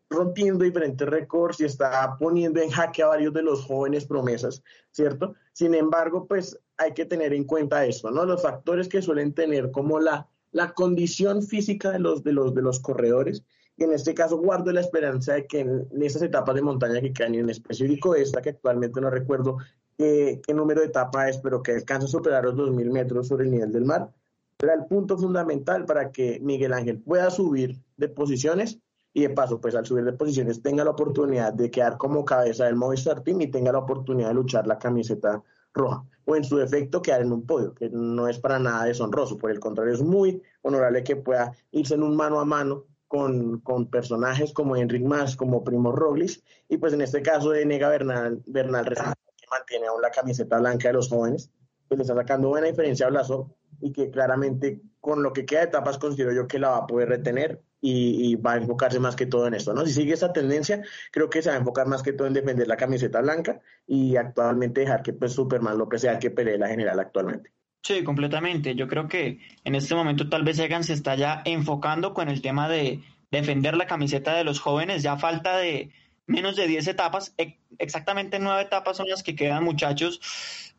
rompiendo 0.09 0.65
diferentes 0.65 1.07
récords 1.07 1.59
y 1.59 1.65
está 1.65 2.17
poniendo 2.17 2.59
en 2.59 2.71
jaque 2.71 3.03
a 3.03 3.07
varios 3.07 3.33
de 3.33 3.43
los 3.43 3.63
jóvenes 3.65 4.05
promesas, 4.05 4.63
¿cierto? 4.91 5.35
Sin 5.53 5.75
embargo, 5.75 6.25
pues 6.25 6.59
hay 6.77 6.93
que 6.93 7.05
tener 7.05 7.33
en 7.33 7.43
cuenta 7.43 7.85
esto, 7.85 8.09
¿no? 8.09 8.25
Los 8.25 8.41
factores 8.41 8.89
que 8.89 9.01
suelen 9.01 9.33
tener 9.33 9.69
como 9.71 9.99
la, 9.99 10.27
la 10.51 10.73
condición 10.73 11.43
física 11.43 11.91
de 11.91 11.99
los, 11.99 12.23
de, 12.23 12.33
los, 12.33 12.55
de 12.55 12.63
los 12.63 12.79
corredores 12.79 13.43
y 13.79 13.85
en 13.85 13.93
este 13.93 14.13
caso 14.13 14.37
guardo 14.37 14.73
la 14.73 14.81
esperanza 14.81 15.35
de 15.35 15.47
que 15.47 15.61
en, 15.61 15.87
estas 16.01 16.21
etapas 16.21 16.53
de 16.53 16.61
montaña 16.61 16.99
que 16.99 17.13
quedan, 17.13 17.35
y 17.35 17.37
en 17.37 17.49
específico 17.49 18.13
esta, 18.13 18.41
que 18.41 18.49
actualmente 18.49 18.99
no 18.99 19.09
recuerdo 19.09 19.57
qué, 19.97 20.41
número 20.53 20.81
de 20.81 20.87
etapa 20.87 21.29
es, 21.29 21.37
pero 21.37 21.63
que 21.63 21.71
alcanza 21.71 22.05
a 22.05 22.09
superar 22.09 22.43
los 22.43 22.55
2.000 22.55 22.91
metros 22.91 23.29
sobre 23.29 23.45
el 23.45 23.51
nivel 23.51 23.71
del 23.71 23.85
mar, 23.85 24.11
será 24.59 24.73
el 24.73 24.85
punto 24.85 25.17
fundamental 25.17 25.85
para 25.85 26.11
que 26.11 26.41
Miguel 26.41 26.73
Ángel 26.73 26.99
pueda 26.99 27.29
subir 27.29 27.77
de 27.95 28.09
posiciones 28.09 28.79
y 29.13 29.21
de 29.21 29.29
paso, 29.29 29.61
pues 29.61 29.75
al 29.75 29.85
subir 29.85 30.03
de 30.03 30.11
posiciones 30.11 30.61
tenga 30.61 30.83
la 30.83 30.91
oportunidad 30.91 31.53
de 31.53 31.71
quedar 31.71 31.97
como 31.97 32.25
cabeza 32.25 32.65
del 32.65 32.75
Movistar 32.75 33.21
Team 33.21 33.39
y 33.41 33.47
tenga 33.47 33.71
la 33.71 33.79
oportunidad 33.79 34.27
de 34.27 34.33
luchar 34.33 34.67
la 34.67 34.77
camiseta 34.77 35.41
roja 35.73 36.03
o 36.25 36.35
en 36.35 36.43
su 36.43 36.57
defecto 36.57 37.01
quedar 37.01 37.21
en 37.21 37.31
un 37.31 37.45
podio, 37.45 37.73
que 37.73 37.89
no 37.89 38.27
es 38.27 38.39
para 38.39 38.59
nada 38.59 38.83
deshonroso, 38.83 39.37
por 39.37 39.51
el 39.51 39.59
contrario 39.61 39.93
es 39.93 40.01
muy 40.01 40.41
honorable 40.63 41.01
que 41.01 41.15
pueda 41.15 41.53
irse 41.71 41.95
en 41.95 42.03
un 42.03 42.17
mano 42.17 42.41
a 42.41 42.45
mano 42.45 42.83
con, 43.09 43.59
con, 43.59 43.89
personajes 43.89 44.53
como 44.53 44.77
Enric 44.77 45.03
Mas, 45.03 45.35
como 45.35 45.63
Primo 45.63 45.91
Roglic, 45.91 46.41
y 46.69 46.77
pues 46.77 46.93
en 46.93 47.01
este 47.01 47.21
caso 47.21 47.49
de 47.49 47.65
Nega 47.65 47.89
Bernal, 47.89 48.41
Bernal 48.45 48.85
que 48.85 49.47
mantiene 49.51 49.87
aún 49.87 50.01
la 50.01 50.11
camiseta 50.11 50.59
blanca 50.59 50.89
de 50.89 50.93
los 50.93 51.09
jóvenes, 51.09 51.49
pues 51.87 51.97
le 51.97 52.03
está 52.03 52.15
sacando 52.15 52.49
buena 52.49 52.67
diferencia 52.67 53.07
a 53.07 53.09
Blasov 53.09 53.47
y 53.81 53.91
que 53.91 54.11
claramente 54.11 54.81
con 55.01 55.23
lo 55.23 55.33
que 55.33 55.45
queda 55.45 55.61
de 55.61 55.65
etapas 55.65 55.97
considero 55.97 56.31
yo 56.33 56.47
que 56.47 56.59
la 56.59 56.69
va 56.69 56.77
a 56.77 56.87
poder 56.87 57.09
retener 57.09 57.63
y, 57.81 58.35
va 58.35 58.53
a 58.53 58.57
enfocarse 58.57 58.99
más 58.99 59.15
que 59.15 59.25
todo 59.25 59.47
en 59.47 59.53
esto, 59.53 59.73
¿no? 59.73 59.85
Si 59.85 59.93
sigue 59.93 60.13
esa 60.13 60.33
tendencia, 60.33 60.83
creo 61.11 61.29
que 61.29 61.41
se 61.41 61.49
va 61.49 61.55
a 61.55 61.59
enfocar 61.59 61.87
más 61.87 62.03
que 62.03 62.13
todo 62.13 62.27
en 62.27 62.33
defender 62.33 62.67
la 62.67 62.77
camiseta 62.77 63.21
blanca 63.21 63.61
y 63.87 64.17
actualmente 64.17 64.81
dejar 64.81 65.01
que 65.01 65.13
pues 65.13 65.31
Superman 65.31 65.77
López 65.77 66.01
sea 66.01 66.19
que 66.19 66.29
pelee 66.29 66.57
la 66.57 66.67
general 66.67 66.99
actualmente. 66.99 67.51
Sí, 67.81 68.03
completamente. 68.03 68.75
Yo 68.75 68.87
creo 68.87 69.07
que 69.07 69.39
en 69.63 69.75
este 69.75 69.95
momento 69.95 70.29
tal 70.29 70.43
vez 70.43 70.59
Egan 70.59 70.83
se 70.83 70.93
está 70.93 71.15
ya 71.15 71.41
enfocando 71.45 72.13
con 72.13 72.29
el 72.29 72.41
tema 72.41 72.67
de 72.67 72.99
defender 73.31 73.75
la 73.77 73.87
camiseta 73.87 74.35
de 74.35 74.43
los 74.43 74.59
jóvenes. 74.59 75.01
Ya 75.01 75.17
falta 75.17 75.57
de 75.57 75.89
menos 76.27 76.55
de 76.55 76.67
10 76.67 76.87
etapas, 76.87 77.33
exactamente 77.79 78.37
9 78.39 78.61
etapas 78.61 78.97
son 78.97 79.09
las 79.09 79.23
que 79.23 79.35
quedan 79.35 79.63
muchachos. 79.63 80.21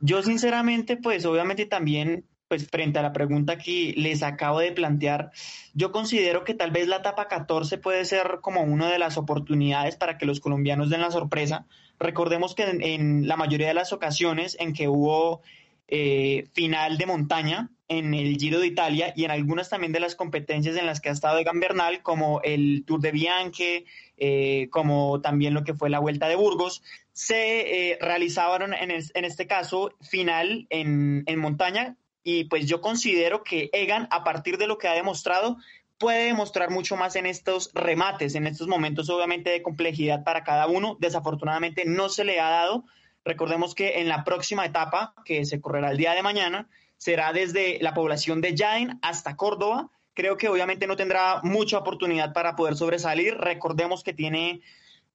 Yo 0.01 0.23
sinceramente, 0.23 0.97
pues 0.97 1.25
obviamente 1.25 1.67
también, 1.67 2.25
pues 2.47 2.69
frente 2.69 2.99
a 2.99 3.03
la 3.03 3.13
pregunta 3.13 3.59
que 3.59 3.95
les 3.97 4.23
acabo 4.23 4.61
de 4.61 4.73
plantear, 4.73 5.31
yo 5.75 5.91
considero 5.93 6.45
que 6.45 6.55
tal 6.55 6.71
vez 6.71 6.87
la 6.87 6.97
etapa 6.97 7.29
14 7.29 7.79
puede 7.79 8.05
ser 8.05 8.39
como 8.43 8.63
una 8.63 8.91
de 8.91 8.99
las 8.99 9.17
oportunidades 9.17 9.97
para 9.97 10.19
que 10.19 10.27
los 10.27 10.41
colombianos 10.41 10.91
den 10.91 11.01
la 11.01 11.11
sorpresa. 11.11 11.67
Recordemos 11.99 12.55
que 12.55 12.65
en 12.65 13.27
la 13.27 13.37
mayoría 13.37 13.69
de 13.69 13.75
las 13.75 13.93
ocasiones 13.93 14.57
en 14.61 14.73
que 14.73 14.89
hubo 14.89 15.43
eh, 15.91 16.49
final 16.53 16.99
de 16.99 17.07
montaña 17.07 17.71
en 17.89 18.15
el 18.15 18.37
Giro 18.37 18.61
de 18.61 18.69
Italia 18.69 19.13
y 19.17 19.25
en 19.25 19.33
algunas 19.33 19.69
también 19.69 19.93
de 19.93 19.99
las 19.99 20.15
competencias 20.15 20.77
en 20.77 20.87
las 20.87 21.01
que 21.01 21.09
ha 21.09 21.13
estado 21.13 21.39
Egan 21.39 21.59
Bernal, 21.59 22.03
como 22.03 22.41
el 22.43 22.85
Tour 22.87 23.01
de 23.01 23.11
Bianche, 23.11 23.85
eh, 24.17 24.69
como 24.71 25.21
también 25.21 25.55
lo 25.55 25.65
que 25.65 25.75
fue 25.75 25.91
la 25.91 25.99
Vuelta 25.99 26.29
de 26.29 26.37
Burgos, 26.37 26.83
se 27.13 27.91
eh, 27.91 27.99
realizaron 28.01 28.73
en, 28.73 28.93
en, 28.93 29.25
este 29.25 29.49
caso 29.49 29.93
final 30.01 30.69
en, 30.71 31.25
en 31.27 31.39
montaña 31.41 31.97
y 32.23 32.45
pues 32.45 32.67
yo 32.67 32.81
considero 32.81 33.43
que 33.43 33.71
Egan, 33.73 34.07
a 34.13 34.23
partir 34.23 34.57
de 34.59 34.69
lo 34.69 34.79
que 34.79 34.87
ha 34.87 34.93
demostrado, 34.93 35.57
puede 35.99 36.27
demostrar 36.27 36.71
mucho 36.71 36.97
más 36.97 37.17
en 37.17 37.27
estos 37.27 37.71
remates, 37.75 38.35
en 38.35 38.47
estos 38.47 38.69
momentos 38.69 39.11
obviamente 39.11 39.51
de 39.51 39.63
complejidad 39.63 40.25
para 40.25 40.45
cada 40.45 40.67
uno. 40.67 40.97
Desafortunadamente 40.99 41.85
no 41.85 42.09
se 42.09 42.25
le 42.25 42.41
ha 42.41 42.49
dado, 42.49 42.85
Recordemos 43.25 43.75
que 43.75 44.01
en 44.01 44.09
la 44.09 44.25
próxima 44.25 44.65
etapa, 44.65 45.15
que 45.25 45.45
se 45.45 45.61
correrá 45.61 45.91
el 45.91 45.97
día 45.97 46.15
de 46.15 46.23
mañana, 46.23 46.69
será 46.97 47.33
desde 47.33 47.79
la 47.81 47.95
población 47.95 48.41
de 48.41 48.55
Jaén 48.57 48.99
hasta 49.03 49.37
Córdoba. 49.37 49.91
Creo 50.15 50.37
que 50.37 50.49
obviamente 50.49 50.87
no 50.87 50.97
tendrá 50.97 51.41
mucha 51.43 51.79
oportunidad 51.79 52.33
para 52.33 52.57
poder 52.57 52.77
sobresalir. 52.77 53.37
Recordemos 53.37 54.03
que 54.03 54.13
tiene, 54.13 54.61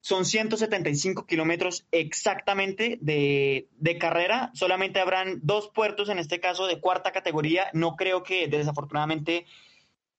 son 0.02 0.26
175 0.26 1.26
kilómetros 1.26 1.86
exactamente 1.92 2.98
de, 3.02 3.68
de, 3.78 3.98
carrera. 3.98 4.52
Solamente 4.54 5.00
habrán 5.00 5.40
dos 5.44 5.70
puertos, 5.70 6.10
en 6.10 6.20
este 6.20 6.40
caso 6.40 6.68
de 6.68 6.80
cuarta 6.80 7.12
categoría. 7.12 7.70
No 7.74 7.96
creo 7.96 8.24
que 8.24 8.48
desafortunadamente 8.48 9.46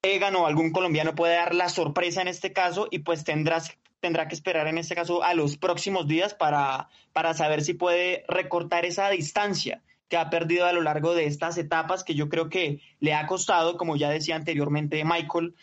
Egan 0.03 0.37
o 0.37 0.47
algún 0.47 0.71
colombiano 0.71 1.15
pueda 1.15 1.37
dar 1.37 1.55
la 1.55 1.69
sorpresa 1.69 2.23
en 2.23 2.29
este 2.29 2.53
caso 2.53 2.87
y 2.91 3.01
pues 3.01 3.25
tendrás 3.25 3.77
tendrá 4.01 4.29
que 4.29 4.35
esperar 4.35 4.67
en 4.69 4.79
este 4.79 4.95
caso 4.95 5.23
a 5.23 5.35
los 5.35 5.57
próximos 5.57 6.07
días 6.07 6.35
para, 6.35 6.89
para 7.13 7.35
saber 7.35 7.63
si 7.63 7.75
puede 7.75 8.25
recortar 8.29 8.85
esa 8.85 9.09
distancia 9.11 9.83
que 10.09 10.17
ha 10.17 10.31
perdido 10.31 10.67
a 10.67 10.73
lo 10.73 10.83
largo 10.83 11.15
de 11.15 11.27
estas 11.27 11.59
etapas 11.59 12.05
que 12.05 12.15
yo 12.15 12.29
creo 12.29 12.49
que 12.49 12.81
le 13.01 13.15
ha 13.15 13.27
costado, 13.27 13.77
como 13.77 13.97
ya 13.97 14.11
decía 14.11 14.37
anteriormente 14.37 15.05
Michael, 15.05 15.55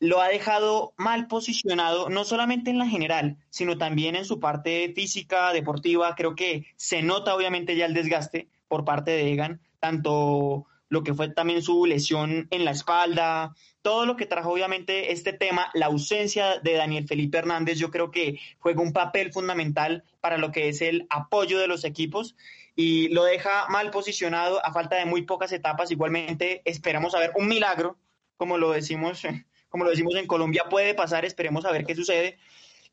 lo 0.00 0.20
ha 0.20 0.28
dejado 0.28 0.92
mal 0.96 1.28
posicionado, 1.28 2.08
no 2.08 2.24
solamente 2.24 2.70
en 2.70 2.78
la 2.78 2.86
general, 2.86 3.38
sino 3.50 3.78
también 3.78 4.16
en 4.16 4.24
su 4.24 4.40
parte 4.40 4.92
física, 4.94 5.52
deportiva. 5.52 6.14
Creo 6.14 6.34
que 6.34 6.66
se 6.76 7.02
nota 7.02 7.34
obviamente 7.34 7.76
ya 7.76 7.86
el 7.86 7.94
desgaste 7.94 8.48
por 8.68 8.84
parte 8.84 9.12
de 9.12 9.32
Egan, 9.32 9.60
tanto 9.78 10.66
lo 10.88 11.02
que 11.02 11.14
fue 11.14 11.28
también 11.28 11.62
su 11.62 11.86
lesión 11.86 12.46
en 12.50 12.64
la 12.64 12.70
espalda, 12.70 13.54
todo 13.82 14.06
lo 14.06 14.16
que 14.16 14.26
trajo 14.26 14.50
obviamente 14.50 15.12
este 15.12 15.32
tema, 15.32 15.70
la 15.74 15.86
ausencia 15.86 16.58
de 16.60 16.74
Daniel 16.74 17.06
Felipe 17.06 17.38
Hernández, 17.38 17.78
yo 17.78 17.90
creo 17.90 18.10
que 18.10 18.38
juega 18.58 18.80
un 18.80 18.92
papel 18.92 19.32
fundamental 19.32 20.04
para 20.20 20.38
lo 20.38 20.52
que 20.52 20.68
es 20.68 20.80
el 20.80 21.06
apoyo 21.10 21.58
de 21.58 21.66
los 21.66 21.84
equipos 21.84 22.34
y 22.76 23.08
lo 23.08 23.24
deja 23.24 23.66
mal 23.68 23.90
posicionado 23.90 24.64
a 24.64 24.72
falta 24.72 24.96
de 24.96 25.04
muy 25.04 25.22
pocas 25.22 25.52
etapas. 25.52 25.90
Igualmente 25.90 26.62
esperamos 26.64 27.14
a 27.14 27.18
ver 27.18 27.32
un 27.36 27.46
milagro, 27.46 27.98
como 28.36 28.58
lo 28.58 28.72
decimos, 28.72 29.22
como 29.68 29.84
lo 29.84 29.90
decimos 29.90 30.14
en 30.16 30.26
Colombia, 30.26 30.64
puede 30.70 30.94
pasar, 30.94 31.24
esperemos 31.24 31.64
a 31.64 31.72
ver 31.72 31.84
qué 31.84 31.94
sucede 31.94 32.38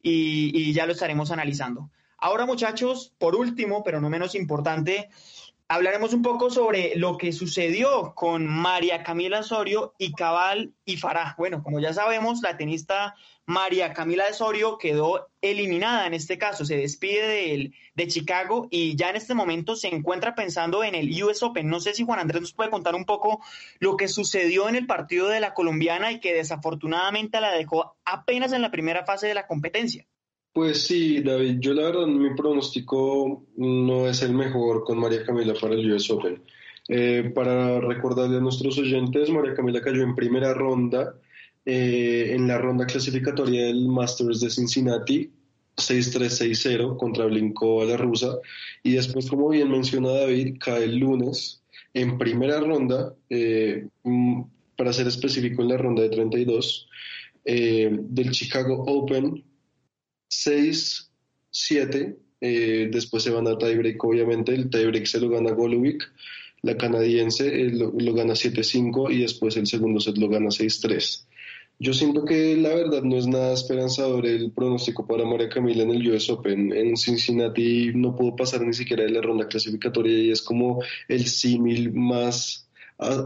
y, 0.02 0.52
y 0.54 0.74
ya 0.74 0.86
lo 0.86 0.94
estaremos 0.94 1.32
analizando. 1.32 1.90
Ahora 2.18 2.46
muchachos, 2.46 3.14
por 3.18 3.36
último, 3.36 3.84
pero 3.84 4.00
no 4.00 4.10
menos 4.10 4.36
importante, 4.36 5.10
hablaremos 5.72 6.14
un 6.14 6.22
poco 6.22 6.50
sobre 6.50 6.98
lo 6.98 7.18
que 7.18 7.32
sucedió 7.32 8.14
con 8.14 8.46
María 8.46 9.04
Camila 9.04 9.40
Osorio 9.40 9.94
y 9.98 10.12
Cabal 10.12 10.74
y 10.84 10.98
Farah. 10.98 11.34
Bueno, 11.38 11.64
como 11.64 11.80
ya 11.80 11.94
sabemos, 11.94 12.42
la 12.42 12.58
tenista 12.58 13.16
María 13.46 13.94
Camila 13.94 14.26
Osorio 14.30 14.78
quedó 14.78 15.30
eliminada 15.40 16.08
en 16.08 16.14
este 16.14 16.38
caso, 16.38 16.66
se 16.66 16.76
despide 16.76 17.26
de, 17.26 17.72
de 17.96 18.08
Chicago 18.08 18.68
y 18.70 18.98
ya 18.98 19.12
en 19.12 19.16
este 19.16 19.34
momento 19.34 19.78
se 19.78 19.88
encuentra 19.88 20.36
pensando 20.36 20.84
en 20.84 20.94
el 20.94 21.24
US 21.24 21.42
Open. 21.42 21.70
No 21.70 21.80
sé 21.80 21.94
si 21.94 22.04
Juan 22.04 22.20
Andrés 22.20 22.42
nos 22.42 22.54
puede 22.54 22.70
contar 22.70 22.94
un 22.94 23.06
poco 23.06 23.42
lo 23.80 23.96
que 23.96 24.10
sucedió 24.10 24.68
en 24.68 24.76
el 24.76 24.88
partido 24.88 25.30
de 25.30 25.40
la 25.40 25.54
colombiana 25.54 26.12
y 26.12 26.20
que 26.20 26.34
desafortunadamente 26.34 27.40
la 27.40 27.54
dejó 27.54 27.96
apenas 28.04 28.52
en 28.52 28.62
la 28.62 28.72
primera 28.72 29.06
fase 29.06 29.28
de 29.28 29.36
la 29.36 29.48
competencia. 29.48 30.06
Pues 30.54 30.86
sí, 30.86 31.22
David, 31.22 31.60
yo 31.60 31.74
la 31.74 31.84
verdad 31.84 32.08
mi 32.08 32.36
pronóstico 32.36 33.46
no 33.56 34.08
es 34.10 34.22
el 34.22 34.34
mejor 34.34 34.84
con 34.84 35.00
María 35.00 35.24
Camila 35.26 35.54
para 35.54 35.76
el 35.76 35.94
US 35.94 36.12
Open. 36.12 36.44
Eh, 36.90 37.32
para 37.34 37.80
recordarle 37.80 38.36
a 38.36 38.42
nuestros 38.42 38.78
oyentes, 38.78 39.30
María 39.30 39.54
Camila 39.54 39.82
cayó 39.82 40.04
en 40.04 40.14
primera 40.14 40.54
ronda, 40.54 41.16
eh, 41.66 42.34
en 42.36 42.50
la 42.50 42.58
ronda 42.58 42.86
clasificatoria 42.86 43.68
del 43.68 43.88
Masters 43.88 44.42
de 44.42 44.50
Cincinnati, 44.50 45.32
6-3-6-0 45.78 46.98
contra 46.98 47.28
Blinko 47.28 47.82
a 47.84 47.86
la 47.86 47.96
rusa, 47.96 48.36
y 48.84 48.92
después, 48.92 49.30
como 49.30 49.48
bien 49.48 49.72
menciona 49.72 50.10
David, 50.10 50.58
cae 50.60 50.84
el 50.84 50.98
lunes 50.98 51.64
en 51.94 52.18
primera 52.18 52.60
ronda, 52.60 53.16
eh, 53.30 53.88
mm, 54.04 54.42
para 54.76 54.92
ser 54.92 55.08
específico 55.08 55.62
en 55.62 55.70
la 55.70 55.78
ronda 55.78 56.02
de 56.02 56.10
32, 56.10 56.90
del 57.46 58.30
Chicago 58.32 58.84
Open 58.86 59.44
6-7. 60.32 62.18
Eh, 62.44 62.90
después 62.92 63.22
se 63.24 63.30
van 63.30 63.48
a 63.48 63.58
tiebreak, 63.58 64.04
obviamente. 64.04 64.54
El 64.54 64.70
tiebreak 64.70 65.06
se 65.06 65.20
lo 65.20 65.30
gana 65.30 65.52
Golovic. 65.52 66.12
La 66.64 66.78
canadiense 66.78 67.48
eh, 67.48 67.72
lo, 67.72 67.92
gana 68.14 68.34
7-5 68.34 69.12
y 69.12 69.22
después 69.22 69.58
el 69.58 69.68
segundo 69.68 70.00
set 70.00 70.18
lo 70.18 70.30
gana 70.30 70.48
6-3. 70.48 71.26
Yo 71.80 71.94
siento 71.94 72.26
que 72.26 72.56
la 72.58 72.76
verdad 72.76 73.02
no 73.02 73.18
es 73.18 73.26
nada 73.26 73.54
esperanzador 73.54 74.28
el 74.28 74.52
pronóstico 74.52 75.08
para 75.08 75.26
María 75.26 75.50
Camila 75.50 75.82
en 75.82 75.90
el 75.90 76.12
US 76.12 76.30
Open. 76.30 76.72
En 76.72 76.96
Cincinnati 76.96 77.92
no 77.96 78.16
pudo 78.16 78.36
pasar 78.36 78.62
ni 78.62 78.74
siquiera 78.74 79.04
de 79.04 79.10
la 79.10 79.22
ronda 79.22 79.48
clasificatoria 79.48 80.16
y 80.16 80.30
es 80.30 80.44
como 80.44 80.84
el 81.08 81.26
símil 81.26 81.92
más 81.94 82.70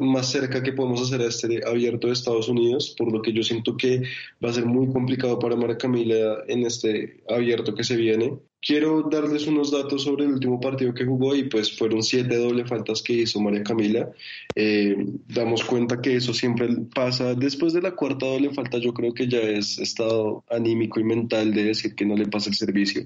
más 0.02 0.32
cerca 0.32 0.64
que 0.64 0.74
podemos 0.74 1.02
hacer 1.02 1.22
a 1.22 1.28
este 1.28 1.62
abierto 1.68 2.08
de 2.08 2.14
Estados 2.14 2.48
Unidos, 2.48 2.96
por 2.98 3.12
lo 3.12 3.22
que 3.22 3.34
yo 3.34 3.44
siento 3.44 3.76
que 3.76 4.04
va 4.44 4.50
a 4.50 4.54
ser 4.54 4.66
muy 4.66 4.92
complicado 4.92 5.38
para 5.40 5.56
Mara 5.56 5.78
Camila 5.78 6.44
en 6.48 6.66
este 6.66 7.24
abierto 7.30 7.76
que 7.76 7.84
se 7.84 7.96
viene. 7.96 8.40
Quiero 8.66 9.04
darles 9.04 9.46
unos 9.46 9.70
datos 9.70 10.06
sobre 10.06 10.26
el 10.26 10.32
último 10.32 10.60
partido 10.60 10.92
que 10.92 11.06
jugó 11.06 11.36
y 11.36 11.44
pues 11.44 11.78
fueron 11.78 12.02
siete 12.02 12.36
doble 12.36 12.66
faltas 12.66 13.04
que 13.04 13.14
hizo 13.14 13.40
María 13.40 13.62
Camila. 13.62 14.10
Eh, 14.56 14.96
damos 15.28 15.64
cuenta 15.64 16.02
que 16.02 16.16
eso 16.16 16.34
siempre 16.34 16.70
pasa. 16.92 17.36
Después 17.36 17.74
de 17.74 17.84
la 17.84 17.92
cuarta 17.92 18.26
doble 18.26 18.50
falta 18.56 18.80
yo 18.80 18.92
creo 18.92 19.14
que 19.14 19.28
ya 19.28 19.38
es 19.38 19.78
estado 19.78 20.44
anímico 20.50 21.00
y 21.00 21.04
mental 21.04 21.54
de 21.54 21.66
decir 21.66 21.94
que 21.94 22.08
no 22.08 22.16
le 22.16 22.26
pasa 22.26 22.50
el 22.50 22.56
servicio. 22.56 23.04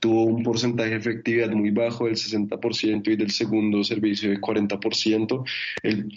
Tuvo 0.00 0.24
un 0.24 0.42
porcentaje 0.42 0.92
de 0.92 0.96
efectividad 0.96 1.50
muy 1.50 1.72
bajo 1.72 2.06
del 2.06 2.14
60% 2.14 3.08
y 3.08 3.16
del 3.16 3.32
segundo 3.32 3.84
servicio 3.84 4.30
de 4.30 4.40
40%. 4.40 5.44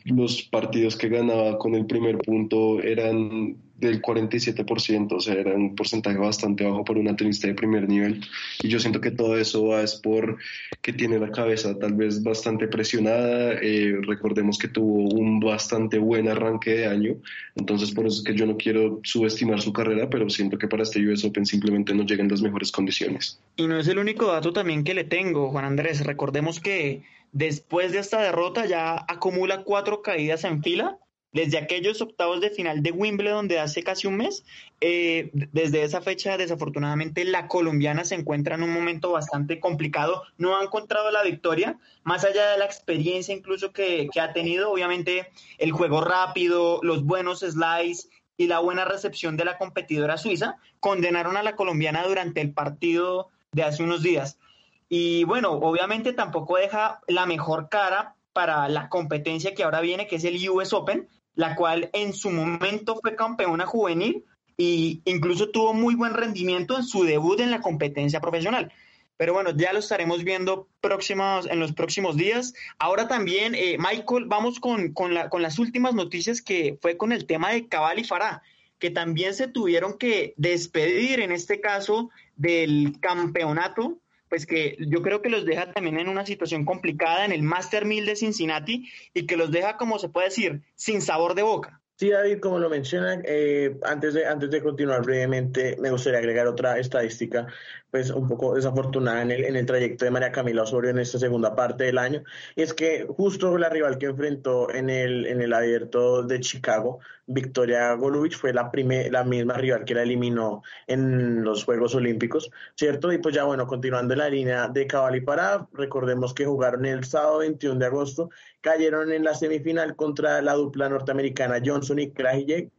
los 0.06 0.42
partidos 0.44 0.96
que 0.96 1.10
ganaba 1.10 1.58
con 1.58 1.76
el 1.76 1.86
primer 1.86 2.20
punto 2.20 2.82
eran 2.82 3.58
del 3.78 4.02
47%, 4.02 5.12
o 5.12 5.20
sea, 5.20 5.34
era 5.34 5.54
un 5.54 5.76
porcentaje 5.76 6.18
bastante 6.18 6.64
bajo 6.64 6.86
para 6.86 7.00
una 7.00 7.16
tenista 7.16 7.48
de 7.48 7.54
primer 7.54 7.88
nivel. 7.90 8.22
Y 8.62 8.70
yo 8.70 8.80
siento 8.80 9.02
que 9.02 9.12
todo 9.12 9.38
eso 9.38 9.68
va 9.68 9.82
es 9.82 9.96
por 9.96 10.38
que 10.82 10.94
tiene 10.94 11.20
la 11.20 11.32
cabeza 11.32 11.78
tal 11.78 11.94
vez 11.94 12.24
bastante 12.24 12.68
presionada. 12.68 13.54
Eh, 13.62 13.98
recordemos 14.02 14.58
que 14.58 14.70
tuvo 14.70 15.10
un 15.10 15.40
bastante 15.40 15.98
buen 15.98 16.30
arranque 16.30 16.72
de 16.72 16.88
año, 16.88 17.16
entonces 17.56 17.92
por 17.92 18.08
eso 18.08 18.20
es 18.20 18.24
que 18.24 18.36
yo 18.36 18.46
no 18.46 18.56
quiero 18.56 19.02
subestimar 19.04 19.62
su 19.62 19.74
carrera, 19.74 20.10
pero 20.10 20.30
siento 20.30 20.58
que 20.58 20.68
para 20.68 20.84
este 20.84 21.06
US 21.08 21.26
Open 21.26 21.46
simplemente 21.46 21.94
no 21.94 22.04
llegan 22.06 22.30
las 22.30 22.42
mejores 22.42 22.72
condiciones. 22.72 23.40
Y 23.58 23.68
no 23.68 23.78
es 23.78 23.88
el 23.88 23.98
único 23.98 24.28
dato 24.28 24.54
también 24.54 24.84
que 24.84 24.94
le 24.94 25.04
tengo, 25.04 25.52
Juan 25.52 25.66
Andrés. 25.66 26.06
Recordemos 26.06 26.62
que 26.62 27.04
después 27.34 27.92
de 27.92 28.00
esta 28.00 28.22
derrota 28.22 28.66
ya 28.66 29.06
acumula 29.08 29.64
cuatro 29.64 30.02
caídas 30.02 30.46
en 30.46 30.64
fila 30.64 30.98
desde 31.36 31.58
aquellos 31.58 32.02
octavos 32.02 32.40
de 32.40 32.50
final 32.50 32.82
de 32.82 32.92
Wimbledon 32.92 33.50
de 33.50 33.60
hace 33.60 33.84
casi 33.84 34.08
un 34.08 34.16
mes, 34.16 34.46
eh, 34.80 35.32
desde 35.34 35.84
esa 35.84 36.00
fecha 36.02 36.38
desafortunadamente 36.38 37.26
la 37.26 37.50
colombiana 37.50 38.06
se 38.06 38.16
encuentra 38.16 38.56
en 38.56 38.64
un 38.64 38.72
momento 38.72 39.12
bastante 39.12 39.60
complicado, 39.60 40.24
no 40.38 40.56
ha 40.56 40.64
encontrado 40.64 41.12
la 41.12 41.24
victoria, 41.24 41.78
más 42.04 42.24
allá 42.24 42.52
de 42.52 42.58
la 42.58 42.64
experiencia 42.64 43.36
incluso 43.36 43.74
que, 43.74 44.08
que 44.14 44.22
ha 44.22 44.32
tenido, 44.32 44.72
obviamente 44.72 45.28
el 45.58 45.74
juego 45.74 46.00
rápido, 46.00 46.80
los 46.84 47.04
buenos 47.04 47.42
slides 47.42 48.10
y 48.38 48.48
la 48.48 48.60
buena 48.60 48.86
recepción 48.86 49.36
de 49.36 49.44
la 49.44 49.58
competidora 49.58 50.18
suiza, 50.18 50.56
condenaron 50.80 51.36
a 51.36 51.44
la 51.44 51.58
colombiana 51.58 52.08
durante 52.08 52.40
el 52.40 52.54
partido 52.54 53.30
de 53.52 53.64
hace 53.64 53.84
unos 53.84 54.02
días. 54.02 54.40
Y 54.88 55.26
bueno, 55.26 55.52
obviamente 55.52 56.14
tampoco 56.14 56.56
deja 56.56 57.02
la 57.10 57.26
mejor 57.26 57.68
cara 57.68 58.16
para 58.32 58.70
la 58.70 58.88
competencia 58.88 59.54
que 59.54 59.64
ahora 59.64 59.82
viene, 59.82 60.08
que 60.08 60.18
es 60.18 60.24
el 60.24 60.50
US 60.50 60.72
Open, 60.72 61.10
la 61.36 61.56
cual 61.56 61.90
en 61.94 62.14
su 62.14 62.32
momento 62.32 62.98
fue 63.02 63.16
campeona 63.16 63.66
juvenil 63.66 64.24
e 64.58 65.02
incluso 65.06 65.50
tuvo 65.50 65.74
muy 65.74 65.96
buen 65.96 66.14
rendimiento 66.14 66.78
en 66.78 66.84
su 66.84 67.04
debut 67.04 67.40
en 67.42 67.52
la 67.52 67.62
competencia 67.62 68.22
profesional. 68.22 68.72
Pero 69.18 69.34
bueno, 69.34 69.52
ya 69.52 69.72
lo 69.72 69.80
estaremos 69.80 70.24
viendo 70.24 70.68
próximos, 70.82 71.46
en 71.50 71.60
los 71.60 71.72
próximos 71.72 72.18
días. 72.18 72.54
Ahora 72.80 73.08
también, 73.08 73.56
eh, 73.56 73.78
Michael, 73.78 74.26
vamos 74.26 74.60
con, 74.60 74.94
con, 74.94 75.14
la, 75.14 75.30
con, 75.30 75.42
las 75.42 75.58
últimas 75.58 75.94
noticias 75.94 76.42
que 76.42 76.78
fue 76.82 76.98
con 76.98 77.14
el 77.14 77.26
tema 77.26 77.52
de 77.52 77.68
Cabal 77.68 78.00
y 78.00 78.04
Farah, 78.04 78.42
que 78.78 78.92
también 78.92 79.34
se 79.34 79.48
tuvieron 79.48 79.98
que 79.98 80.34
despedir 80.36 81.22
en 81.22 81.32
este 81.32 81.62
caso 81.62 82.10
del 82.36 82.98
campeonato 83.00 84.00
pues 84.30 84.46
que 84.46 84.78
yo 84.80 85.02
creo 85.02 85.22
que 85.22 85.30
los 85.30 85.46
deja 85.46 85.72
también 85.72 86.00
en 86.00 86.10
una 86.10 86.26
situación 86.26 86.66
complicada 86.66 87.26
en 87.26 87.32
el 87.32 87.44
Master 87.44 87.86
1000 87.86 88.06
de 88.06 88.16
Cincinnati 88.16 88.90
y 89.14 89.26
que 89.26 89.38
los 89.38 89.52
deja, 89.52 89.78
como 89.78 90.00
se 90.00 90.10
puede 90.10 90.28
decir, 90.28 90.62
sin 90.76 91.02
sabor 91.02 91.36
de 91.36 91.44
boca. 91.44 91.82
Sí, 91.98 92.10
David, 92.10 92.40
como 92.42 92.60
lo 92.60 92.70
menciona, 92.70 93.22
eh, 93.24 93.78
antes, 93.84 94.14
de, 94.14 94.26
antes 94.26 94.50
de 94.52 94.62
continuar 94.62 95.02
brevemente, 95.04 95.78
me 95.80 95.90
gustaría 95.90 96.20
agregar 96.20 96.46
otra 96.46 96.78
estadística 96.78 97.48
pues 97.96 98.10
un 98.10 98.28
poco 98.28 98.56
desafortunada 98.56 99.22
en 99.22 99.32
el, 99.32 99.46
en 99.46 99.56
el 99.56 99.66
trayecto 99.66 100.04
de 100.04 100.12
María 100.12 100.30
Camila 100.30 100.64
Osorio 100.64 100.90
en 100.90 101.00
esta 101.00 101.18
segunda 101.18 101.56
parte 101.56 101.86
del 101.86 101.98
año, 101.98 102.24
y 102.54 102.62
es 102.62 102.74
que 102.74 103.08
justo 103.08 103.58
la 103.58 103.70
rival 103.70 103.98
que 103.98 104.08
enfrentó 104.08 104.70
en 104.70 104.90
el, 104.90 105.26
en 105.26 105.40
el 105.40 105.54
abierto 105.54 106.22
de 106.24 106.42
Chicago, 106.42 107.00
Victoria 107.26 107.94
Golubic, 107.94 108.34
fue 108.34 108.52
la, 108.52 108.70
la 109.12 109.24
misma 109.24 109.54
rival 109.54 109.86
que 109.86 109.96
la 109.96 110.04
eliminó 110.04 110.62
en 110.88 111.46
los 111.46 111.64
Juegos 111.64 111.96
Olímpicos, 111.96 112.52
¿cierto? 112.76 113.14
Y 113.14 113.20
pues 113.20 113.34
ya 113.34 113.46
bueno, 113.46 113.66
continuando 113.66 114.14
en 114.14 114.20
la 114.20 114.28
línea 114.28 114.68
de 114.68 114.88
Cabal 114.88 115.16
y 115.16 115.22
Pará, 115.22 115.66
recordemos 115.72 116.34
que 116.34 116.46
jugaron 116.46 116.86
el 116.86 117.06
sábado 117.06 117.38
21 117.38 117.80
de 117.80 117.86
agosto, 117.86 118.30
cayeron 118.60 119.14
en 119.14 119.24
la 119.24 119.36
semifinal 119.36 119.96
contra 119.96 120.42
la 120.42 120.56
dupla 120.56 120.90
norteamericana 120.90 121.62
Johnson 121.66 122.00
y 122.00 122.12
Krajicek, 122.12 122.72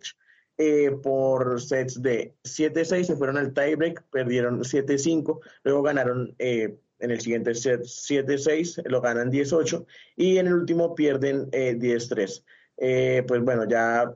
eh, 0.58 0.90
por 0.90 1.60
sets 1.60 2.00
de 2.00 2.34
7-6, 2.42 3.04
se 3.04 3.16
fueron 3.16 3.36
al 3.36 3.52
tiebreak, 3.52 4.02
perdieron 4.10 4.60
7-5, 4.60 5.40
luego 5.64 5.82
ganaron 5.82 6.34
eh, 6.38 6.78
en 6.98 7.10
el 7.10 7.20
siguiente 7.20 7.54
set 7.54 7.82
7-6, 7.82 8.82
lo 8.86 9.02
ganan 9.02 9.30
10-8 9.30 9.84
y 10.16 10.38
en 10.38 10.46
el 10.46 10.54
último 10.54 10.94
pierden 10.94 11.50
10-3. 11.50 12.42
Eh, 12.78 13.22
pues 13.28 13.42
bueno, 13.42 13.68
ya 13.68 14.10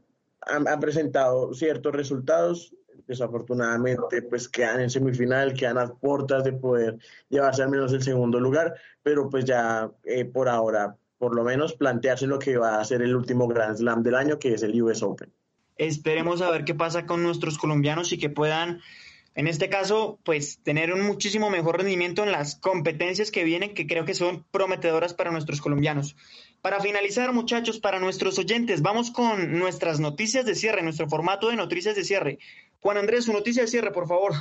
han, 0.47 0.81
presentado 0.81 1.53
ciertos 1.53 1.95
resultados, 1.95 2.75
desafortunadamente 3.07 4.23
pues 4.23 4.49
quedan 4.49 4.81
en 4.81 4.89
semifinal, 4.89 5.53
quedan 5.53 5.77
a 5.77 5.93
puertas 5.93 6.45
de 6.45 6.55
poder 6.55 6.97
llevarse 7.29 7.63
al 7.63 7.69
menos 7.69 7.93
el 7.93 8.03
segundo 8.03 8.41
lugar, 8.41 8.75
pero 9.03 9.29
pues 9.29 9.45
ya 9.45 9.91
por 10.33 10.49
ahora, 10.49 10.97
por 11.19 11.35
lo 11.35 11.45
menos 11.45 11.75
plantearse 11.75 12.27
lo 12.27 12.39
que 12.39 12.57
va 12.57 12.81
a 12.81 12.85
ser 12.87 13.03
el 13.03 13.15
último 13.15 13.47
Grand 13.47 13.77
Slam 13.77 14.03
del 14.03 14.15
año, 14.15 14.39
que 14.39 14.55
es 14.55 14.63
el 14.63 14.81
US 14.81 15.03
Open. 15.03 15.31
Esperemos 15.81 16.43
a 16.43 16.51
ver 16.51 16.67
qué 16.67 16.75
pasa 16.75 17.07
con 17.07 17.23
nuestros 17.23 17.57
colombianos 17.57 18.13
y 18.13 18.19
que 18.19 18.29
puedan, 18.29 18.83
en 19.35 19.47
este 19.47 19.71
caso, 19.71 20.19
pues 20.25 20.59
tener 20.63 20.93
un 20.93 21.01
muchísimo 21.01 21.49
mejor 21.49 21.79
rendimiento 21.79 22.23
en 22.23 22.33
las 22.33 22.57
competencias 22.57 23.31
que 23.31 23.45
vienen, 23.45 23.73
que 23.73 23.87
creo 23.87 24.05
que 24.05 24.13
son 24.13 24.45
prometedoras 24.51 25.15
para 25.15 25.31
nuestros 25.31 25.63
colombianos. 25.63 26.17
Para 26.61 26.81
finalizar, 26.81 27.33
muchachos, 27.33 27.81
para 27.81 27.99
nuestros 27.99 28.39
oyentes, 28.39 28.83
vamos 28.83 29.11
con 29.11 29.59
nuestras 29.59 30.01
noticias 30.01 30.45
de 30.45 30.55
cierre, 30.55 30.83
nuestro 30.83 31.09
formato 31.09 31.49
de 31.49 31.57
noticias 31.57 31.97
de 31.97 32.05
cierre. 32.05 32.39
Juan 32.83 32.99
Andrés, 32.99 33.25
su 33.25 33.33
noticia 33.33 33.63
de 33.63 33.69
cierre, 33.69 33.91
por 33.91 34.07
favor. 34.07 34.35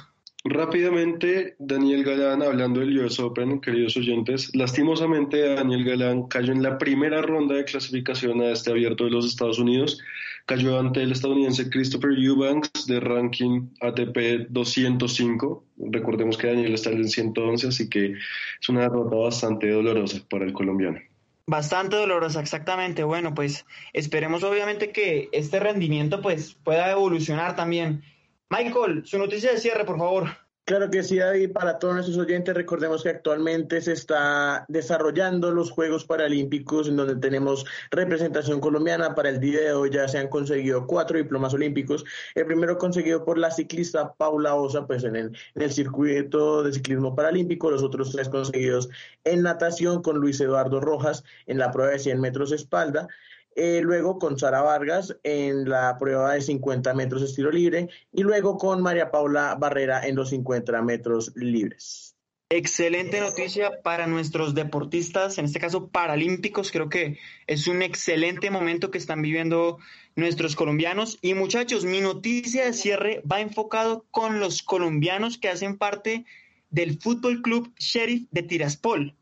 Rápidamente, 0.46 1.56
Daniel 1.60 2.06
Galán, 2.06 2.42
hablando 2.42 2.80
del 2.80 2.98
US 3.00 3.20
Open, 3.20 3.60
queridos 3.60 3.98
oyentes, 3.98 4.50
lastimosamente 4.56 5.56
Daniel 5.56 5.84
Galán 5.84 6.28
cayó 6.28 6.54
en 6.54 6.64
la 6.64 6.78
primera 6.78 7.22
ronda 7.22 7.56
de 7.56 7.66
clasificación 7.66 8.40
a 8.42 8.52
este 8.52 8.72
abierto 8.72 9.04
de 9.04 9.12
los 9.12 9.26
Estados 9.26 9.60
Unidos, 9.60 10.00
cayó 10.46 10.80
ante 10.80 11.04
el 11.04 11.12
estadounidense 11.12 11.70
Christopher 11.70 12.12
Eubanks 12.18 12.88
de 12.88 13.02
ranking 13.02 13.68
ATP 13.82 14.48
205, 14.50 15.66
recordemos 15.92 16.38
que 16.38 16.48
Daniel 16.48 16.74
está 16.74 16.92
en 16.92 17.00
el 17.00 17.10
111, 17.10 17.68
así 17.68 17.90
que 17.90 18.14
es 18.14 18.70
una 18.70 18.82
derrota 18.84 19.18
bastante 19.18 19.70
dolorosa 19.70 20.22
para 20.30 20.46
el 20.46 20.54
colombiano. 20.54 21.00
Bastante 21.48 21.98
dolorosa, 21.98 22.40
exactamente. 22.40 23.04
Bueno, 23.04 23.34
pues 23.34 23.66
esperemos 23.92 24.44
obviamente 24.44 24.92
que 24.92 25.28
este 25.34 25.60
rendimiento 25.60 26.22
pues 26.22 26.54
pueda 26.64 26.92
evolucionar 26.92 27.56
también 27.56 28.04
Michael, 28.50 29.06
su 29.06 29.18
noticia 29.18 29.52
de 29.52 29.58
cierre, 29.60 29.86
por 29.86 29.98
favor. 29.98 30.28
Claro 30.70 30.92
que 30.92 31.02
sí, 31.02 31.18
David. 31.18 31.52
Para 31.52 31.80
todos 31.80 31.96
nuestros 31.96 32.18
oyentes, 32.20 32.54
recordemos 32.54 33.02
que 33.02 33.10
actualmente 33.10 33.82
se 33.82 33.94
está 33.94 34.66
desarrollando 34.68 35.50
los 35.50 35.72
Juegos 35.72 36.06
Paralímpicos, 36.06 36.88
en 36.88 36.96
donde 36.96 37.16
tenemos 37.16 37.66
representación 37.90 38.60
colombiana. 38.60 39.16
Para 39.16 39.30
el 39.30 39.40
día 39.40 39.62
de 39.62 39.74
hoy 39.74 39.90
ya 39.90 40.08
se 40.08 40.20
han 40.20 40.28
conseguido 40.28 40.86
cuatro 40.86 41.18
diplomas 41.18 41.56
olímpicos. 41.56 42.06
El 42.36 42.46
primero 42.46 42.78
conseguido 42.78 43.26
por 43.26 43.40
la 43.40 43.50
ciclista 43.50 44.14
Paula 44.14 44.54
Osa, 44.54 44.86
pues 44.86 45.04
en 45.04 45.16
el, 45.16 45.72
circuito 45.72 46.62
de 46.62 46.72
ciclismo 46.72 47.16
paralímpico. 47.16 47.72
Los 47.72 47.82
otros 47.82 48.12
tres 48.12 48.30
conseguidos 48.30 48.90
en 49.24 49.42
natación 49.42 50.04
con 50.04 50.18
Luis 50.18 50.40
Eduardo 50.40 50.80
Rojas 50.80 51.24
en 51.48 51.58
la 51.58 51.72
prueba 51.72 51.94
de 51.94 52.00
100 52.00 52.22
metros 52.22 52.52
espalda. 52.52 53.08
Eh, 53.56 53.82
luego 53.82 54.20
con 54.20 54.38
Sara 54.38 54.62
Vargas 54.62 55.18
en 55.24 55.68
la 55.68 55.98
prueba 55.98 56.34
de 56.34 56.42
50 56.42 56.94
metros 56.94 57.24
estilo 57.24 57.52
libre 57.52 57.90
y 58.12 58.24
luego 58.24 58.58
con 58.58 58.82
María 58.82 59.12
Paula 59.12 59.56
Barrera 59.60 60.06
en 60.08 60.16
los 60.16 60.30
50 60.30 60.82
metros 60.82 61.34
libres. 61.36 62.16
Excelente 62.52 63.20
noticia 63.20 63.84
para 63.84 64.08
nuestros 64.08 64.56
deportistas, 64.56 65.38
en 65.38 65.46
este 65.46 65.60
caso 65.60 65.90
paralímpicos. 65.90 66.72
Creo 66.72 66.90
que 66.90 67.20
es 67.46 67.68
un 67.68 67.84
excelente 67.84 68.50
momento 68.50 68.90
que 68.90 68.98
están 68.98 69.22
viviendo 69.22 69.78
nuestros 70.16 70.56
colombianos. 70.56 71.20
Y 71.22 71.36
muchachos, 71.36 71.86
mi 71.86 72.02
noticia 72.02 72.66
de 72.66 72.74
cierre 72.74 73.22
va 73.32 73.42
enfocado 73.42 74.06
con 74.10 74.40
los 74.40 74.64
colombianos 74.64 75.38
que 75.38 75.50
hacen 75.50 75.78
parte 75.78 76.26
del 76.72 77.00
Fútbol 77.00 77.44
Club 77.44 77.72
Sheriff 77.78 78.28
de 78.32 78.42
Tiraspol. 78.42 79.16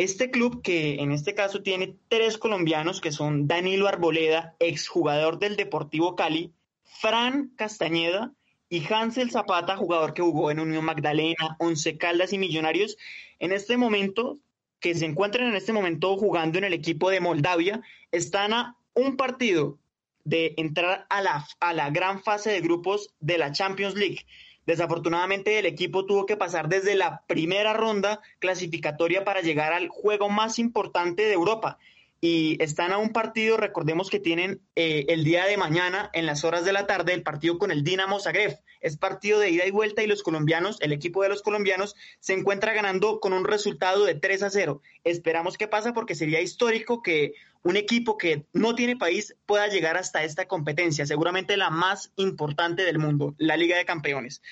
Este 0.00 0.30
club, 0.30 0.62
que 0.62 0.94
en 0.94 1.12
este 1.12 1.34
caso 1.34 1.62
tiene 1.62 1.94
tres 2.08 2.38
colombianos, 2.38 3.02
que 3.02 3.12
son 3.12 3.46
Danilo 3.46 3.86
Arboleda, 3.86 4.56
exjugador 4.58 5.38
del 5.38 5.56
Deportivo 5.56 6.16
Cali, 6.16 6.54
Fran 6.84 7.52
Castañeda 7.54 8.32
y 8.70 8.82
Hansel 8.90 9.30
Zapata, 9.30 9.76
jugador 9.76 10.14
que 10.14 10.22
jugó 10.22 10.50
en 10.50 10.58
Unión 10.58 10.86
Magdalena, 10.86 11.54
Once 11.58 11.98
Caldas 11.98 12.32
y 12.32 12.38
Millonarios, 12.38 12.96
en 13.40 13.52
este 13.52 13.76
momento, 13.76 14.38
que 14.80 14.94
se 14.94 15.04
encuentran 15.04 15.48
en 15.48 15.54
este 15.54 15.74
momento 15.74 16.16
jugando 16.16 16.56
en 16.56 16.64
el 16.64 16.72
equipo 16.72 17.10
de 17.10 17.20
Moldavia, 17.20 17.82
están 18.10 18.54
a 18.54 18.78
un 18.94 19.18
partido 19.18 19.78
de 20.24 20.54
entrar 20.56 21.04
a 21.10 21.20
la, 21.20 21.46
a 21.60 21.74
la 21.74 21.90
gran 21.90 22.22
fase 22.22 22.50
de 22.50 22.62
grupos 22.62 23.12
de 23.20 23.36
la 23.36 23.52
Champions 23.52 23.96
League. 23.96 24.24
Desafortunadamente 24.70 25.58
el 25.58 25.66
equipo 25.66 26.06
tuvo 26.06 26.26
que 26.26 26.36
pasar 26.36 26.68
desde 26.68 26.94
la 26.94 27.22
primera 27.26 27.72
ronda 27.72 28.20
clasificatoria 28.38 29.24
para 29.24 29.40
llegar 29.40 29.72
al 29.72 29.88
juego 29.88 30.28
más 30.28 30.60
importante 30.60 31.24
de 31.24 31.32
Europa. 31.32 31.80
Y 32.22 32.62
están 32.62 32.92
a 32.92 32.98
un 32.98 33.10
partido, 33.10 33.56
recordemos 33.56 34.10
que 34.10 34.20
tienen 34.20 34.60
eh, 34.76 35.06
el 35.08 35.24
día 35.24 35.46
de 35.46 35.56
mañana, 35.56 36.10
en 36.12 36.26
las 36.26 36.44
horas 36.44 36.66
de 36.66 36.72
la 36.72 36.86
tarde, 36.86 37.14
el 37.14 37.22
partido 37.22 37.56
con 37.56 37.70
el 37.70 37.82
Dinamo 37.82 38.20
Zagreb. 38.20 38.58
Es 38.82 38.98
partido 38.98 39.38
de 39.38 39.50
ida 39.50 39.64
y 39.66 39.70
vuelta 39.70 40.02
y 40.02 40.06
los 40.06 40.22
colombianos, 40.22 40.78
el 40.82 40.92
equipo 40.92 41.22
de 41.22 41.30
los 41.30 41.40
colombianos, 41.40 41.96
se 42.18 42.34
encuentra 42.34 42.74
ganando 42.74 43.20
con 43.20 43.32
un 43.32 43.44
resultado 43.44 44.04
de 44.04 44.16
3 44.16 44.42
a 44.42 44.50
0. 44.50 44.82
Esperamos 45.04 45.56
que 45.56 45.68
pasa 45.68 45.94
porque 45.94 46.14
sería 46.14 46.42
histórico 46.42 47.02
que 47.02 47.32
un 47.62 47.76
equipo 47.76 48.18
que 48.18 48.44
no 48.52 48.74
tiene 48.74 48.96
país 48.96 49.34
pueda 49.46 49.68
llegar 49.68 49.96
hasta 49.96 50.22
esta 50.22 50.46
competencia, 50.46 51.06
seguramente 51.06 51.56
la 51.56 51.70
más 51.70 52.12
importante 52.16 52.84
del 52.84 52.98
mundo, 52.98 53.34
la 53.38 53.56
Liga 53.56 53.78
de 53.78 53.84
Campeones. 53.84 54.42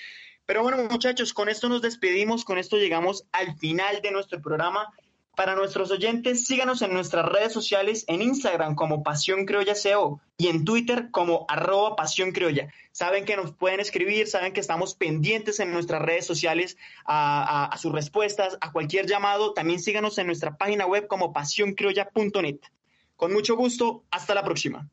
Pero 0.47 0.63
bueno, 0.63 0.77
muchachos, 0.89 1.33
con 1.33 1.49
esto 1.49 1.69
nos 1.69 1.83
despedimos, 1.83 2.43
con 2.43 2.57
esto 2.57 2.77
llegamos 2.77 3.25
al 3.31 3.55
final 3.57 4.01
de 4.01 4.09
nuestro 4.09 4.41
programa. 4.41 4.91
Para 5.39 5.55
nuestros 5.55 5.89
oyentes, 5.89 6.45
síganos 6.45 6.81
en 6.81 6.91
nuestras 6.91 7.25
redes 7.25 7.53
sociales, 7.53 8.03
en 8.07 8.21
Instagram 8.21 8.75
como 8.75 9.03
Pasión 9.03 9.45
Criolla 9.45 9.73
CO 9.73 10.19
y 10.35 10.49
en 10.49 10.65
Twitter 10.65 11.11
como 11.11 11.45
arroba 11.47 11.95
Pasión 11.95 12.33
Criolla. 12.33 12.73
Saben 12.91 13.23
que 13.23 13.37
nos 13.37 13.53
pueden 13.53 13.79
escribir, 13.79 14.27
saben 14.27 14.51
que 14.51 14.59
estamos 14.59 14.95
pendientes 14.95 15.61
en 15.61 15.71
nuestras 15.71 16.01
redes 16.01 16.25
sociales 16.25 16.75
a, 17.05 17.69
a 17.71 17.77
sus 17.77 17.93
respuestas, 17.93 18.57
a 18.59 18.73
cualquier 18.73 19.07
llamado. 19.07 19.53
También 19.53 19.79
síganos 19.79 20.17
en 20.17 20.27
nuestra 20.27 20.57
página 20.57 20.85
web 20.85 21.07
como 21.07 21.31
pasioncriolla.net. 21.31 22.59
Con 23.15 23.31
mucho 23.31 23.55
gusto, 23.55 24.03
hasta 24.11 24.35
la 24.35 24.43
próxima. 24.43 24.89